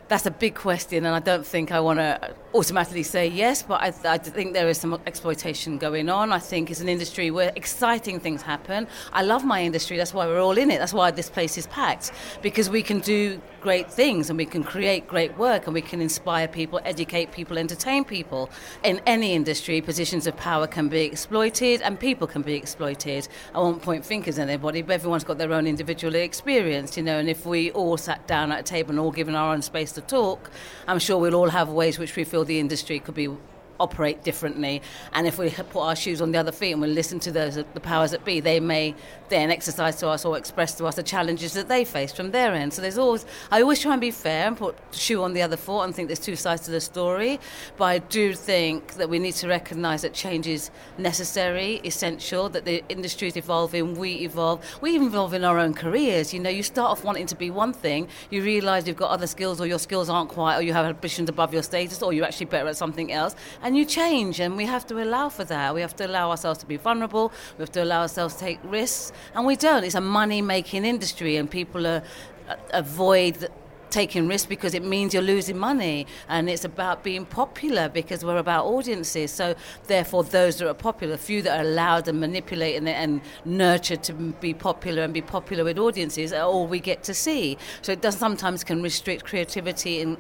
That's 0.10 0.26
a 0.26 0.32
big 0.32 0.56
question, 0.56 1.06
and 1.06 1.16
I 1.16 1.20
don't 1.20 1.46
think 1.46 1.72
I 1.72 1.80
want 1.80 2.00
to 2.00 2.34
automatically 2.54 3.04
say 3.04 3.28
yes, 3.28 3.64
but 3.64 3.82
I, 3.82 3.94
I, 4.06 4.18
think 4.18 4.54
there 4.54 4.68
is 4.68 4.78
some 4.78 5.00
exploitation 5.08 5.78
going 5.78 6.10
on. 6.10 6.32
I 6.32 6.40
think 6.40 6.70
it's 6.70 6.82
an 6.82 6.90
industry 6.90 7.32
where 7.32 7.52
exciting 7.56 8.20
things 8.20 8.42
happen. 8.42 8.88
I 9.12 9.24
love 9.24 9.44
my 9.46 9.64
industry, 9.64 9.98
that's 9.98 10.14
why 10.14 10.28
we're 10.28 10.42
all 10.42 10.58
in 10.58 10.70
it. 10.70 10.78
That's 10.78 10.94
why 10.94 11.12
this 11.12 11.30
place 11.30 11.58
is 11.58 11.68
packed, 11.68 12.12
because 12.42 12.70
we 12.70 12.84
can 12.84 13.00
do 13.00 13.42
great 13.62 13.90
things 13.90 14.30
and 14.30 14.38
we 14.38 14.46
can 14.46 14.62
create 14.62 15.08
great 15.08 15.36
work 15.38 15.66
and 15.66 15.74
we 15.74 15.82
can 15.82 16.02
inspire 16.02 16.50
people, 16.50 16.82
educate 16.84 17.32
people, 17.32 17.58
entertain 17.58 18.04
people. 18.04 18.50
In 18.84 19.02
any 19.08 19.34
industry, 19.34 19.80
positions 19.82 20.28
of 20.28 20.36
power 20.36 20.68
can 20.68 20.90
be 20.90 21.04
exploited 21.04 21.82
and 21.82 21.98
people 21.98 22.28
can 22.28 22.42
be 22.42 22.56
exploited. 22.56 23.30
I 23.56 23.60
won't 23.60 23.82
point 23.82 24.06
fingers 24.06 24.38
at 24.38 24.50
anybody, 24.50 24.82
but 24.82 24.94
everyone's 24.94 25.24
got 25.24 25.38
their 25.38 25.54
own 25.54 25.66
individual 25.66 26.14
experience, 26.16 26.98
you 26.98 27.04
know, 27.04 27.18
and 27.18 27.30
if 27.30 27.46
we 27.46 27.72
all 27.72 27.96
sat 27.96 28.28
down 28.28 28.52
at 28.52 28.60
a 28.60 28.64
table 28.64 28.92
and 28.92 29.00
all 29.00 29.12
given 29.12 29.34
our 29.34 29.54
own 29.54 29.62
space 29.62 29.93
to 29.94 30.02
talk, 30.02 30.52
I'm 30.88 31.00
sure 31.00 31.18
we'll 31.18 31.36
all 31.36 31.50
have 31.50 31.70
ways 31.70 31.98
which 32.00 32.16
we 32.16 32.24
feel 32.24 32.46
the 32.46 32.60
industry 32.60 33.00
could 33.00 33.16
be 33.16 33.30
operate 33.80 34.24
differently. 34.24 34.82
And 35.14 35.28
if 35.28 35.38
we 35.38 35.50
put 35.50 35.82
our 35.82 35.96
shoes 35.96 36.22
on 36.22 36.32
the 36.32 36.38
other 36.38 36.52
feet 36.52 36.72
and 36.72 36.82
we 36.82 36.88
listen 36.88 37.20
to 37.22 37.32
those 37.32 37.56
the 37.56 37.80
powers 37.80 38.12
that 38.12 38.26
be, 38.26 38.40
they 38.40 38.60
may 38.60 38.96
then 39.30 39.50
exercise 39.50 39.96
to 39.98 40.08
us 40.08 40.26
or 40.26 40.38
express 40.38 40.76
to 40.76 40.86
us 40.86 40.96
the 40.96 41.04
challenges 41.04 41.54
that 41.54 41.68
they 41.68 41.84
face 41.84 42.12
from 42.12 42.32
their 42.32 42.54
end. 42.54 42.74
So 42.74 42.82
there's 42.82 42.98
always 42.98 43.26
I 43.52 43.62
always 43.62 43.80
try 43.80 43.94
and 43.94 44.02
be 44.02 44.12
fair 44.12 44.48
and 44.48 44.58
put 44.58 44.76
shoe 44.92 45.24
on 45.24 45.34
the 45.34 45.42
other 45.42 45.58
foot 45.58 45.84
and 45.84 45.96
think 45.96 46.08
there's 46.08 46.20
two 46.20 46.36
sides 46.36 46.64
to 46.64 46.72
the 46.72 46.82
story. 46.82 47.40
But 47.78 47.86
I 47.86 47.98
do 48.00 48.34
think 48.34 48.94
that 48.96 49.10
we 49.10 49.20
need 49.20 49.34
to 49.36 49.48
recognise 49.48 50.04
that 50.04 50.14
change 50.14 50.48
is 50.48 50.70
necessary, 50.98 51.82
essential, 51.84 52.50
that 52.50 52.66
the 52.66 52.84
industry 52.90 53.28
is 53.28 53.38
evolving, 53.38 53.96
we 53.96 54.14
evolve, 54.16 54.64
we 54.82 54.98
evolve 54.98 55.34
in 55.34 55.44
our 55.44 55.60
own 55.60 55.74
careers. 55.74 56.34
You 56.34 56.40
know, 56.40 56.50
you 56.50 56.64
start 56.64 56.92
off 56.92 57.04
wanting 57.04 57.28
to 57.28 57.36
be 57.36 57.50
one 57.50 57.74
thing, 57.74 58.08
you 58.30 58.44
realise 58.44 58.88
you've 58.88 58.98
got 58.98 59.12
other 59.12 59.28
skills 59.28 59.60
or 59.60 59.68
your 59.68 59.80
skills 59.80 60.10
aren't 60.10 60.30
quite 60.30 60.58
or 60.58 60.62
you 60.62 60.74
have 60.74 60.86
ambitions 60.86 61.30
above 61.30 61.54
your 61.54 61.64
status 61.64 62.02
or 62.02 62.14
you're 62.14 62.26
actually 62.26 62.46
better 62.46 62.68
at 62.68 62.78
something 62.78 63.12
else 63.12 63.36
and 63.64 63.78
you 63.78 63.86
change 63.86 64.40
and 64.40 64.56
we 64.56 64.66
have 64.66 64.86
to 64.88 65.02
allow 65.02 65.30
for 65.30 65.46
that. 65.46 65.74
We 65.74 65.82
have 65.82 65.96
to 65.96 66.06
allow 66.06 66.30
ourselves 66.30 66.60
to 66.60 66.66
be 66.66 66.78
vulnerable, 66.78 67.32
we 67.58 67.64
have 67.64 67.72
to 67.72 67.84
allow 67.84 68.02
ourselves 68.02 68.36
to 68.36 68.40
take 68.42 68.60
risks. 68.64 69.12
And 69.34 69.46
we 69.46 69.56
don't. 69.56 69.84
It's 69.84 69.96
a 69.96 70.02
money 70.02 70.42
making 70.42 70.86
industry, 70.86 71.38
and 71.38 71.50
people 71.50 71.88
are, 71.88 72.04
uh, 72.50 72.56
avoid 72.72 73.50
taking 73.94 74.28
risks 74.28 74.48
because 74.48 74.74
it 74.74 74.84
means 74.84 75.14
you're 75.14 75.24
losing 75.24 75.58
money. 75.58 76.08
And 76.28 76.50
it's 76.50 76.66
about 76.66 77.04
being 77.04 77.26
popular 77.26 77.88
because 77.88 78.26
we're 78.26 78.38
about 78.38 78.66
audiences. 78.66 79.32
So 79.32 79.56
therefore 79.86 80.24
those 80.24 80.58
that 80.58 80.68
are 80.68 80.74
popular 80.74 81.16
few 81.16 81.44
that 81.44 81.60
are 81.60 81.64
allowed 81.64 82.08
and 82.08 82.20
manipulated 82.20 82.88
and, 82.88 83.22
nurtured 83.46 84.02
to 84.04 84.14
be 84.14 84.54
popular 84.54 85.04
and 85.04 85.14
be 85.14 85.22
popular 85.22 85.64
with 85.64 85.78
audiences 85.78 86.34
are 86.34 86.44
all 86.44 86.66
we 86.66 86.80
get 86.80 87.04
to 87.04 87.14
see. 87.14 87.58
So 87.84 87.92
it 87.92 88.02
does 88.02 88.18
sometimes 88.18 88.64
can 88.64 88.82
restrict 88.82 89.26
creativity 89.26 90.02
and 90.02 90.18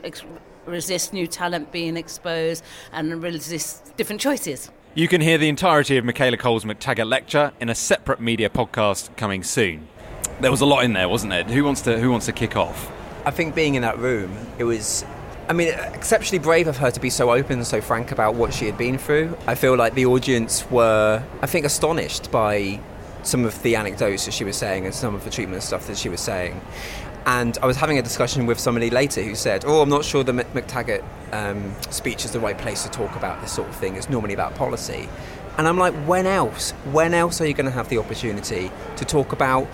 resist 0.66 1.14
new 1.14 1.28
talent 1.28 1.72
being 1.72 1.98
exposed 1.98 2.64
and 2.92 3.22
resist 3.22 3.96
different 3.98 4.22
choices 4.22 4.72
you 4.96 5.08
can 5.08 5.22
hear 5.22 5.40
the 5.40 5.50
entirety 5.50 5.98
of 5.98 6.06
Michaela 6.06 6.38
Coel's 6.38 6.66
MacTaggart 6.66 7.10
lecture 7.10 7.52
in 7.60 7.68
a 7.68 7.74
separate 7.74 8.20
media 8.20 8.48
podcast 8.48 9.16
coming 9.18 9.42
soon. 9.42 9.88
There 10.40 10.52
was 10.52 10.62
a 10.62 10.68
lot 10.68 10.84
in 10.84 10.94
there, 10.94 11.10
wasn't 11.10 11.32
there? 11.32 11.44
Who 11.44 11.64
wants 11.64 11.82
to 11.82 12.00
Who 12.00 12.12
wants 12.12 12.28
to 12.28 12.32
kick 12.32 12.56
off? 12.56 12.92
I 13.26 13.32
think 13.32 13.56
being 13.56 13.74
in 13.74 13.82
that 13.82 13.98
room, 13.98 14.36
it 14.60 14.66
was. 14.66 15.04
I 15.50 15.54
mean, 15.54 15.70
exceptionally 15.70 16.38
brave 16.38 16.68
of 16.68 16.78
her 16.78 16.92
to 16.92 17.00
be 17.00 17.10
so 17.10 17.32
open 17.32 17.54
and 17.54 17.68
so 17.68 17.82
frank 17.82 18.12
about 18.12 18.36
what 18.36 18.54
she 18.54 18.66
had 18.66 18.78
been 18.78 19.00
through. 19.00 19.36
I 19.48 19.56
feel 19.56 19.76
like 19.76 19.96
the 19.96 20.06
audience 20.06 20.70
were, 20.70 21.24
I 21.42 21.48
think, 21.48 21.66
astonished 21.66 22.32
by 22.32 22.80
some 23.24 23.46
of 23.46 23.62
the 23.64 23.76
anecdotes 23.76 24.26
that 24.26 24.34
she 24.34 24.44
was 24.44 24.56
saying 24.56 24.86
and 24.86 24.94
some 24.94 25.16
of 25.16 25.24
the 25.24 25.32
treatment 25.32 25.64
stuff 25.64 25.88
that 25.88 25.98
she 25.98 26.08
was 26.08 26.22
saying. 26.22 26.62
And 27.26 27.58
I 27.62 27.66
was 27.66 27.78
having 27.78 27.98
a 27.98 28.02
discussion 28.02 28.46
with 28.46 28.60
somebody 28.60 28.90
later 28.90 29.22
who 29.22 29.36
said, 29.36 29.64
"Oh, 29.66 29.82
I'm 29.82 29.90
not 29.90 30.04
sure 30.04 30.24
the 30.24 30.34
MacTaggart 30.34 31.04
um, 31.32 31.74
speech 31.90 32.26
is 32.26 32.32
the 32.32 32.40
right 32.40 32.58
place 32.58 32.84
to 32.84 32.90
talk 32.90 33.16
about 33.16 33.42
this 33.42 33.52
sort 33.52 33.70
of 33.70 33.76
thing. 33.76 33.96
It's 33.96 34.10
normally 34.10 34.34
about 34.34 34.56
policy." 34.56 35.08
And 35.58 35.68
I'm 35.68 35.78
like, 35.78 35.94
when 36.08 36.26
else? 36.26 36.72
When 36.92 37.14
else 37.14 37.40
are 37.40 37.46
you 37.46 37.54
going 37.54 37.68
to 37.68 37.72
have 37.72 37.88
the 37.90 38.00
opportunity 38.00 38.72
to 38.98 39.06
talk 39.06 39.34
about 39.34 39.68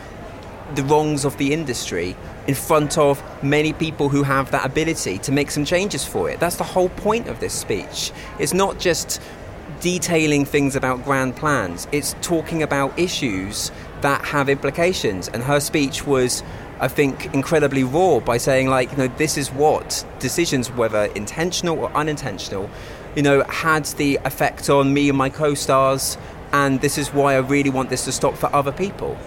the 0.75 0.83
wrongs 0.83 1.25
of 1.25 1.37
the 1.37 1.53
industry 1.53 2.15
in 2.47 2.53
front 2.53 2.97
of 2.97 3.23
many 3.41 3.71
people 3.73 4.09
who 4.09 4.23
have 4.23 4.51
that 4.51 4.65
ability 4.65 5.19
to 5.19 5.31
make 5.31 5.49
some 5.51 5.63
changes 5.63 6.05
for 6.05 6.29
it? 6.29 6.39
That's 6.39 6.57
the 6.57 6.65
whole 6.65 6.89
point 6.89 7.27
of 7.27 7.39
this 7.39 7.53
speech. 7.53 8.11
It's 8.39 8.53
not 8.53 8.77
just 8.77 9.21
detailing 9.79 10.43
things 10.43 10.75
about 10.75 11.05
grand 11.05 11.37
plans. 11.37 11.87
It's 11.93 12.13
talking 12.21 12.61
about 12.61 12.97
issues 12.99 13.71
that 14.01 14.25
have 14.25 14.49
implications. 14.49 15.29
And 15.29 15.41
her 15.43 15.61
speech 15.61 16.05
was 16.05 16.43
I 16.79 16.87
think, 16.87 17.33
incredibly 17.33 17.83
raw 17.83 18.19
by 18.19 18.37
saying, 18.37 18.67
like, 18.67 18.91
you 18.91 18.97
know, 18.97 19.07
this 19.07 19.37
is 19.37 19.51
what 19.51 20.05
decisions, 20.19 20.71
whether 20.71 21.05
intentional 21.05 21.77
or 21.77 21.91
unintentional, 21.91 22.69
you 23.15 23.21
know, 23.21 23.43
had 23.43 23.85
the 23.85 24.19
effect 24.23 24.69
on 24.69 24.93
me 24.93 25.09
and 25.09 25.17
my 25.17 25.29
co 25.29 25.53
stars, 25.53 26.17
and 26.53 26.79
this 26.81 26.97
is 26.97 27.13
why 27.13 27.35
I 27.35 27.39
really 27.39 27.69
want 27.69 27.89
this 27.89 28.05
to 28.05 28.11
stop 28.11 28.35
for 28.35 28.53
other 28.55 28.71
people. 28.71 29.17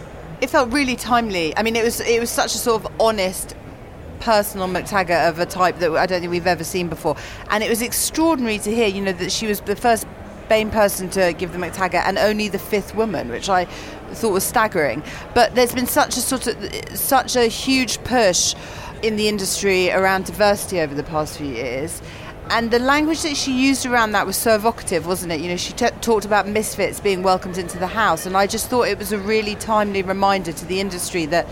It 0.40 0.50
felt 0.50 0.72
really 0.72 0.96
timely. 0.96 1.56
I 1.56 1.62
mean, 1.62 1.76
it 1.76 1.84
was 1.84 2.00
it 2.00 2.20
was 2.20 2.30
such 2.30 2.54
a 2.54 2.58
sort 2.58 2.84
of 2.84 2.92
honest 3.00 3.54
personal 4.20 4.68
MacTaggart 4.68 5.28
of 5.28 5.38
a 5.38 5.46
type 5.46 5.78
that 5.78 5.92
I 5.92 6.06
don't 6.06 6.20
think 6.20 6.30
we've 6.30 6.46
ever 6.46 6.64
seen 6.64 6.88
before. 6.88 7.16
And 7.50 7.62
it 7.62 7.68
was 7.68 7.82
extraordinary 7.82 8.58
to 8.60 8.74
hear, 8.74 8.86
you 8.86 9.02
know, 9.02 9.12
that 9.12 9.32
she 9.32 9.46
was 9.46 9.60
the 9.60 9.76
first 9.76 10.06
BAME 10.48 10.70
person 10.70 11.10
to 11.10 11.32
give 11.32 11.52
the 11.52 11.58
MacTaggart 11.58 12.04
and 12.06 12.18
only 12.18 12.48
the 12.48 12.58
fifth 12.58 12.94
woman, 12.94 13.30
which 13.30 13.48
I 13.48 13.66
thought 14.16 14.32
was 14.32 14.44
staggering. 14.44 15.02
But 15.34 15.54
there's 15.54 15.74
been 15.74 15.86
such 15.86 16.16
a 16.16 16.20
sort 16.20 16.46
of 16.46 16.98
such 16.98 17.36
a 17.36 17.46
huge 17.46 18.02
push 18.04 18.54
in 19.02 19.16
the 19.16 19.28
industry 19.28 19.90
around 19.90 20.26
diversity 20.26 20.80
over 20.80 20.94
the 20.94 21.02
past 21.02 21.38
few 21.38 21.46
years. 21.46 22.00
And 22.50 22.70
the 22.70 22.78
language 22.78 23.22
that 23.22 23.36
she 23.36 23.52
used 23.52 23.86
around 23.86 24.12
that 24.12 24.26
was 24.26 24.36
so 24.36 24.54
evocative, 24.54 25.06
wasn't 25.06 25.32
it? 25.32 25.40
You 25.40 25.48
know, 25.48 25.56
she 25.56 25.72
t- 25.72 25.88
talked 26.00 26.24
about 26.24 26.46
misfits 26.46 27.00
being 27.00 27.22
welcomed 27.22 27.56
into 27.56 27.78
the 27.78 27.86
house, 27.86 28.26
and 28.26 28.36
I 28.36 28.46
just 28.46 28.68
thought 28.68 28.88
it 28.88 28.98
was 28.98 29.12
a 29.12 29.18
really 29.18 29.54
timely 29.54 30.02
reminder 30.02 30.52
to 30.52 30.64
the 30.66 30.80
industry 30.80 31.24
that 31.26 31.46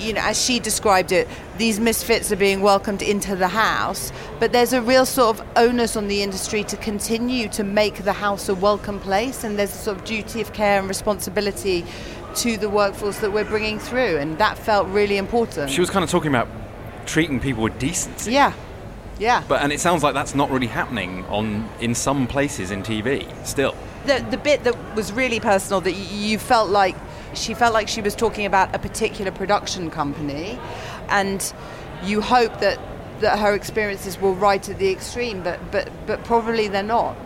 you 0.00 0.12
know, 0.12 0.20
as 0.22 0.42
she 0.42 0.60
described 0.60 1.12
it, 1.12 1.28
these 1.58 1.78
misfits 1.80 2.30
are 2.32 2.36
being 2.36 2.60
welcomed 2.60 3.02
into 3.02 3.36
the 3.36 3.48
house, 3.48 4.12
but 4.40 4.52
there's 4.52 4.72
a 4.72 4.82
real 4.82 5.06
sort 5.06 5.38
of 5.38 5.46
onus 5.56 5.96
on 5.96 6.08
the 6.08 6.22
industry 6.22 6.64
to 6.64 6.76
continue 6.76 7.48
to 7.50 7.64
make 7.64 8.04
the 8.04 8.12
house 8.12 8.48
a 8.48 8.54
welcome 8.54 9.00
place, 9.00 9.44
and 9.44 9.58
there's 9.58 9.72
a 9.72 9.78
sort 9.78 9.96
of 9.96 10.04
duty 10.04 10.40
of 10.40 10.52
care 10.52 10.78
and 10.78 10.88
responsibility 10.88 11.84
to 12.36 12.56
the 12.56 12.68
workforce 12.68 13.18
that 13.18 13.32
we're 13.32 13.44
bringing 13.44 13.78
through, 13.78 14.16
and 14.18 14.38
that 14.38 14.58
felt 14.58 14.88
really 14.88 15.16
important. 15.16 15.70
She 15.70 15.80
was 15.80 15.90
kind 15.90 16.02
of 16.04 16.10
talking 16.10 16.28
about 16.28 16.48
treating 17.06 17.40
people 17.40 17.62
with 17.62 17.78
decency. 17.78 18.32
Yeah, 18.32 18.52
yeah. 19.18 19.44
But 19.46 19.62
and 19.62 19.72
it 19.72 19.80
sounds 19.80 20.02
like 20.02 20.14
that's 20.14 20.34
not 20.34 20.50
really 20.50 20.66
happening 20.66 21.24
on 21.26 21.68
in 21.80 21.94
some 21.94 22.26
places 22.26 22.70
in 22.70 22.82
TV 22.82 23.26
still. 23.46 23.76
the 24.06 24.24
the 24.30 24.36
bit 24.36 24.64
that 24.64 24.76
was 24.94 25.12
really 25.12 25.40
personal 25.40 25.80
that 25.80 25.92
you 25.92 26.38
felt 26.38 26.70
like 26.70 26.96
she 27.34 27.54
felt 27.54 27.74
like 27.74 27.88
she 27.88 28.00
was 28.00 28.14
talking 28.14 28.46
about 28.46 28.74
a 28.74 28.78
particular 28.78 29.30
production 29.30 29.90
company, 29.90 30.58
and 31.08 31.52
you 32.02 32.20
hope 32.20 32.60
that 32.60 32.78
that 33.20 33.38
her 33.38 33.54
experiences 33.54 34.20
were 34.20 34.32
right 34.32 34.68
at 34.68 34.78
the 34.78 34.90
extreme, 34.90 35.42
but 35.42 35.58
but 35.70 35.90
but 36.06 36.24
probably 36.24 36.68
they're 36.68 36.82
not. 36.82 37.16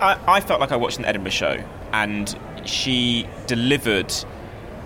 I, 0.00 0.18
I 0.26 0.40
felt 0.40 0.60
like 0.60 0.72
I 0.72 0.76
watched 0.76 0.98
an 0.98 1.04
Edinburgh 1.04 1.32
show, 1.32 1.64
and 1.92 2.38
she 2.64 3.26
delivered 3.46 4.12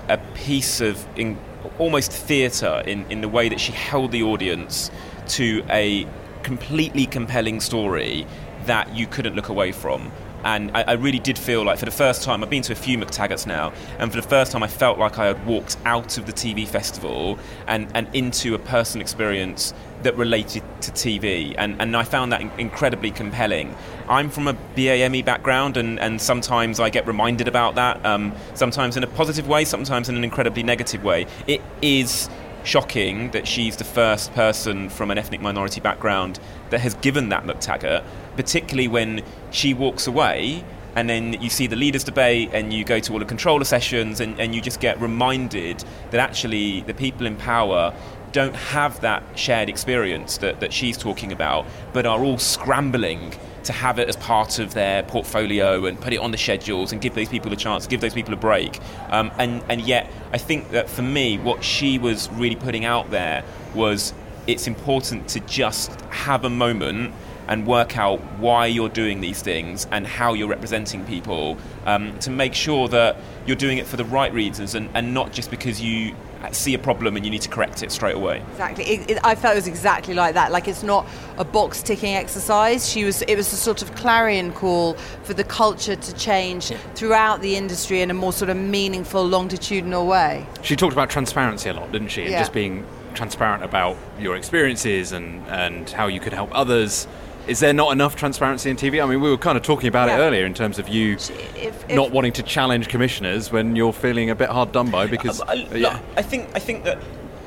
a 0.09 0.19
piece 0.35 0.81
of 0.81 1.07
in, 1.17 1.39
almost 1.79 2.13
theatre 2.13 2.83
in, 2.87 3.11
in 3.11 3.21
the 3.21 3.29
way 3.29 3.49
that 3.49 3.61
she 3.61 3.73
held 3.73 4.13
the 4.13 4.23
audience 4.23 4.91
to 5.29 5.65
a 5.71 6.07
completely 6.43 7.07
compelling 7.07 7.61
story 7.61 8.27
that 8.67 8.95
you 8.95 9.07
couldn't 9.07 9.35
look 9.35 9.49
away 9.49 9.73
from. 9.73 10.11
And 10.45 10.71
I, 10.77 10.83
I 10.83 10.93
really 10.93 11.19
did 11.19 11.39
feel 11.39 11.65
like, 11.65 11.79
for 11.79 11.85
the 11.85 11.91
first 11.91 12.23
time, 12.23 12.43
I've 12.43 12.51
been 12.51 12.63
to 12.63 12.73
a 12.73 12.77
few 12.77 12.99
MacTaggarts 12.99 13.47
now, 13.47 13.73
and 13.99 14.11
for 14.11 14.21
the 14.21 14.27
first 14.27 14.53
time, 14.53 14.63
I 14.63 14.69
felt 14.69 14.99
like 14.99 15.19
I 15.19 15.27
had 15.27 15.47
walked 15.47 15.77
out 15.85 16.19
of 16.19 16.27
the 16.27 16.33
TV 16.33 16.67
festival 16.67 17.39
and, 17.67 17.89
and 17.95 18.13
into 18.15 18.55
a 18.55 18.59
personal 18.59 19.03
experience 19.03 19.75
that 20.03 20.17
related 20.17 20.63
to 20.81 20.91
TV, 20.91 21.55
and, 21.57 21.81
and 21.81 21.97
I 21.97 22.03
found 22.03 22.33
that 22.33 22.41
in- 22.41 22.51
incredibly 22.59 23.11
compelling. 23.11 23.75
I'm 24.09 24.31
from 24.31 24.49
a 24.49 24.55
BAME 24.77 25.25
background, 25.25 25.77
and, 25.77 25.99
and 26.01 26.21
sometimes 26.21 26.81
I 26.81 26.91
get 26.91 27.07
reminded 27.07 27.49
about 27.49 27.77
that, 27.77 28.05
um, 28.05 28.35
sometimes 28.55 28.97
in 28.97 29.05
a 29.05 29.07
positive 29.07 29.47
way, 29.49 29.65
sometimes 29.65 30.09
in 30.09 30.17
an 30.17 30.25
incredibly 30.25 30.63
negative 30.63 31.05
way. 31.05 31.27
It 31.47 31.63
is 31.81 32.29
shocking 32.65 33.31
that 33.33 33.47
she's 33.47 33.77
the 33.77 33.85
first 33.85 34.33
person 34.35 34.89
from 34.89 35.11
an 35.11 35.19
ethnic 35.19 35.41
minority 35.41 35.81
background 35.81 36.39
that 36.73 36.81
has 36.81 36.95
given 36.95 37.29
that 37.29 37.45
MacTaggart, 37.45 38.03
particularly 38.35 38.89
when 38.89 39.23
she 39.51 39.73
walks 39.75 40.07
away 40.07 40.65
and 40.95 41.09
then 41.09 41.35
you 41.41 41.49
see 41.49 41.67
the 41.67 41.77
leaders 41.77 42.05
debate 42.05 42.51
and 42.53 42.73
you 42.73 42.85
go 42.85 42.99
to 42.99 43.13
all 43.13 43.19
the 43.19 43.25
controller 43.25 43.65
sessions 43.65 44.21
and, 44.21 44.39
and 44.41 44.55
you 44.55 44.61
just 44.61 44.81
get 44.81 45.01
reminded 45.01 45.85
that 46.11 46.21
actually 46.21 46.83
the 46.83 46.95
people 46.95 47.27
in 47.27 47.37
power 47.37 47.95
don't 48.33 48.55
have 48.57 49.01
that 49.01 49.23
shared 49.35 49.69
experience 49.69 50.39
that, 50.39 50.61
that 50.61 50.73
she's 50.73 50.97
talking 50.97 51.33
about, 51.33 51.67
but 51.93 52.07
are 52.07 52.23
all 52.25 52.39
scrambling 52.39 53.33
to 53.65 53.73
have 53.73 53.99
it 53.99 54.09
as 54.09 54.17
part 54.17 54.59
of 54.59 54.75
their 54.75 55.03
portfolio 55.05 55.85
and 55.85 56.01
put 56.01 56.13
it 56.13 56.17
on 56.19 56.31
the 56.31 56.39
schedules 56.39 56.93
and 56.93 57.01
give 57.01 57.15
those 57.15 57.29
people 57.29 57.53
a 57.53 57.57
chance, 57.57 57.87
give 57.87 58.01
those 58.01 58.15
people 58.15 58.33
a 58.35 58.37
break. 58.37 58.81
Um, 59.11 59.31
and, 59.39 59.63
and 59.69 59.83
yet, 59.83 60.11
I 60.33 60.39
think 60.39 60.71
that 60.71 60.89
for 60.89 61.03
me, 61.03 61.39
what 61.39 61.63
she 61.63 61.99
was 61.99 62.29
really 62.31 62.57
putting 62.57 62.85
out 62.85 63.11
there 63.11 63.45
was 63.75 64.15
it's 64.47 64.67
important 64.67 65.29
to 65.29 65.41
just 65.41 65.93
have 66.11 66.45
a 66.45 66.51
moment 66.51 67.13
and 67.49 67.67
work 67.67 67.99
out 67.99 68.21
why 68.39 68.67
you're 68.67 68.89
doing 68.89 69.21
these 69.21 69.43
things 69.43 69.87
and 69.91 70.07
how 70.07 70.33
you're 70.33 70.49
representing 70.49 71.05
people 71.05 71.57
um, 71.87 72.17
to 72.21 72.31
make 72.31 72.55
sure 72.55 72.89
that 72.89 73.17
you're 73.47 73.57
doing 73.57 73.79
it 73.79 73.87
for 73.87 73.97
the 73.97 74.05
right 74.05 74.33
reasons 74.33 74.75
and, 74.75 74.89
and 74.95 75.13
not 75.13 75.33
just 75.33 75.51
because 75.51 75.81
you 75.81 76.15
see 76.51 76.75
a 76.75 76.79
problem 76.79 77.17
and 77.17 77.25
you 77.25 77.31
need 77.31 77.43
to 77.43 77.49
correct 77.49 77.83
it 77.83 77.93
straight 77.93 78.15
away. 78.15 78.43
Exactly. 78.53 78.85
It, 78.85 79.11
it, 79.11 79.19
I 79.25 79.35
felt 79.35 79.53
it 79.53 79.57
was 79.57 79.67
exactly 79.69 80.15
like 80.15 80.35
that. 80.35 80.51
Like 80.51 80.67
it's 80.67 80.83
not 80.83 81.07
a 81.37 81.45
box 81.45 81.83
ticking 81.83 82.15
exercise. 82.15 82.89
She 82.89 83.05
was. 83.05 83.23
It 83.23 83.37
was 83.37 83.53
a 83.53 83.57
sort 83.57 83.83
of 83.83 83.95
clarion 83.95 84.53
call 84.53 84.95
for 85.23 85.35
the 85.35 85.45
culture 85.45 85.95
to 85.95 86.15
change 86.15 86.73
throughout 86.95 87.43
the 87.43 87.57
industry 87.57 88.03
in 88.03 88.11
a 88.11 88.15
more 88.15 88.33
sort 88.33 88.51
of 88.51 88.57
meaningful, 88.57 89.25
longitudinal 89.25 90.07
way. 90.07 90.47
She 90.63 90.75
talked 90.75 90.93
about 90.93 91.11
transparency 91.11 91.69
a 91.69 91.75
lot, 91.75 91.93
didn't 91.93 92.09
she? 92.09 92.23
And 92.23 92.31
Yeah. 92.33 92.41
just 92.41 92.53
being 92.53 92.85
transparent 93.15 93.65
about 93.65 93.97
your 94.19 94.37
experiences 94.37 95.13
and, 95.13 95.47
and 95.49 95.89
how 95.91 96.07
you 96.07 96.21
could 96.21 96.33
help 96.33 96.51
others. 96.53 97.07
Is 97.49 97.59
there 97.61 97.73
not 97.73 97.93
enough 97.93 98.15
transparency 98.15 98.71
in 98.71 98.77
TV? 98.77 99.03
I 99.03 99.07
mean, 99.07 99.21
we 99.21 99.29
were 99.29 99.37
kind 99.37 99.57
of 99.59 99.65
talking 99.65 99.89
about 99.89 100.09
Yeah. 100.09 100.19
it 100.19 100.21
earlier 100.21 100.47
in 100.47 100.55
terms 100.55 100.79
of 100.79 100.89
you 100.89 101.15
if- 101.57 101.89
not 101.91 102.13
wanting 102.13 102.33
to 102.35 102.43
challenge 102.43 102.89
commissioners 102.89 103.51
when 103.51 103.75
you're 103.75 103.93
feeling 103.93 104.31
a 104.31 104.35
bit 104.35 104.49
hard 104.49 104.71
done 104.73 104.91
by 104.91 105.07
because. 105.07 105.41
Uh, 105.41 105.55
look, 105.73 105.99
I 106.17 106.23
think 106.23 106.49
I 106.55 106.61
think 106.61 106.85
that 106.85 106.99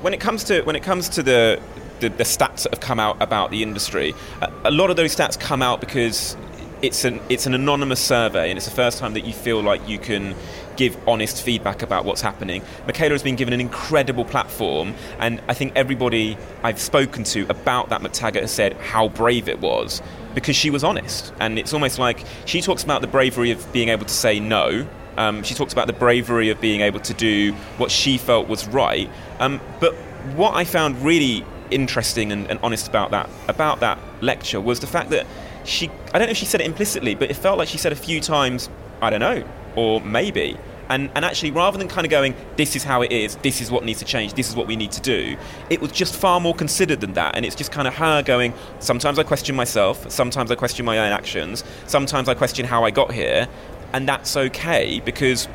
when 0.02 0.14
it 0.14 0.20
comes 0.20 0.44
to 0.46 0.62
when 0.64 0.76
it 0.76 0.84
comes 0.84 1.08
to 1.10 1.24
the 1.24 1.62
the, 2.02 2.10
the 2.10 2.26
stats 2.26 2.64
that 2.64 2.74
have 2.74 2.82
come 2.82 3.00
out 3.00 3.16
about 3.22 3.52
the 3.52 3.64
industry, 3.64 4.14
a, 4.42 4.52
a 4.66 4.72
lot 4.72 4.90
of 4.90 4.98
those 4.98 5.16
stats 5.16 5.40
come 5.40 5.62
out 5.62 5.80
because 5.80 6.36
it's 6.82 7.06
an 7.06 7.22
it's 7.30 7.46
an 7.46 7.54
anonymous 7.56 8.02
survey, 8.02 8.50
and 8.50 8.58
it's 8.58 8.66
the 8.68 8.76
first 8.76 9.00
time 9.00 9.14
that 9.14 9.24
you 9.26 9.32
feel 9.32 9.62
like 9.64 9.88
you 9.88 9.98
can 9.98 10.36
give 10.78 10.98
honest 11.08 11.42
feedback 11.42 11.82
about 11.82 12.06
what's 12.06 12.22
happening. 12.22 12.62
Michaela 12.86 13.12
has 13.12 13.24
been 13.24 13.36
given 13.36 13.54
an 13.54 13.62
incredible 13.62 14.26
platform, 14.26 14.94
and 15.20 15.42
I 15.48 15.54
think 15.54 15.74
everybody 15.76 16.38
I've 16.64 16.80
spoken 16.80 17.24
to 17.26 17.46
about 17.50 17.90
that 17.90 18.02
MacTaggart 18.02 18.42
has 18.42 18.52
said 18.52 18.74
how 18.74 19.10
brave 19.10 19.48
it 19.48 19.60
was 19.60 20.02
because 20.34 20.56
she 20.56 20.70
was 20.70 20.84
honest, 20.84 21.34
and 21.40 21.58
it's 21.58 21.74
almost 21.74 22.00
like 22.00 22.26
she 22.46 22.62
talks 22.62 22.84
about 22.84 23.02
the 23.02 23.08
bravery 23.08 23.52
of 23.52 23.72
being 23.72 23.90
able 23.90 24.06
to 24.06 24.14
say 24.14 24.40
no 24.40 24.86
um, 25.18 25.44
she 25.44 25.54
talks 25.54 25.74
about 25.74 25.88
the 25.88 25.94
bravery 25.94 26.50
of 26.50 26.60
being 26.60 26.82
able 26.82 27.00
to 27.02 27.14
do 27.14 27.54
what 27.78 27.92
she 27.92 28.18
felt 28.18 28.48
was 28.48 28.68
right. 28.68 29.10
Um, 29.40 29.62
but 29.80 29.94
what 30.36 30.56
I 30.56 30.66
found 30.66 31.02
really 31.04 31.46
interesting 31.72 32.32
and, 32.32 32.50
and 32.50 32.60
honest 32.62 32.88
about 32.88 33.12
that 33.12 33.28
about 33.48 33.80
that 33.80 33.98
lecture 34.22 34.62
was 34.62 34.80
the 34.80 34.88
fact 34.88 35.10
that 35.10 35.26
she 35.64 35.90
I 36.14 36.20
don't 36.20 36.28
know 36.28 36.32
if 36.32 36.38
she 36.38 36.46
said 36.46 36.62
it 36.62 36.68
implicitly, 36.68 37.16
but 37.16 37.30
it 37.30 37.36
felt 37.36 37.58
like 37.58 37.68
she 37.68 37.78
said 37.78 37.92
a 37.92 37.96
few 37.96 38.20
times, 38.20 38.70
I 39.02 39.10
don't 39.10 39.20
know, 39.20 39.44
or 39.76 40.02
maybe. 40.02 40.58
And, 40.90 41.10
and 41.16 41.26
actually, 41.26 41.52
rather 41.52 41.78
than 41.78 41.88
kind 41.88 42.06
of 42.06 42.12
going, 42.12 42.36
this 42.58 42.76
is 42.76 42.84
how 42.84 43.02
it 43.02 43.12
is, 43.12 43.38
this 43.38 43.60
is 43.60 43.72
what 43.72 43.84
needs 43.84 44.00
to 44.00 44.06
change, 44.06 44.34
this 44.34 44.50
is 44.50 44.56
what 44.56 44.68
we 44.68 44.76
need 44.76 44.92
to 44.92 45.02
do, 45.02 45.36
it 45.70 45.82
was 45.82 45.92
just 45.92 46.16
far 46.16 46.40
more 46.40 46.54
considered 46.54 47.02
than 47.02 47.14
that. 47.14 47.36
And 47.36 47.46
it's 47.46 47.56
just 47.56 47.72
kind 47.72 47.88
of 47.88 47.96
her 47.96 48.22
going, 48.22 48.54
sometimes 48.80 49.18
I 49.18 49.24
question 49.24 49.56
myself, 49.56 50.10
sometimes 50.12 50.52
I 50.52 50.56
question 50.56 50.86
my 50.86 51.00
own 51.00 51.12
actions, 51.12 51.64
sometimes 51.88 52.30
I 52.30 52.36
question 52.36 52.66
how 52.66 52.84
I 52.84 52.92
got 52.92 53.12
here, 53.12 53.48
and 53.94 54.08
that's 54.08 54.36
okay 54.36 55.00
because 55.00 55.48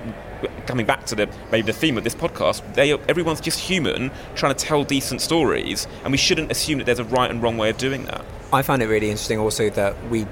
coming 0.67 0.87
back 0.87 1.05
to 1.05 1.15
the 1.15 1.29
maybe 1.53 1.67
the 1.67 1.73
theme 1.73 1.99
of 1.99 2.05
this 2.05 2.15
podcast, 2.15 2.63
they 2.75 2.93
everyone's 2.93 3.41
just 3.41 3.59
human 3.59 4.11
trying 4.35 4.55
to 4.55 4.65
tell 4.65 4.83
decent 4.83 5.21
stories, 5.21 5.87
and 6.03 6.11
we 6.11 6.19
shouldn't 6.19 6.51
assume 6.51 6.79
that 6.79 6.85
there's 6.85 6.99
a 6.99 7.05
right 7.05 7.31
and 7.31 7.43
wrong 7.43 7.57
way 7.57 7.71
of 7.71 7.77
doing 7.77 8.05
that. 8.07 8.25
I 8.53 8.63
found 8.63 8.83
it 8.83 8.87
really 8.87 9.11
interesting 9.11 9.39
also 9.39 9.71
that 9.71 10.09
we 10.09 10.27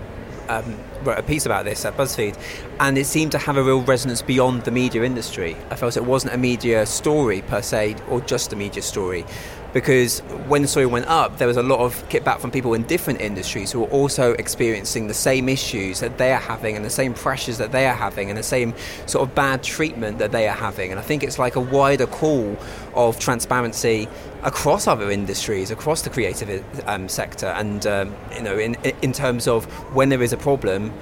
um, 0.48 0.78
wrote 1.02 1.18
a 1.18 1.22
piece 1.22 1.46
about 1.46 1.64
this 1.64 1.84
at 1.84 1.96
BuzzFeed, 1.96 2.38
and 2.80 2.98
it 2.98 3.06
seemed 3.06 3.32
to 3.32 3.38
have 3.38 3.56
a 3.56 3.62
real 3.62 3.82
resonance 3.82 4.22
beyond 4.22 4.64
the 4.64 4.70
media 4.70 5.02
industry. 5.04 5.56
I 5.70 5.76
felt 5.76 5.96
it 5.96 6.04
wasn't 6.04 6.34
a 6.34 6.38
media 6.38 6.86
story 6.86 7.42
per 7.42 7.62
se, 7.62 7.96
or 8.08 8.20
just 8.20 8.52
a 8.52 8.56
media 8.56 8.82
story. 8.82 9.24
Because 9.72 10.20
when 10.48 10.62
the 10.62 10.68
story 10.68 10.86
went 10.86 11.06
up, 11.06 11.38
there 11.38 11.46
was 11.46 11.58
a 11.58 11.62
lot 11.62 11.80
of 11.80 12.08
kickback 12.08 12.40
from 12.40 12.50
people 12.50 12.72
in 12.72 12.84
different 12.84 13.20
industries 13.20 13.70
who 13.70 13.80
were 13.80 13.88
also 13.88 14.32
experiencing 14.32 15.08
the 15.08 15.14
same 15.14 15.48
issues 15.48 16.00
that 16.00 16.16
they 16.16 16.32
are 16.32 16.40
having, 16.40 16.74
and 16.74 16.84
the 16.84 16.90
same 16.90 17.12
pressures 17.12 17.58
that 17.58 17.70
they 17.70 17.86
are 17.86 17.94
having, 17.94 18.30
and 18.30 18.38
the 18.38 18.42
same 18.42 18.74
sort 19.06 19.28
of 19.28 19.34
bad 19.34 19.62
treatment 19.62 20.18
that 20.18 20.32
they 20.32 20.48
are 20.48 20.56
having. 20.56 20.90
And 20.90 20.98
I 20.98 21.02
think 21.02 21.22
it's 21.22 21.38
like 21.38 21.56
a 21.56 21.60
wider 21.60 22.06
call 22.06 22.56
of 22.94 23.18
transparency 23.18 24.08
across 24.42 24.86
other 24.86 25.10
industries, 25.10 25.70
across 25.70 26.02
the 26.02 26.10
creative 26.10 26.64
um, 26.88 27.08
sector, 27.08 27.48
and 27.48 27.86
um, 27.86 28.14
you 28.34 28.42
know, 28.42 28.58
in 28.58 28.74
in 29.02 29.12
terms 29.12 29.46
of 29.46 29.66
when 29.94 30.08
there 30.08 30.22
is 30.22 30.32
a 30.32 30.38
problem, 30.38 30.92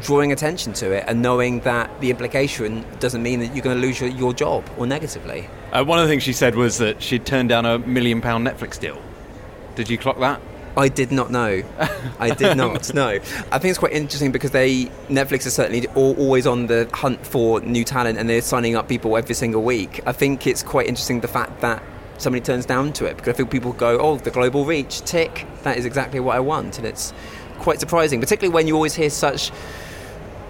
drawing 0.00 0.32
attention 0.32 0.72
to 0.74 0.92
it 0.92 1.04
and 1.06 1.22
knowing 1.22 1.60
that 1.60 2.00
the 2.00 2.10
implication 2.10 2.84
doesn't 3.00 3.22
mean 3.22 3.40
that 3.40 3.54
you're 3.54 3.62
going 3.64 3.76
to 3.76 3.82
lose 3.86 4.00
your, 4.00 4.10
your 4.10 4.32
job 4.32 4.68
or 4.76 4.86
negatively. 4.86 5.48
Uh, 5.72 5.84
one 5.84 5.98
of 5.98 6.06
the 6.06 6.10
things 6.10 6.22
she 6.22 6.32
said 6.32 6.54
was 6.54 6.78
that 6.78 7.02
she'd 7.02 7.26
turned 7.26 7.48
down 7.48 7.66
a 7.66 7.78
million 7.78 8.20
pound 8.20 8.46
Netflix 8.46 8.78
deal. 8.78 9.00
Did 9.74 9.90
you 9.90 9.98
clock 9.98 10.18
that? 10.20 10.40
I 10.76 10.88
did 10.88 11.10
not 11.10 11.30
know. 11.30 11.62
I 12.20 12.30
did 12.30 12.56
not 12.56 12.94
know. 12.94 13.08
I 13.08 13.58
think 13.58 13.64
it's 13.64 13.78
quite 13.78 13.92
interesting 13.92 14.30
because 14.30 14.52
they 14.52 14.84
Netflix 15.08 15.44
is 15.46 15.54
certainly 15.54 15.88
al- 15.88 16.14
always 16.16 16.46
on 16.46 16.68
the 16.68 16.88
hunt 16.94 17.26
for 17.26 17.60
new 17.60 17.84
talent 17.84 18.18
and 18.18 18.30
they're 18.30 18.42
signing 18.42 18.76
up 18.76 18.88
people 18.88 19.16
every 19.16 19.34
single 19.34 19.62
week. 19.62 20.00
I 20.06 20.12
think 20.12 20.46
it's 20.46 20.62
quite 20.62 20.86
interesting 20.86 21.20
the 21.20 21.28
fact 21.28 21.60
that 21.62 21.82
somebody 22.18 22.44
turns 22.44 22.64
down 22.64 22.92
to 22.94 23.06
it 23.06 23.16
because 23.16 23.34
I 23.34 23.36
think 23.36 23.50
people 23.50 23.72
go, 23.72 23.98
"Oh, 23.98 24.18
the 24.18 24.30
global 24.30 24.64
reach, 24.64 25.00
tick. 25.02 25.46
That 25.64 25.78
is 25.78 25.84
exactly 25.84 26.20
what 26.20 26.36
I 26.36 26.40
want," 26.40 26.78
and 26.78 26.86
it's 26.86 27.12
quite 27.58 27.80
surprising, 27.80 28.20
particularly 28.20 28.54
when 28.54 28.68
you 28.68 28.74
always 28.74 28.94
hear 28.94 29.10
such 29.10 29.50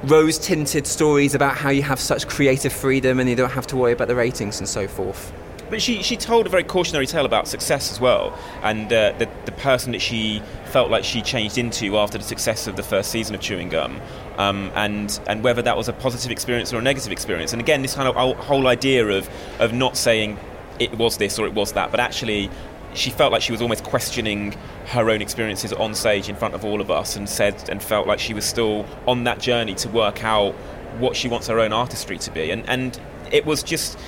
rose 0.05 0.39
tinted 0.39 0.87
stories 0.87 1.35
about 1.35 1.57
how 1.57 1.71
you 1.71 1.83
have 1.83 1.99
such 1.99 2.29
creative 2.29 2.73
freedom 2.73 3.19
and 3.19 3.29
you 3.29 3.37
don't 3.37 3.51
have 3.51 3.67
to 3.69 3.77
worry 3.77 3.93
about 3.93 4.09
the 4.09 4.15
ratings 4.15 4.59
and 4.59 4.69
so 4.69 4.87
forth. 4.87 5.33
But 5.71 5.83
she, 5.83 6.03
she 6.03 6.17
told 6.17 6.47
a 6.47 6.49
very 6.49 6.65
cautionary 6.65 7.07
tale 7.07 7.27
about 7.27 7.47
success 7.47 7.93
as 7.93 8.01
well, 8.01 8.39
and 8.63 8.91
uh, 8.91 9.13
the, 9.19 9.29
the 9.45 9.53
person 9.53 9.93
that 9.93 10.01
she 10.01 10.43
felt 10.67 10.91
like 10.91 11.05
she 11.05 11.21
changed 11.21 11.59
into 11.59 11.99
after 11.99 12.17
the 12.17 12.25
success 12.25 12.67
of 12.67 12.77
the 12.77 12.83
first 12.83 13.11
season 13.11 13.35
of 13.35 13.43
Chewing 13.43 13.69
Gum, 13.69 14.01
um, 14.39 14.71
and 14.75 15.21
and 15.27 15.45
whether 15.45 15.61
that 15.61 15.77
was 15.77 15.89
a 15.89 15.93
positive 15.93 16.31
experience 16.31 16.73
or 16.73 16.79
a 16.79 16.83
negative 16.83 17.13
experience. 17.13 17.53
And 17.53 17.61
again, 17.61 17.83
this 17.83 17.95
kind 17.95 18.09
of 18.09 18.15
whole- 18.39 18.67
idea 18.67 19.07
of 19.09 19.29
of 19.59 19.75
not 19.75 19.97
saying 19.97 20.39
it 20.79 20.97
was 20.97 21.19
this 21.19 21.39
or 21.39 21.47
it 21.47 21.53
was 21.53 21.73
that, 21.73 21.91
but 21.91 22.01
actually 22.01 22.51
she 22.95 23.11
felt 23.11 23.33
like 23.33 23.43
she 23.43 23.53
was 23.53 23.63
almost 23.63 23.85
questioning 23.85 24.57
her 24.87 25.11
own 25.11 25.23
experiences 25.23 25.73
on 25.73 25.95
stage 25.95 26.29
in 26.29 26.37
front 26.37 26.55
of 26.55 26.65
all 26.65 26.81
of 26.81 26.91
us, 26.91 27.17
and 27.17 27.29
said 27.29 27.69
and 27.69 27.83
felt 27.83 28.07
like 28.07 28.19
she 28.19 28.35
was 28.35 28.45
still 28.45 28.87
on 29.07 29.25
that 29.25 29.39
journey 29.41 29.75
to 29.77 29.89
work 29.89 30.25
out 30.25 30.55
what 30.99 31.15
she 31.15 31.29
wants 31.29 31.47
her 31.47 31.61
own 31.61 31.73
artistry 31.73 32.19
to 32.19 32.31
be, 32.31 32.51
and 32.51 32.69
and 32.69 33.01
it 33.31 33.45
was 33.45 33.63
just 33.63 33.99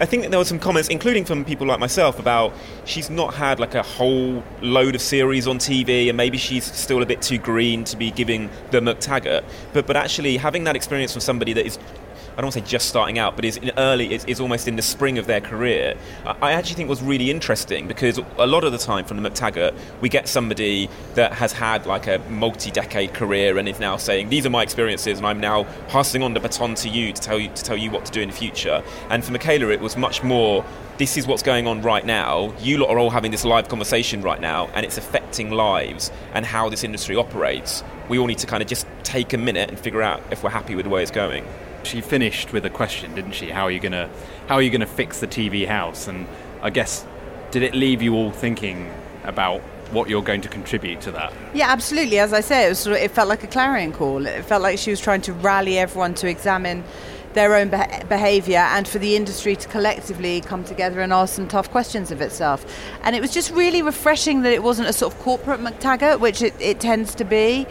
I 0.00 0.06
think 0.06 0.24
that 0.24 0.30
there 0.30 0.38
were 0.40 0.44
some 0.44 0.58
comments, 0.58 0.88
including 0.88 1.24
from 1.24 1.44
people 1.44 1.68
like 1.68 1.78
myself, 1.78 2.18
about 2.18 2.52
she's 2.84 3.10
not 3.10 3.34
had 3.34 3.60
like 3.60 3.76
a 3.76 3.82
whole 3.82 4.42
load 4.60 4.96
of 4.96 5.00
series 5.00 5.46
on 5.46 5.58
TV, 5.58 6.08
and 6.08 6.16
maybe 6.16 6.36
she's 6.36 6.64
still 6.64 7.00
a 7.00 7.06
bit 7.06 7.22
too 7.22 7.38
green 7.38 7.84
to 7.84 7.96
be 7.96 8.10
giving 8.10 8.50
the 8.72 8.80
MacTaggart. 8.80 9.44
But 9.72 9.86
but 9.86 9.96
actually 9.96 10.36
having 10.36 10.64
that 10.64 10.74
experience 10.74 11.12
from 11.12 11.20
somebody 11.20 11.52
that 11.52 11.64
is 11.64 11.78
I 12.34 12.38
don't 12.38 12.46
want 12.46 12.54
to 12.54 12.60
say 12.60 12.66
just 12.66 12.88
starting 12.88 13.18
out, 13.18 13.36
but 13.36 13.44
is 13.44 13.60
early, 13.76 14.12
is, 14.12 14.24
is 14.24 14.40
almost 14.40 14.66
in 14.66 14.74
the 14.74 14.82
spring 14.82 15.18
of 15.18 15.26
their 15.28 15.40
career, 15.40 15.96
I, 16.26 16.52
actually 16.52 16.74
think 16.74 16.88
was 16.88 17.00
really 17.00 17.30
interesting 17.30 17.86
because 17.86 18.18
a 18.38 18.46
lot 18.46 18.64
of 18.64 18.72
the 18.72 18.78
time 18.78 19.04
from 19.04 19.22
the 19.22 19.30
MacTaggart, 19.30 19.72
we 20.00 20.08
get 20.08 20.26
somebody 20.26 20.88
that 21.14 21.32
has 21.34 21.52
had 21.52 21.86
like 21.86 22.08
a 22.08 22.18
multi-decade 22.30 23.14
career 23.14 23.56
and 23.56 23.68
is 23.68 23.78
now 23.78 23.96
saying, 23.96 24.30
these 24.30 24.44
are 24.46 24.50
my 24.50 24.64
experiences 24.64 25.18
and 25.18 25.26
I'm 25.26 25.38
now 25.38 25.64
passing 25.88 26.24
on 26.24 26.34
the 26.34 26.40
baton 26.40 26.74
to 26.76 26.88
you 26.88 27.12
to 27.12 27.22
tell 27.22 27.38
you, 27.38 27.50
to 27.50 27.62
tell 27.62 27.76
you 27.76 27.92
what 27.92 28.04
to 28.06 28.12
do 28.12 28.20
in 28.20 28.30
the 28.30 28.34
future. 28.34 28.82
And 29.10 29.24
for 29.24 29.30
Michaela, 29.30 29.68
it 29.68 29.80
was 29.80 29.96
much 29.96 30.24
more, 30.24 30.64
this 30.98 31.16
is 31.16 31.28
what's 31.28 31.42
going 31.42 31.68
on 31.68 31.82
right 31.82 32.04
now. 32.04 32.52
You 32.60 32.78
lot 32.78 32.90
are 32.90 32.98
all 32.98 33.10
having 33.10 33.30
this 33.30 33.44
live 33.44 33.68
conversation 33.68 34.22
right 34.22 34.40
now, 34.40 34.68
and 34.74 34.84
it's 34.84 34.98
affecting 34.98 35.50
lives 35.50 36.10
and 36.32 36.44
how 36.44 36.68
this 36.68 36.84
industry 36.84 37.16
operates. 37.16 37.84
We 38.08 38.18
all 38.18 38.26
need 38.26 38.38
to 38.38 38.46
kind 38.46 38.62
of 38.62 38.68
just 38.68 38.86
take 39.02 39.32
a 39.32 39.38
minute 39.38 39.70
and 39.70 39.78
figure 39.78 40.02
out 40.02 40.22
if 40.30 40.42
we're 40.42 40.50
happy 40.50 40.74
with 40.74 40.84
the 40.84 40.90
way 40.90 41.02
it's 41.02 41.10
going. 41.10 41.44
She 41.84 42.00
finished 42.00 42.52
with 42.52 42.64
a 42.64 42.70
question, 42.70 43.14
didn't 43.14 43.32
she? 43.32 43.50
How 43.50 43.64
are 43.64 43.70
you 43.70 43.80
gonna 43.80 44.10
how 44.48 44.56
are 44.56 44.62
you 44.62 44.70
gonna 44.70 44.86
fix 44.86 45.20
the 45.20 45.26
TV 45.26 45.66
house? 45.66 46.08
And 46.08 46.26
I 46.62 46.70
guess 46.70 47.04
did 47.50 47.62
it 47.62 47.74
leave 47.74 48.02
you 48.02 48.14
all 48.14 48.32
thinking 48.32 48.92
about 49.22 49.60
what 49.92 50.08
you're 50.08 50.22
going 50.22 50.40
to 50.40 50.48
contribute 50.48 51.00
to 51.02 51.12
that? 51.12 51.32
Yeah, 51.54 51.70
absolutely. 51.70 52.18
As 52.18 52.32
I 52.32 52.40
say, 52.40 52.66
it 52.66 52.70
was 52.70 52.80
sort 52.80 52.96
of, 52.96 53.02
it 53.02 53.10
felt 53.12 53.28
like 53.28 53.44
a 53.44 53.46
clarion 53.46 53.92
call. 53.92 54.26
It 54.26 54.44
felt 54.44 54.62
like 54.62 54.78
she 54.78 54.90
was 54.90 55.00
trying 55.00 55.20
to 55.22 55.32
rally 55.32 55.78
everyone 55.78 56.14
to 56.14 56.28
examine 56.28 56.82
their 57.34 57.54
own 57.54 57.68
beh- 57.68 58.08
behaviour 58.08 58.58
and 58.58 58.86
for 58.88 58.98
the 58.98 59.16
industry 59.16 59.56
to 59.56 59.68
collectively 59.68 60.40
come 60.40 60.64
together 60.64 61.00
and 61.00 61.12
ask 61.12 61.34
some 61.34 61.48
tough 61.48 61.70
questions 61.70 62.10
of 62.10 62.20
itself. 62.20 62.64
And 63.02 63.14
it 63.14 63.20
was 63.20 63.32
just 63.32 63.50
really 63.50 63.82
refreshing 63.82 64.42
that 64.42 64.52
it 64.52 64.62
wasn't 64.62 64.88
a 64.88 64.92
sort 64.92 65.12
of 65.12 65.20
corporate 65.20 65.60
MacTaggart, 65.60 66.20
which 66.20 66.42
it, 66.42 66.54
it 66.60 66.80
tends 66.80 67.14
to 67.16 67.24
be 67.24 67.66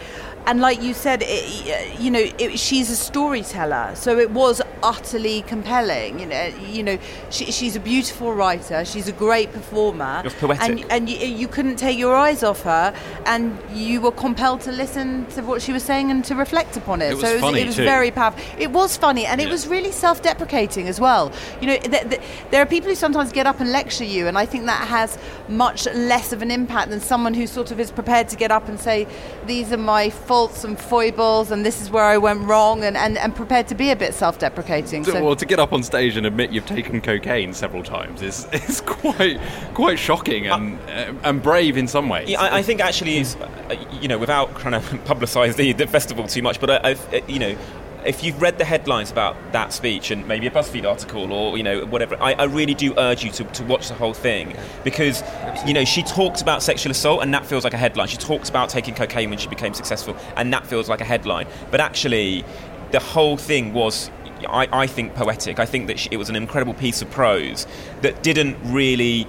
and 0.45 0.59
like 0.61 0.81
you 0.81 0.93
said, 0.93 1.23
it, 1.25 1.99
you 1.99 2.11
know, 2.11 2.19
it, 2.37 2.59
she's 2.59 2.89
a 2.89 2.95
storyteller, 2.95 3.91
so 3.95 4.17
it 4.19 4.31
was 4.31 4.61
utterly 4.81 5.41
compelling. 5.43 6.19
You 6.19 6.25
know, 6.25 6.45
you 6.69 6.83
know, 6.83 6.97
she, 7.29 7.45
she's 7.51 7.75
a 7.75 7.79
beautiful 7.79 8.33
writer. 8.33 8.83
She's 8.85 9.07
a 9.07 9.11
great 9.13 9.51
performer. 9.53 10.19
It 10.19 10.25
was 10.25 10.33
poetic. 10.35 10.63
and 10.69 10.91
and 10.91 11.09
you, 11.09 11.17
you 11.17 11.47
couldn't 11.47 11.77
take 11.77 11.97
your 11.97 12.15
eyes 12.15 12.43
off 12.43 12.63
her, 12.63 12.93
and 13.25 13.57
you 13.73 14.01
were 14.01 14.11
compelled 14.11 14.61
to 14.61 14.71
listen 14.71 15.25
to 15.27 15.41
what 15.41 15.61
she 15.61 15.71
was 15.71 15.83
saying 15.83 16.11
and 16.11 16.23
to 16.25 16.35
reflect 16.35 16.75
upon 16.77 17.01
it. 17.01 17.11
It 17.11 17.15
was 17.15 17.23
so 17.23 17.29
it 17.37 17.41
was, 17.41 17.55
it 17.55 17.65
was 17.67 17.75
very 17.77 18.11
powerful. 18.11 18.43
It 18.59 18.71
was 18.71 18.97
funny, 18.97 19.25
and 19.25 19.39
it 19.41 19.49
was 19.49 19.67
really 19.67 19.91
self-deprecating 19.91 20.87
as 20.87 20.99
well. 20.99 21.31
You 21.61 21.67
know, 21.67 21.77
th- 21.77 22.09
th- 22.09 22.21
there 22.51 22.61
are 22.61 22.65
people 22.65 22.89
who 22.89 22.95
sometimes 22.95 23.31
get 23.31 23.47
up 23.47 23.59
and 23.59 23.71
lecture 23.71 24.03
you, 24.03 24.27
and 24.27 24.37
I 24.37 24.45
think 24.45 24.65
that 24.65 24.87
has 24.87 25.17
much 25.47 25.85
less 25.87 26.33
of 26.33 26.41
an 26.41 26.51
impact 26.51 26.89
than 26.89 26.99
someone 26.99 27.33
who 27.33 27.47
sort 27.47 27.71
of 27.71 27.79
is 27.79 27.91
prepared 27.91 28.27
to 28.29 28.35
get 28.35 28.51
up 28.51 28.67
and 28.67 28.79
say, 28.79 29.07
"These 29.45 29.71
are 29.71 29.77
my 29.77 30.09
faults 30.33 30.63
and 30.63 30.79
foibles, 30.79 31.51
and 31.51 31.63
this 31.63 31.79
is 31.79 31.91
where 31.91 32.03
I 32.03 32.17
went 32.17 32.41
wrong," 32.47 32.83
and, 32.83 32.97
and, 32.97 33.19
and 33.19 33.35
prepared 33.35 33.67
to 33.67 33.75
be 33.75 33.91
a 33.91 33.95
bit 33.95 34.15
self-deprecating. 34.15 35.03
So, 35.03 35.23
well, 35.23 35.35
to 35.35 35.45
get 35.45 35.59
up 35.59 35.73
on 35.73 35.83
stage 35.83 36.17
and 36.17 36.25
admit 36.25 36.51
you've 36.51 36.65
taken 36.65 37.01
cocaine 37.01 37.53
several 37.53 37.83
times 37.83 38.23
is, 38.23 38.47
is 38.53 38.81
quite 38.81 39.39
quite 39.75 39.99
shocking 39.99 40.47
and 40.47 40.79
uh, 40.89 41.13
and 41.23 41.43
brave 41.43 41.77
in 41.77 41.87
some 41.87 42.09
ways. 42.09 42.29
Yeah, 42.29 42.41
I, 42.41 42.57
I 42.57 42.61
think 42.63 42.81
actually 42.81 43.17
is, 43.19 43.35
uh, 43.35 43.75
you 44.01 44.07
know, 44.07 44.17
without 44.17 44.57
trying 44.57 44.81
to 44.81 44.87
publicise 45.13 45.55
the, 45.55 45.71
the 45.73 45.85
festival 45.85 46.25
too 46.27 46.41
much, 46.41 46.59
but 46.59 46.71
I, 46.71 46.89
I've, 46.89 47.13
uh, 47.13 47.21
you 47.27 47.37
know, 47.37 47.55
if 48.05 48.23
you've 48.23 48.41
read 48.41 48.57
the 48.57 48.65
headlines 48.65 49.11
about 49.11 49.35
that 49.51 49.73
speech 49.73 50.11
and 50.11 50.27
maybe 50.27 50.47
a 50.47 50.51
BuzzFeed 50.51 50.89
article 50.89 51.31
or 51.31 51.57
you 51.57 51.63
know 51.63 51.85
whatever, 51.85 52.21
I, 52.21 52.33
I 52.33 52.43
really 52.45 52.73
do 52.73 52.93
urge 52.97 53.23
you 53.23 53.31
to, 53.31 53.43
to 53.43 53.63
watch 53.63 53.87
the 53.87 53.93
whole 53.93 54.13
thing 54.13 54.55
because 54.83 55.23
you 55.65 55.73
know 55.73 55.85
she 55.85 56.03
talks 56.03 56.41
about 56.41 56.63
sexual 56.63 56.91
assault 56.91 57.23
and 57.23 57.33
that 57.33 57.45
feels 57.45 57.63
like 57.63 57.73
a 57.73 57.77
headline. 57.77 58.07
She 58.07 58.17
talks 58.17 58.49
about 58.49 58.69
taking 58.69 58.93
cocaine 58.93 59.29
when 59.29 59.39
she 59.39 59.47
became 59.47 59.73
successful 59.73 60.15
and 60.35 60.51
that 60.53 60.65
feels 60.67 60.89
like 60.89 61.01
a 61.01 61.05
headline. 61.05 61.47
But 61.71 61.81
actually, 61.81 62.45
the 62.91 62.99
whole 62.99 63.37
thing 63.37 63.73
was. 63.73 64.09
I, 64.45 64.67
I 64.73 64.87
think 64.87 65.15
poetic. 65.15 65.57
I 65.57 65.65
think 65.65 65.87
that 65.87 65.97
she, 65.97 66.09
it 66.11 66.17
was 66.17 66.27
an 66.27 66.35
incredible 66.35 66.73
piece 66.73 67.01
of 67.01 67.09
prose 67.09 67.65
that 68.01 68.23
didn't 68.23 68.57
really 68.73 69.25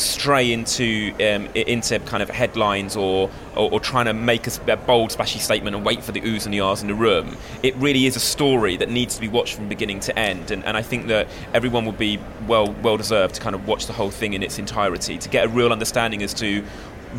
stray 0.00 0.52
into 0.52 1.12
um, 1.14 1.46
into 1.54 1.98
kind 2.00 2.22
of 2.22 2.30
headlines 2.30 2.96
or, 2.96 3.30
or, 3.56 3.72
or 3.72 3.80
trying 3.80 4.06
to 4.06 4.12
make 4.12 4.46
a 4.46 4.76
bold, 4.76 5.12
splashy 5.12 5.38
statement 5.38 5.76
and 5.76 5.84
wait 5.84 6.02
for 6.02 6.12
the 6.12 6.20
oohs 6.20 6.44
and 6.44 6.54
the 6.54 6.60
ahs 6.60 6.82
in 6.82 6.88
the 6.88 6.94
room. 6.94 7.36
It 7.62 7.74
really 7.76 8.06
is 8.06 8.16
a 8.16 8.20
story 8.20 8.76
that 8.78 8.88
needs 8.88 9.14
to 9.14 9.20
be 9.20 9.28
watched 9.28 9.54
from 9.54 9.68
beginning 9.68 10.00
to 10.00 10.18
end, 10.18 10.50
and, 10.50 10.64
and 10.64 10.76
I 10.76 10.82
think 10.82 11.08
that 11.08 11.28
everyone 11.54 11.84
would 11.86 11.98
be 11.98 12.18
well 12.46 12.72
well 12.82 12.96
deserved 12.96 13.34
to 13.36 13.40
kind 13.40 13.54
of 13.54 13.66
watch 13.66 13.86
the 13.86 13.92
whole 13.92 14.10
thing 14.10 14.34
in 14.34 14.42
its 14.42 14.58
entirety 14.58 15.18
to 15.18 15.28
get 15.28 15.46
a 15.46 15.48
real 15.48 15.72
understanding 15.72 16.22
as 16.22 16.34
to 16.34 16.64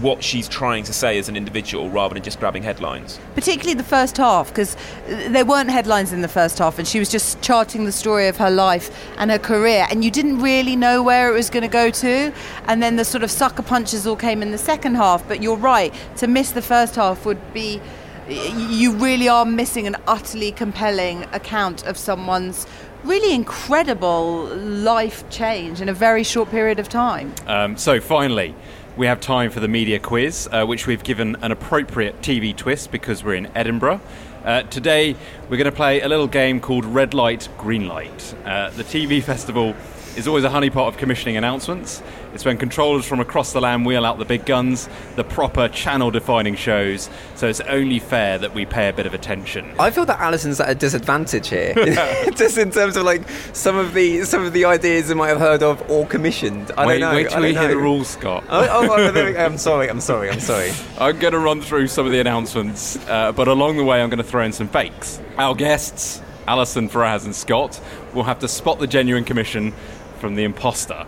what 0.02 0.24
she's 0.24 0.48
trying 0.48 0.84
to 0.84 0.94
say 0.94 1.18
as 1.20 1.30
an 1.30 1.36
individual 1.36 1.90
rather 1.90 2.14
than 2.14 2.24
just 2.24 2.40
grabbing 2.40 2.64
headlines. 2.64 3.20
particularly 3.36 3.74
the 3.74 3.84
first 3.84 4.18
half, 4.18 4.48
because 4.50 4.78
there 5.08 5.46
weren't 5.46 5.70
headlines 5.70 6.14
in 6.14 6.22
the 6.22 6.28
first 6.28 6.60
half, 6.60 6.80
and 6.80 6.88
she 6.88 7.00
was 7.00 7.10
just 7.10 7.42
charting 7.42 7.86
the 7.86 7.92
story 7.92 8.28
of 8.28 8.38
her 8.38 8.50
life 8.50 8.90
and 9.18 9.30
her 9.32 9.40
career, 9.40 9.86
and 9.90 10.04
you 10.04 10.10
didn't 10.10 10.40
really 10.40 10.76
know 10.76 11.04
where 11.04 11.30
it 11.30 11.34
was 11.34 11.50
going 11.50 11.64
to 11.64 11.68
go 11.68 11.90
to. 11.90 12.34
And 12.68 12.82
then 12.82 12.96
the 12.96 13.06
sort 13.06 13.24
of 13.24 13.30
sucker 13.32 13.62
punches 13.62 14.08
all 14.08 14.16
came 14.16 14.42
in 14.42 14.52
the 14.52 14.58
second 14.58 14.96
half. 14.96 15.28
But 15.28 15.42
you're 15.42 15.58
right, 15.58 15.94
to 16.18 16.28
miss 16.28 16.52
the 16.52 16.62
first 16.62 16.96
half 16.96 17.26
would 17.26 17.54
be. 17.54 17.82
You 18.30 18.94
really 18.94 19.28
are 19.28 19.46
missing 19.46 19.86
an 19.86 19.98
utterly 20.08 20.54
compelling 20.54 21.24
account 21.34 21.86
of 21.86 21.98
someone's 21.98 22.66
really 23.04 23.36
incredible 23.36 24.46
life 24.56 25.30
change 25.30 25.82
in 25.82 25.90
a 25.90 25.94
very 25.94 26.24
short 26.24 26.50
period 26.50 26.80
of 26.80 26.88
time. 26.88 27.34
Um, 27.48 27.76
so 27.76 28.00
finally, 28.00 28.56
we 28.96 29.08
have 29.08 29.20
time 29.20 29.50
for 29.50 29.60
the 29.60 29.68
media 29.68 30.00
quiz, 30.00 30.48
uh, 30.52 30.66
which 30.66 30.86
we've 30.86 31.04
given 31.04 31.36
an 31.42 31.52
appropriate 31.52 32.22
TV 32.22 32.56
twist 32.56 32.92
because 32.92 33.24
we're 33.24 33.34
in 33.34 33.48
Edinburgh. 33.56 34.00
Uh, 34.46 34.62
today, 34.64 35.16
we're 35.50 35.58
going 35.58 35.66
to 35.66 35.72
play 35.72 36.02
a 36.02 36.08
little 36.08 36.28
game 36.28 36.60
called 36.60 36.86
Red 36.86 37.16
Light, 37.16 37.50
Green 37.58 37.88
Light. 37.88 38.36
Uh, 38.46 38.70
the 38.72 38.84
TV 38.84 39.24
festival 39.32 39.76
is 40.16 40.28
always 40.28 40.44
a 40.44 40.50
honeypot 40.50 40.88
of 40.88 40.98
commissioning 40.98 41.38
announcements. 41.38 42.04
It's 42.34 42.46
when 42.46 42.58
controllers 42.58 43.06
from 43.06 43.20
across 43.20 43.54
the 43.54 43.62
land 43.62 43.86
wheel 43.86 44.06
out 44.06 44.18
the 44.18 44.26
big 44.26 44.46
guns, 44.46 44.90
the 45.16 45.24
proper 45.24 45.68
channel 45.68 46.10
defining 46.10 46.56
shows, 46.56 47.08
so 47.36 47.48
it's 47.48 47.62
only 47.62 48.00
fair 48.00 48.40
that 48.40 48.56
we 48.56 48.66
pay 48.66 48.90
a 48.90 48.94
bit 48.94 49.06
of 49.06 49.14
attention. 49.14 49.72
I 49.80 49.92
feel 49.92 50.06
that 50.06 50.20
Alison's 50.20 50.60
at 50.60 50.68
a 50.68 50.74
disadvantage 50.74 51.50
here, 51.50 51.74
just 52.36 52.58
in 52.58 52.72
terms 52.72 52.98
of 52.98 53.04
like 53.04 53.30
some 53.54 53.76
of 53.76 53.94
the 53.94 54.24
some 54.24 54.44
of 54.44 54.54
the 54.54 54.66
ideas 54.66 55.10
you 55.10 55.16
might 55.16 55.28
have 55.28 55.40
heard 55.40 55.62
of 55.62 55.88
or 55.92 56.08
commissioned. 56.08 56.72
I 56.76 56.88
wait, 56.88 57.00
don't 57.00 57.12
know. 57.12 57.16
wait 57.16 57.30
till 57.30 57.46
you 57.46 57.58
hear 57.58 57.68
the 57.68 57.78
rules, 57.78 58.08
Scott. 58.08 58.44
Oh, 58.50 58.68
oh, 58.68 58.88
oh, 58.92 59.12
there 59.12 59.26
we 59.26 59.34
go. 59.34 59.46
I'm 59.46 59.60
sorry. 59.60 59.88
I'm 59.88 60.02
sorry. 60.02 60.32
I'm 60.32 60.40
sorry. 60.40 60.72
I'm 60.98 61.20
going 61.20 61.34
to 61.34 61.40
run 61.40 61.62
through 61.62 61.86
some 61.88 62.08
of 62.08 62.12
the 62.12 62.20
announcements, 62.20 62.98
uh, 63.08 63.32
but 63.32 63.48
along 63.48 63.78
the 63.78 63.84
way, 63.84 64.02
I'm 64.02 64.10
going 64.10 64.18
to 64.18 64.24
throw 64.24 64.44
in 64.44 64.54
some 64.54 64.68
fakes. 64.68 65.22
Our 65.38 65.54
guests, 65.54 66.20
Alison, 66.48 66.90
Faraz, 66.90 67.26
and 67.26 67.36
Scott, 67.36 67.80
will 68.16 68.24
have 68.24 68.40
to 68.40 68.48
spot 68.48 68.80
the 68.80 68.88
genuine 68.88 69.24
commission 69.24 69.72
from 70.18 70.34
the 70.34 70.46
imposter 70.46 71.06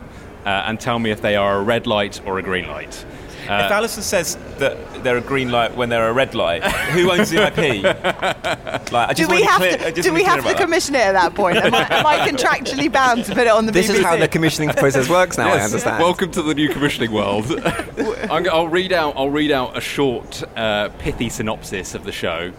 and 0.50 0.80
tell 0.80 1.00
me 1.00 1.12
if 1.12 1.22
they 1.22 1.36
are 1.36 1.58
a 1.58 1.62
red 1.64 1.88
light 1.88 2.22
or 2.26 2.38
a 2.40 2.42
green 2.44 2.68
light. 2.68 3.06
if 3.44 3.50
Uh, 3.50 3.70
Alison 3.72 4.04
says 4.04 4.38
that 4.58 5.04
they're 5.04 5.18
a 5.18 5.22
green 5.22 5.52
light 5.52 5.76
when 5.76 5.90
they're 5.90 6.10
a 6.10 6.14
red 6.14 6.34
light, 6.36 6.64
who 6.64 7.12
owns 7.12 7.30
the 7.30 7.46
IP? 7.48 7.84
like, 8.92 9.10
I 9.10 9.14
Do 9.14 9.28
we 9.28 9.44
have 9.44 9.58
clear- 9.58 9.78
to? 9.92 10.02
Do 10.02 10.14
we 10.14 10.24
have 10.24 10.44
to 10.46 10.54
commission 10.56 10.96
it 10.96 11.02
at 11.02 11.12
that 11.14 11.36
point? 11.36 11.58
Am 11.58 11.74
I, 11.74 11.88
am 11.90 12.06
I 12.06 12.28
contractually 12.30 12.92
bound 12.92 13.26
to 13.26 13.34
put 13.36 13.44
it 13.48 13.50
on 13.50 13.66
the 13.66 13.72
This 13.72 13.88
BBC? 13.90 13.96
is 13.96 14.02
how 14.02 14.16
the 14.18 14.28
commissioning 14.28 14.70
process 14.70 15.10
works 15.10 15.38
now. 15.38 15.50
I 15.54 15.60
understand. 15.62 16.02
Welcome 16.02 16.32
to 16.32 16.42
the 16.42 16.54
new 16.56 16.70
commissioning 16.70 17.12
world. 17.12 17.46
I'm, 18.30 18.50
I'll, 18.50 18.68
read 18.68 18.92
out. 18.94 19.14
I'll 19.18 19.30
read 19.30 19.52
out 19.52 19.78
a 19.78 19.82
short, 19.82 20.44
uh, 20.58 20.90
pithy 21.00 21.30
synopsis 21.30 21.94
of 21.96 22.04
the 22.04 22.12
show, 22.12 22.52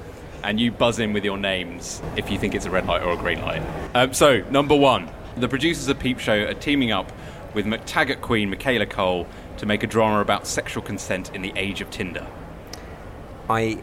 and 0.45 0.61
you 0.61 0.71
buzz 0.71 0.99
in 1.01 1.13
with 1.13 1.25
your 1.25 1.37
names 1.39 2.01
if 2.17 2.31
you 2.31 2.39
think 2.39 2.55
it's 2.55 2.67
a 2.67 2.71
red 2.71 2.87
light 2.87 3.03
or 3.03 3.13
a 3.13 3.17
green 3.17 3.41
light. 3.43 3.63
Um, 3.95 4.13
so, 4.13 4.41
number 4.51 4.77
one, 4.77 5.09
the 5.37 5.49
producers 5.49 5.89
of 5.89 5.99
Peep 5.99 6.19
Show 6.21 6.45
are 6.45 6.55
teaming 6.55 6.93
up 6.93 7.11
with 7.57 7.67
MacTaggart 7.67 8.21
Queen 8.21 8.51
Michaela 8.51 8.85
Coel 8.85 9.27
to 9.57 9.67
make 9.67 9.83
a 9.83 9.87
drama 9.87 10.21
about 10.21 10.47
sexual 10.47 10.83
consent 10.83 11.35
in 11.35 11.41
the 11.41 11.55
age 11.57 11.81
of 11.81 11.91
Tinder. 11.91 12.27
I, 13.49 13.79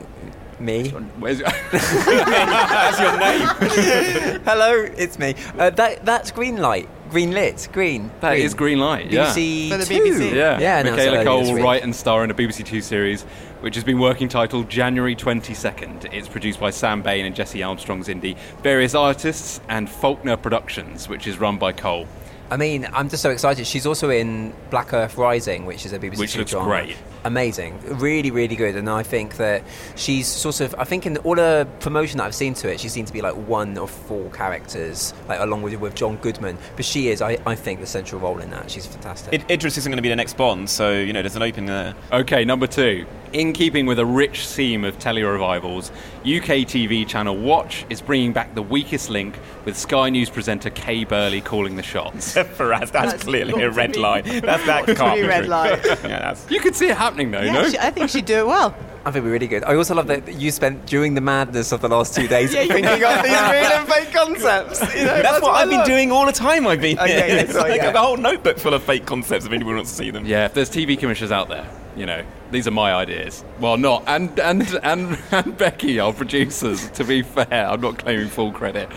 me. 0.60 0.92
Where's 0.92 1.40
That's 1.72 3.00
your 3.00 3.18
name. 3.20 4.42
Hello, 4.46 4.84
it's 4.96 5.18
me. 5.18 5.34
Uh, 5.58 5.72
that 5.72 6.06
that's 6.06 6.30
green 6.30 6.58
light, 6.58 6.88
green 7.10 7.32
lit, 7.32 7.68
green. 7.72 8.12
That 8.20 8.34
green. 8.34 8.46
is 8.46 8.54
green 8.54 8.78
light. 8.78 9.10
Yeah. 9.10 9.26
BBC 9.34 9.70
For 9.70 9.78
the 9.78 9.86
Two. 9.86 10.02
BBC. 10.02 10.36
Yeah, 10.36 10.60
yeah. 10.60 10.84
Michaela 10.84 11.18
earlier 11.18 11.24
Coel 11.24 11.42
will 11.42 11.64
write 11.64 11.82
and 11.82 11.96
star 11.96 12.24
in 12.24 12.30
a 12.30 12.36
BBC 12.36 12.64
Two 12.64 12.82
series, 12.82 13.24
which 13.62 13.74
has 13.74 13.84
been 13.84 13.98
working 13.98 14.30
titled 14.30 14.70
January 14.70 15.16
22nd. 15.16 16.14
It's 16.14 16.28
produced 16.28 16.60
by 16.60 16.70
Sam 16.70 17.02
Bain 17.02 17.26
and 17.26 17.36
Jesse 17.36 17.64
Armstrong's 17.64 18.08
indie, 18.08 18.38
various 18.62 18.94
artists, 18.94 19.62
and 19.68 19.88
Falkna 19.88 20.40
Productions, 20.40 21.10
which 21.10 21.26
is 21.26 21.40
run 21.40 21.58
by 21.58 21.72
Coel. 21.72 22.06
I 22.54 22.58
mean, 22.58 22.88
I'm 22.94 23.10
just 23.10 23.24
so 23.24 23.32
excited. 23.32 23.66
She's 23.66 23.88
also 23.88 24.12
in 24.12 24.54
Black 24.70 24.94
Earth 24.94 25.18
Rising, 25.18 25.66
which 25.66 25.88
is 25.88 25.94
a 25.94 25.98
BBC 25.98 26.20
Which 26.20 26.38
looks 26.38 26.52
drama. 26.52 26.68
great. 26.70 26.96
Amazing, 27.26 27.80
really, 28.00 28.32
really 28.32 28.56
good. 28.56 28.76
And 28.76 28.90
I 28.90 29.04
think 29.04 29.38
that 29.38 29.64
she's 29.96 30.28
sort 30.28 30.60
of. 30.62 30.76
I 30.78 30.84
think 30.84 31.06
in 31.06 31.18
all 31.18 31.36
the 31.36 31.68
promotion 31.80 32.18
that 32.18 32.26
I've 32.26 32.36
seen 32.36 32.54
to 32.56 32.70
it, 32.72 32.80
she 32.80 32.90
seems 32.90 33.08
to 33.10 33.14
be 33.14 33.22
like 33.22 33.36
one 33.36 33.78
of 33.78 33.90
four 33.90 34.30
characters, 34.32 35.14
like 35.30 35.40
along 35.40 35.62
with 35.62 35.74
with 35.76 35.96
John 35.96 36.18
Goodman. 36.18 36.58
But 36.76 36.86
she 36.86 37.08
is, 37.10 37.22
I, 37.22 37.38
I 37.46 37.56
think, 37.56 37.80
the 37.80 37.86
central 37.88 38.20
role 38.22 38.40
in 38.40 38.50
that. 38.52 38.70
She's 38.70 38.86
fantastic. 38.86 39.34
Id- 39.34 39.52
Idris 39.52 39.78
isn't 39.78 39.90
going 39.90 39.98
to 39.98 40.02
be 40.04 40.10
the 40.10 40.16
next 40.16 40.36
Bond, 40.38 40.70
so 40.70 40.92
you 40.92 41.14
know 41.14 41.22
there's 41.22 41.36
an 41.36 41.44
opening 41.44 41.68
there. 41.68 41.96
Okay, 42.12 42.44
number 42.44 42.68
two. 42.68 43.06
In 43.32 43.52
keeping 43.52 43.88
with 43.88 43.98
a 43.98 44.06
rich 44.06 44.46
theme 44.46 44.84
of 44.84 45.00
tele 45.00 45.24
revivals, 45.24 45.90
UK 46.22 46.68
TV 46.70 47.08
channel 47.08 47.36
Watch 47.36 47.84
is 47.90 48.00
bringing 48.00 48.32
back 48.32 48.54
the 48.54 48.62
weakest 48.62 49.10
link 49.10 49.40
with 49.66 49.76
Sky 49.76 50.12
News 50.12 50.30
presenter 50.30 50.70
Kay 50.70 51.04
Burley 51.04 51.42
calling 51.42 51.76
the 51.76 51.82
shots. 51.82 52.36
Faraz, 52.36 52.92
that's, 52.92 53.14
That's 53.14 53.24
clearly 53.24 53.64
a 53.64 53.72
red 53.72 53.94
be- 53.94 54.00
line. 54.00 54.24
That's 54.24 54.64
that 54.68 54.86
can't 54.96 55.16
be 55.16 55.22
be 55.24 55.28
red 55.28 55.40
true. 55.46 55.48
line. 55.50 55.80
yeah, 55.86 56.20
that's. 56.20 56.52
You 56.52 56.60
could 56.60 56.76
see 56.76 56.90
it 56.90 56.96
happening 56.96 57.13
though, 57.16 57.42
Yeah, 57.42 57.52
no? 57.54 57.70
she, 57.70 57.78
I 57.80 57.90
think 57.92 58.10
she'd 58.10 58.26
do 58.26 58.40
it 58.40 58.48
well. 58.48 58.76
I 59.06 59.12
think 59.12 59.26
we're 59.26 59.32
really 59.32 59.48
good. 59.48 59.64
I 59.66 59.76
also 59.76 59.94
love 59.96 60.08
that 60.08 60.34
you 60.36 60.50
spent 60.50 60.86
during 60.86 61.14
the 61.14 61.20
madness 61.22 61.72
of 61.74 61.82
the 61.82 61.90
last 61.90 62.16
two 62.16 62.26
days 62.36 62.54
Yeah, 62.54 62.62
you 62.62 62.68
thinking 62.70 62.86
did. 63.00 63.04
of 63.04 63.24
these 63.24 63.32
real 63.34 63.72
and 63.72 63.88
fake 63.88 64.14
concepts. 64.14 64.80
You 64.96 65.04
know, 65.06 65.22
That's, 65.22 65.42
what 65.42 65.56
I 65.56 65.62
I've 65.64 65.70
been 65.70 65.84
doing 65.86 66.12
all 66.12 66.26
the 66.26 66.32
time. 66.32 66.66
I've 66.66 66.80
been 66.80 66.98
Okay, 66.98 67.14
here. 67.14 67.36
yeah, 67.36 67.42
It's 67.42 67.52
sorry, 67.54 67.72
like 67.72 67.82
yeah. 67.82 67.90
a 67.92 67.98
whole 67.98 68.16
notebook 68.18 68.58
full 68.58 68.74
of 68.74 68.82
fake 68.84 69.06
concepts. 69.06 69.46
If 69.46 69.52
anyone 69.52 69.76
wants 69.76 69.92
to 69.92 69.98
see 69.98 70.10
them. 70.10 70.26
Yeah, 70.26 70.46
if 70.46 70.54
there's 70.54 70.70
TV 70.70 70.98
commissioners 70.98 71.32
out 71.34 71.50
there, 71.50 71.68
you 71.98 72.06
know, 72.06 72.24
these 72.52 72.66
are 72.66 72.72
my 72.72 72.94
ideas. 72.94 73.44
Well, 73.60 73.76
not 73.78 74.04
and 74.08 74.40
and 74.40 74.62
and, 74.84 75.20
and 75.32 75.58
Becky, 75.58 76.00
our 76.00 76.14
producers. 76.14 76.90
To 76.92 77.04
be 77.04 77.24
fair, 77.24 77.68
I'm 77.68 77.82
not 77.82 77.98
claiming 78.00 78.30
full 78.30 78.54
credit. 78.54 78.90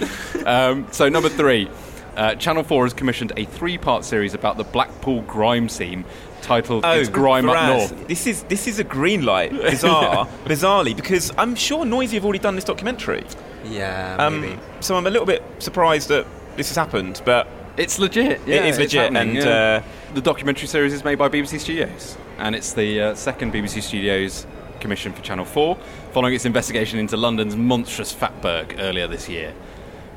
Um, 0.46 0.86
so 0.92 1.08
number 1.08 1.28
three, 1.28 1.68
uh, 2.16 2.34
Channel 2.36 2.62
Four 2.62 2.84
has 2.84 2.92
commissioned 2.94 3.32
a 3.36 3.44
three-part 3.44 4.04
series 4.04 4.34
about 4.34 4.56
the 4.56 4.64
Blackpool 4.64 5.22
grime 5.22 5.68
scene, 5.68 6.04
titled 6.42 6.84
"It's 6.86 7.08
Grime 7.08 7.48
Up 7.48 7.68
North." 7.68 8.08
This 8.08 8.26
is 8.26 8.42
this 8.44 8.66
is 8.66 8.78
a 8.78 8.84
green 8.84 9.24
light. 9.24 9.52
Bizarre, 9.52 10.26
bizarrely, 10.44 10.94
because 10.96 11.32
I'm 11.38 11.54
sure 11.54 11.84
Noisey 11.84 12.12
have 12.14 12.24
already 12.24 12.38
done 12.38 12.54
this 12.54 12.64
documentary. 12.64 13.24
Yeah, 13.64 14.16
Um, 14.18 14.40
maybe. 14.40 14.58
so 14.80 14.96
I'm 14.96 15.06
a 15.06 15.10
little 15.10 15.26
bit 15.26 15.42
surprised 15.58 16.08
that 16.08 16.26
this 16.56 16.68
has 16.68 16.76
happened, 16.76 17.20
but 17.24 17.48
It's 17.76 17.98
legit. 17.98 18.40
Yeah, 18.46 18.56
it 18.56 18.66
is 18.66 18.78
legit, 18.78 19.14
and 19.14 19.34
yeah. 19.34 19.82
uh, 19.82 20.14
the 20.14 20.20
documentary 20.22 20.68
series 20.68 20.92
is 20.94 21.04
made 21.04 21.18
by 21.18 21.28
BBC 21.28 21.60
Studios, 21.60 22.16
and 22.38 22.54
it's 22.54 22.72
the 22.72 23.00
uh, 23.00 23.14
second 23.14 23.52
BBC 23.52 23.82
Studios 23.82 24.46
commission 24.80 25.12
for 25.12 25.20
Channel 25.22 25.44
4, 25.44 25.76
following 26.12 26.32
its 26.34 26.44
investigation 26.44 26.98
into 26.98 27.16
London's 27.16 27.56
monstrous 27.56 28.14
fatberg 28.14 28.76
earlier 28.78 29.06
this 29.08 29.28
year. 29.28 29.52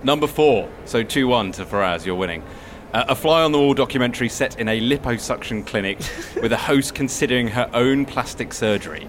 Number 0.04 0.28
four, 0.28 0.70
so 0.86 1.04
2 1.04 1.28
1 1.28 1.52
to 1.54 1.66
Faraz, 1.66 2.06
you're 2.06 2.16
winning. 2.16 2.44
Uh, 2.94 3.06
a 3.10 3.16
fly 3.16 3.44
on 3.44 3.52
the 3.52 3.60
wall 3.60 3.74
documentary 3.74 4.30
set 4.30 4.60
in 4.60 4.68
a 4.68 4.80
liposuction 4.80 5.66
clinic 5.66 6.00
with 6.42 6.52
a 6.52 6.58
host 6.58 6.96
considering 6.96 7.48
her 7.50 7.70
own 7.74 8.06
plastic 8.06 8.54
surgery. 8.54 9.08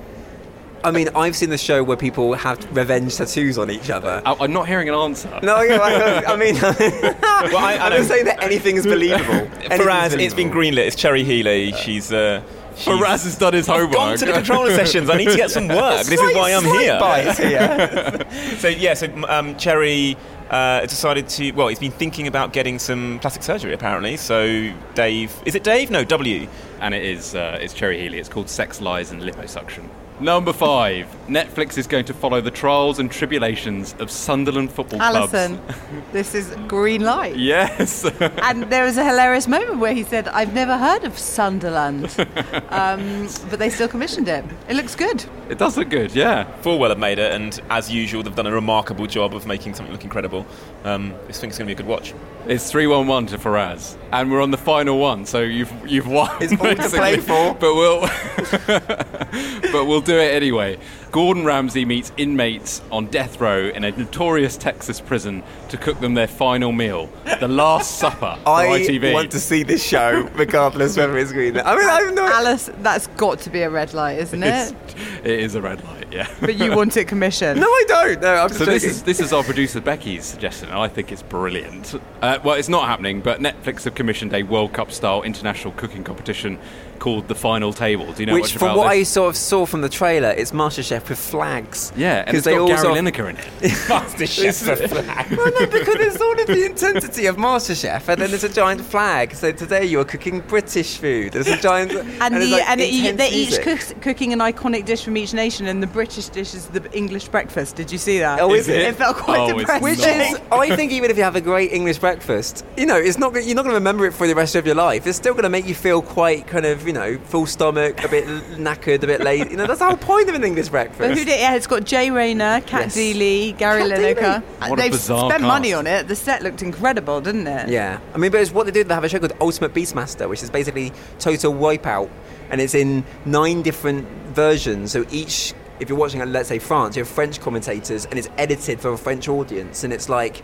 I 0.82 0.90
mean, 0.90 1.10
I've 1.14 1.36
seen 1.36 1.50
the 1.50 1.58
show 1.58 1.84
where 1.84 1.96
people 1.96 2.34
have 2.34 2.58
revenge 2.76 3.16
tattoos 3.16 3.58
on 3.58 3.70
each 3.70 3.90
other. 3.90 4.22
I- 4.24 4.36
I'm 4.40 4.52
not 4.52 4.66
hearing 4.66 4.88
an 4.88 4.94
answer. 4.94 5.38
No, 5.42 5.54
I, 5.54 6.24
I 6.24 6.36
mean, 6.36 6.54
well, 6.60 7.56
I, 7.58 7.76
I 7.80 7.86
I'm 7.86 7.92
just 7.92 8.08
saying 8.08 8.24
that 8.24 8.42
anything 8.42 8.76
is 8.76 8.86
believable. 8.86 9.32
Anything's 9.32 9.80
Faraz, 9.80 10.18
it's 10.18 10.34
been 10.34 10.50
greenlit. 10.50 10.86
It's 10.86 10.96
Cherry 10.96 11.22
Healey. 11.22 11.72
She's. 11.72 12.12
Uh, 12.12 12.42
she's 12.76 12.86
Faraz 12.86 13.24
has 13.24 13.36
done 13.36 13.52
his 13.52 13.68
I've 13.68 13.92
gone 13.92 14.16
to 14.16 14.24
the 14.24 14.32
controller 14.32 14.74
sessions. 14.74 15.10
I 15.10 15.18
need 15.18 15.28
to 15.28 15.36
get 15.36 15.50
some 15.50 15.68
work. 15.68 16.04
this 16.06 16.20
is 16.20 16.34
why 16.34 16.52
I'm 16.52 16.64
here. 16.64 16.98
here. 17.34 18.56
so 18.58 18.68
yeah, 18.68 18.94
so 18.94 19.06
um, 19.28 19.56
Cherry 19.56 20.16
uh, 20.50 20.84
decided 20.86 21.28
to. 21.30 21.52
Well, 21.52 21.68
he's 21.68 21.78
been 21.78 21.92
thinking 21.92 22.26
about 22.26 22.52
getting 22.52 22.78
some 22.78 23.18
plastic 23.20 23.42
surgery 23.42 23.72
apparently. 23.72 24.16
So 24.16 24.72
Dave, 24.94 25.34
is 25.46 25.54
it 25.54 25.64
Dave? 25.64 25.90
No, 25.90 26.04
W. 26.04 26.48
and 26.80 26.94
it 26.94 27.04
is 27.04 27.34
uh, 27.34 27.58
it's 27.60 27.72
Cherry 27.72 28.00
Healey. 28.00 28.18
It's 28.18 28.28
called 28.28 28.48
Sex, 28.48 28.80
Lies, 28.80 29.12
and 29.12 29.22
Liposuction. 29.22 29.88
Number 30.20 30.52
five, 30.52 31.06
Netflix 31.28 31.78
is 31.78 31.86
going 31.86 32.04
to 32.04 32.12
follow 32.12 32.42
the 32.42 32.50
trials 32.50 32.98
and 32.98 33.10
tribulations 33.10 33.94
of 34.00 34.10
Sunderland 34.10 34.70
football 34.70 35.00
Alison, 35.00 35.56
clubs. 35.56 35.78
this 36.12 36.34
is 36.34 36.54
green 36.68 37.00
light. 37.02 37.36
Yes. 37.50 38.04
And 38.42 38.64
there 38.64 38.84
was 38.84 38.98
a 38.98 39.04
hilarious 39.04 39.48
moment 39.48 39.78
where 39.78 39.94
he 39.94 40.02
said, 40.02 40.28
I've 40.28 40.52
never 40.52 40.76
heard 40.76 41.04
of 41.04 41.18
Sunderland. 41.18 42.04
um, 42.68 43.28
but 43.48 43.58
they 43.58 43.70
still 43.70 43.88
commissioned 43.88 44.28
it. 44.28 44.44
It 44.68 44.74
looks 44.76 44.94
good. 44.94 45.24
it 45.48 45.56
does 45.56 45.78
look 45.78 45.88
good, 45.88 46.14
yeah. 46.14 46.44
Fulwell 46.60 46.90
have 46.90 46.98
made 46.98 47.18
it, 47.18 47.32
and 47.32 47.58
as 47.70 47.90
usual, 47.90 48.22
they've 48.22 48.34
done 48.34 48.46
a 48.46 48.52
remarkable 48.52 49.06
job 49.06 49.34
of 49.34 49.46
making 49.46 49.74
something 49.74 49.92
look 49.92 50.04
incredible. 50.04 50.44
Um, 50.84 51.14
this 51.26 51.38
thing's 51.40 51.58
going 51.58 51.68
to 51.68 51.74
be 51.74 51.78
a 51.78 51.84
good 51.84 51.86
watch. 51.90 52.14
It's 52.46 52.70
three 52.70 52.86
one 52.86 53.06
one 53.06 53.26
to 53.26 53.38
Faraz, 53.38 53.96
and 54.12 54.30
we're 54.30 54.40
on 54.42 54.50
the 54.50 54.56
final 54.56 54.98
one. 54.98 55.26
So 55.26 55.40
you've 55.42 55.70
you've 55.86 56.06
won. 56.08 56.30
It's 56.40 56.52
all 56.58 56.74
to 56.74 56.88
play 56.96 57.18
for. 57.18 57.54
but 57.54 57.74
we'll 57.74 58.00
but 59.72 59.86
we'll 59.86 60.00
do 60.00 60.16
it 60.18 60.32
anyway. 60.34 60.78
Gordon 61.12 61.44
Ramsay 61.44 61.84
meets 61.84 62.12
inmates 62.16 62.80
on 62.90 63.06
death 63.06 63.40
row 63.40 63.68
in 63.68 63.84
a 63.84 63.90
notorious 63.90 64.56
Texas 64.56 65.00
prison 65.00 65.42
to 65.68 65.76
cook 65.76 66.00
them 66.00 66.14
their 66.14 66.28
final 66.28 66.72
meal, 66.72 67.10
the 67.40 67.48
Last 67.48 67.98
Supper, 67.98 68.38
for 68.42 68.48
I 68.48 68.66
ITV. 68.80 69.12
want 69.12 69.32
to 69.32 69.40
see 69.40 69.62
this 69.62 69.82
show, 69.84 70.28
regardless 70.34 70.96
whether 70.96 71.18
it's 71.18 71.32
green. 71.32 71.58
I 71.58 71.76
mean, 71.76 71.88
I've 71.88 72.14
no. 72.14 72.24
Alice, 72.26 72.70
that's 72.78 73.06
got 73.08 73.40
to 73.40 73.50
be 73.50 73.62
a 73.62 73.70
red 73.70 73.92
light, 73.92 74.18
isn't 74.18 74.42
It's- 74.42 74.70
it? 74.70 74.96
it 75.26 75.40
is 75.40 75.54
a 75.56 75.60
red 75.60 75.84
light, 75.84 75.99
yeah. 76.10 76.28
But 76.40 76.56
you 76.56 76.74
want 76.74 76.96
it 76.96 77.06
commissioned. 77.08 77.60
No, 77.60 77.66
I 77.66 77.84
don't. 77.86 78.20
No, 78.20 78.34
I'm 78.34 78.48
just 78.48 78.58
So 78.58 78.64
this 78.64 78.82
joking. 78.82 78.90
is 78.96 79.02
this 79.02 79.20
is 79.20 79.32
our 79.32 79.42
producer 79.42 79.80
Becky's 79.80 80.24
suggestion, 80.24 80.68
and 80.68 80.78
I 80.78 80.88
think 80.88 81.12
it's 81.12 81.22
brilliant. 81.22 81.94
Uh, 82.22 82.38
well, 82.44 82.54
it's 82.56 82.68
not 82.68 82.86
happening, 82.86 83.20
but 83.20 83.40
Netflix 83.40 83.84
have 83.84 83.94
commissioned 83.94 84.32
a 84.34 84.42
World 84.42 84.72
Cup 84.72 84.90
style 84.92 85.22
international 85.22 85.72
cooking 85.74 86.04
competition 86.04 86.58
called 87.00 87.26
the 87.26 87.34
Final 87.34 87.72
Table. 87.72 88.12
Do 88.12 88.22
you 88.22 88.26
know 88.26 88.34
Which, 88.34 88.42
much 88.44 88.52
from 88.58 88.68
about 88.68 88.78
what 88.78 88.86
I 88.86 89.02
sort 89.02 89.30
of 89.30 89.36
saw 89.36 89.66
from 89.66 89.80
the 89.80 89.88
trailer, 89.88 90.30
it's 90.30 90.52
MasterChef 90.52 91.08
with 91.08 91.18
flags. 91.18 91.92
Yeah, 91.96 92.18
and 92.18 92.26
'Cause 92.28 92.34
it's 92.36 92.44
they 92.44 92.52
got 92.52 92.60
all 92.60 92.66
Gary 92.68 92.78
sort 92.78 92.98
of- 92.98 93.04
Lineker 93.04 93.30
in 93.30 93.36
it. 93.38 93.44
MasterChef 93.88 94.80
with 94.80 94.90
flags. 94.92 95.36
well, 95.36 95.50
no, 95.58 95.66
because 95.66 95.96
it's 95.96 96.20
all 96.20 96.40
of 96.40 96.46
the 96.46 96.64
intensity 96.66 97.26
of 97.26 97.36
MasterChef, 97.36 98.08
and 98.08 98.20
then 98.22 98.30
there's 98.30 98.44
a 98.44 98.48
giant 98.48 98.80
flag. 98.82 99.34
So 99.34 99.50
today 99.50 99.84
you're 99.86 100.04
cooking 100.04 100.40
British 100.40 100.98
food. 100.98 101.32
There's 101.32 101.48
a 101.48 101.56
giant 101.56 101.92
And, 101.92 102.34
there's, 102.34 102.44
the, 102.46 102.52
like, 102.52 102.68
and 102.70 102.80
it, 102.80 103.16
they're 103.16 103.28
each 103.28 103.48
music. 103.58 103.64
cooks, 103.64 103.94
cooking 104.00 104.32
an 104.32 104.38
iconic 104.40 104.84
dish 104.84 105.02
from 105.04 105.16
each 105.16 105.34
nation, 105.34 105.66
and 105.66 105.82
the 105.82 105.86
British 105.86 106.28
dish 106.28 106.54
is 106.54 106.66
the 106.68 106.82
English 106.92 107.28
breakfast. 107.28 107.76
Did 107.76 107.90
you 107.90 107.98
see 107.98 108.18
that? 108.20 108.40
Oh, 108.40 108.52
is 108.54 108.68
it? 108.68 108.80
It 108.82 108.96
felt 108.96 109.16
quite 109.16 109.38
Oh, 109.40 109.58
depressing. 109.58 109.82
Which 109.82 109.98
is, 109.98 110.38
I 110.52 110.76
think, 110.76 110.92
even 110.92 111.10
if 111.10 111.16
you 111.16 111.22
have 111.22 111.36
a 111.36 111.40
great 111.40 111.72
English 111.72 111.98
breakfast, 111.98 112.64
you 112.76 112.86
know, 112.86 112.96
it's 112.96 113.18
not. 113.18 113.32
You're 113.34 113.54
not 113.54 113.62
going 113.62 113.70
to 113.72 113.74
remember 113.74 114.04
it 114.06 114.12
for 114.12 114.26
the 114.26 114.34
rest 114.34 114.54
of 114.54 114.66
your 114.66 114.74
life. 114.74 115.06
It's 115.06 115.16
still 115.16 115.32
going 115.32 115.44
to 115.44 115.48
make 115.48 115.66
you 115.66 115.74
feel 115.74 116.02
quite 116.02 116.46
kind 116.46 116.66
of, 116.66 116.84
you 116.90 116.94
know, 116.94 117.16
full 117.26 117.46
stomach, 117.46 118.02
a 118.02 118.08
bit 118.08 118.24
knackered, 118.58 119.00
a 119.04 119.06
bit 119.06 119.20
late. 119.20 119.48
You 119.48 119.56
know, 119.56 119.66
that's 119.68 119.78
the 119.78 119.84
whole 119.86 119.96
point 119.96 120.28
of 120.28 120.34
an 120.34 120.42
English 120.42 120.66
But 120.66 120.72
breakfast. 120.72 121.18
who 121.20 121.24
did? 121.24 121.38
Yeah, 121.38 121.54
it's 121.54 121.68
got 121.68 121.84
Jay 121.84 122.10
Rayner, 122.10 122.62
Cat 122.62 122.86
Yes. 122.86 122.96
Deeley, 122.96 123.56
Gary 123.56 123.88
Kat 123.88 124.00
Lineker. 124.00 124.42
What 124.68 124.76
They've 124.76 124.90
bizarre 124.90 125.30
spent 125.30 125.44
money 125.44 125.72
on 125.72 125.86
it. 125.86 126.08
The 126.08 126.16
set 126.16 126.42
looked 126.42 126.62
incredible, 126.62 127.20
didn't 127.20 127.46
it? 127.46 127.68
Yeah, 127.68 128.00
I 128.12 128.18
mean, 128.18 128.32
but 128.32 128.40
it's 128.40 128.50
what 128.50 128.66
they 128.66 128.72
do. 128.72 128.82
They 128.82 128.92
have 128.92 129.04
a 129.04 129.08
show 129.08 129.20
called 129.20 129.34
Ultimate 129.40 129.72
Beastmaster, 129.72 130.28
which 130.28 130.42
is 130.42 130.50
basically 130.50 130.92
Total 131.20 131.52
Wipeout, 131.52 132.10
and 132.50 132.60
it's 132.60 132.74
in 132.74 133.04
nine 133.24 133.62
different 133.62 134.08
versions. 134.34 134.90
So 134.90 135.04
each, 135.12 135.54
if 135.78 135.88
you're 135.88 135.96
watching, 135.98 136.20
uh, 136.22 136.26
let's 136.26 136.48
say 136.48 136.58
France, 136.58 136.96
you 136.96 137.02
have 137.04 137.08
French 137.08 137.40
commentators, 137.40 138.04
and 138.06 138.18
it's 138.18 138.28
edited 138.36 138.80
for 138.80 138.92
a 138.92 138.98
French 138.98 139.28
audience, 139.28 139.84
and 139.84 139.92
it's 139.92 140.08
like 140.08 140.42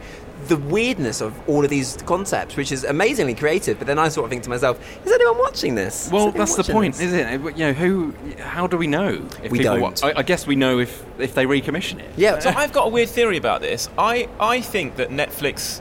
the 0.48 0.56
weirdness 0.56 1.20
of 1.20 1.32
all 1.48 1.64
of 1.64 1.70
these 1.70 1.96
concepts, 2.06 2.56
which 2.56 2.72
is 2.72 2.84
amazingly 2.84 3.34
creative. 3.34 3.78
But 3.78 3.86
then 3.86 3.98
I 3.98 4.08
sort 4.08 4.24
of 4.24 4.30
think 4.30 4.42
to 4.44 4.50
myself, 4.50 4.78
is 5.04 5.12
anyone 5.12 5.38
watching 5.38 5.74
this? 5.74 6.10
Well, 6.10 6.30
that's 6.32 6.56
the 6.56 6.64
point, 6.64 6.94
this? 6.94 7.12
isn't 7.12 7.46
it? 7.46 7.56
You 7.58 7.66
know, 7.66 7.72
who? 7.72 8.14
How 8.40 8.66
do 8.66 8.76
we 8.76 8.86
know 8.86 9.08
if 9.42 9.50
We 9.52 9.58
people? 9.58 9.74
don't. 9.78 10.02
wa- 10.02 10.08
I, 10.08 10.18
I 10.18 10.22
guess 10.22 10.46
we 10.46 10.56
know 10.56 10.78
if 10.78 11.04
if 11.18 11.34
they 11.34 11.46
recommission 11.46 11.98
it. 12.00 12.10
Yeah, 12.16 12.38
So 12.38 12.50
I've 12.50 12.72
got 12.72 12.86
a 12.86 12.90
weird 12.90 13.08
theory 13.08 13.36
about 13.36 13.60
this. 13.60 13.88
I, 13.98 14.28
I 14.38 14.60
think 14.60 14.96
that 14.96 15.10
Netflix, 15.10 15.80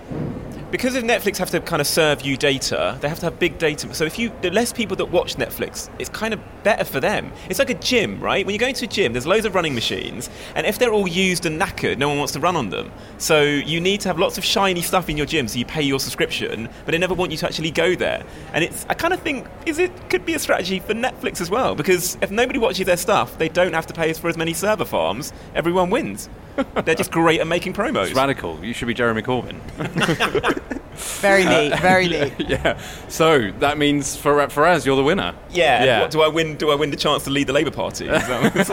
because 0.76 0.94
if 0.96 1.06
Netflix 1.06 1.38
have 1.38 1.50
to 1.52 1.62
kind 1.62 1.80
of 1.80 1.88
serve 1.88 2.24
you 2.24 2.36
data, 2.36 2.98
they 3.00 3.08
have 3.08 3.20
to 3.20 3.28
have 3.28 3.40
big 3.40 3.58
data. 3.58 3.94
So 3.94 4.04
if 4.04 4.20
you, 4.20 4.30
the 4.42 4.52
less 4.52 4.74
people 4.74 4.98
that 4.98 5.06
watch 5.06 5.38
Netflix, 5.38 5.90
it's 6.00 6.10
kind 6.10 6.34
of 6.34 6.42
better 6.66 6.84
for 6.84 7.00
them. 7.00 7.32
It's 7.50 7.60
like 7.60 7.70
a 7.70 7.76
gym, 7.76 8.20
right? 8.20 8.46
When 8.46 8.52
you 8.52 8.60
go 8.60 8.68
into 8.68 8.84
a 8.84 8.88
gym, 8.90 9.14
there's 9.14 9.26
loads 9.26 9.46
of 9.46 9.56
running 9.56 9.74
machines, 9.74 10.30
and 10.54 10.68
if 10.68 10.78
they're 10.78 10.92
all 10.92 11.08
used 11.08 11.46
and 11.46 11.62
knackered, 11.62 11.98
no 11.98 12.10
one 12.10 12.18
wants 12.18 12.34
to 12.34 12.42
run 12.42 12.58
on 12.58 12.72
them. 12.72 12.92
So 13.20 13.42
you 13.42 13.80
need 13.80 14.02
to 14.02 14.10
have 14.10 14.20
lots 14.20 14.38
of 14.38 14.44
shiny 14.44 14.82
stuff 14.82 15.08
in 15.08 15.16
your 15.16 15.26
gym, 15.26 15.48
so 15.48 15.58
you 15.58 15.64
pay 15.64 15.82
your 15.82 15.98
subscription, 15.98 16.68
but 16.84 16.92
they 16.92 16.98
never 16.98 17.14
want 17.14 17.32
you 17.32 17.38
to 17.38 17.46
actually 17.46 17.72
go 17.72 17.96
there. 17.96 18.26
And 18.52 18.62
it's, 18.62 18.86
I 18.90 18.96
kind 18.96 19.14
of 19.14 19.22
think, 19.22 19.48
is 19.66 19.80
it 19.80 20.10
could 20.10 20.26
be 20.26 20.34
a 20.34 20.40
strategy 20.40 20.82
for 20.82 20.94
Netflix 20.94 21.40
as 21.40 21.50
well, 21.50 21.74
because 21.74 22.18
if 22.22 22.32
nobody 22.32 22.60
watches 22.60 22.86
their 22.86 22.98
stuff, 22.98 23.38
they 23.38 23.48
don't 23.48 23.72
have 23.72 23.88
to 23.88 23.94
pay 23.94 24.12
for 24.12 24.28
as 24.28 24.36
many 24.36 24.54
server 24.54 24.84
farms. 24.84 25.32
Everyone 25.56 25.90
wins. 25.90 26.28
They're 26.86 26.96
just 26.96 27.12
great 27.12 27.40
at 27.40 27.48
making 27.48 27.74
promos. 27.74 28.08
It's 28.08 28.16
radical. 28.16 28.64
You 28.64 28.74
should 28.74 28.88
be 28.88 28.94
Jeremy 28.94 29.22
Corbyn. 29.22 29.60
Very 30.96 31.44
uh, 31.44 31.50
neat. 31.50 31.80
Very 31.82 32.08
neat. 32.08 32.34
yeah. 32.40 32.80
So 33.10 33.52
that 33.60 33.78
means 33.78 34.16
for 34.16 34.36
Faraz, 34.48 34.86
you're 34.86 34.96
the 34.96 35.04
winner. 35.04 35.36
Yeah. 35.52 35.84
Yeah. 35.84 36.02
What, 36.02 36.12
do 36.12 36.22
I 36.22 36.28
win? 36.30 36.56
Do 36.56 36.72
I 36.72 36.76
win 36.76 36.90
the 36.90 36.96
chance 36.96 37.24
to 37.26 37.30
lead 37.30 37.48
the 37.48 37.54
Labour 37.54 37.72
Party? 37.72 38.06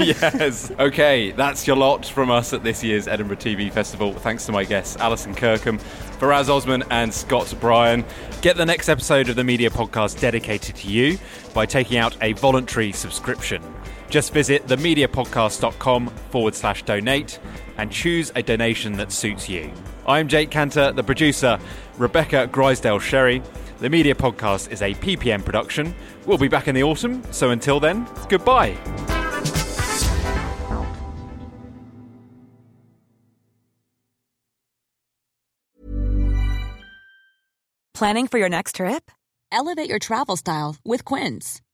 Yes. 0.02 0.70
Okay, 0.78 1.32
that's 1.32 1.66
your 1.66 1.76
lot 1.76 2.06
from 2.06 2.30
us 2.30 2.52
at 2.52 2.62
this 2.62 2.82
year's 2.82 3.08
Edinburgh 3.08 3.36
TV 3.36 3.70
Festival. 3.72 4.12
Thanks 4.12 4.46
to 4.46 4.52
my 4.52 4.64
guests, 4.64 4.96
Alison 4.96 5.34
Kirkham, 5.34 5.78
Faraz 6.18 6.48
Osman 6.48 6.82
and 6.90 7.12
Scott 7.12 7.52
Bryan, 7.60 8.04
get 8.40 8.56
the 8.56 8.66
next 8.66 8.88
episode 8.88 9.28
of 9.28 9.36
the 9.36 9.44
Media 9.44 9.70
Podcast 9.70 10.20
dedicated 10.20 10.76
to 10.76 10.88
you 10.88 11.18
by 11.54 11.66
taking 11.66 11.98
out 11.98 12.16
a 12.20 12.32
voluntary 12.34 12.92
subscription. 12.92 13.62
Just 14.12 14.34
visit 14.34 14.66
themediapodcast.com 14.66 16.08
forward 16.08 16.54
slash 16.54 16.82
donate 16.82 17.38
and 17.78 17.90
choose 17.90 18.30
a 18.36 18.42
donation 18.42 18.92
that 18.98 19.10
suits 19.10 19.48
you. 19.48 19.72
I'm 20.06 20.28
Jake 20.28 20.50
Kanter, 20.50 20.94
the 20.94 21.02
producer, 21.02 21.58
Rebecca 21.96 22.46
Grisedale 22.52 23.00
Sherry. 23.00 23.42
The 23.78 23.88
Media 23.88 24.14
Podcast 24.14 24.70
is 24.70 24.82
a 24.82 24.92
PPM 24.96 25.42
production. 25.42 25.94
We'll 26.26 26.36
be 26.36 26.48
back 26.48 26.68
in 26.68 26.74
the 26.74 26.82
autumn, 26.82 27.22
so 27.32 27.52
until 27.52 27.80
then, 27.80 28.06
goodbye. 28.28 28.76
Planning 37.94 38.26
for 38.26 38.38
your 38.38 38.50
next 38.50 38.76
trip? 38.76 39.10
Elevate 39.50 39.88
your 39.88 39.98
travel 39.98 40.36
style 40.36 40.76
with 40.84 41.06
Quince. 41.06 41.62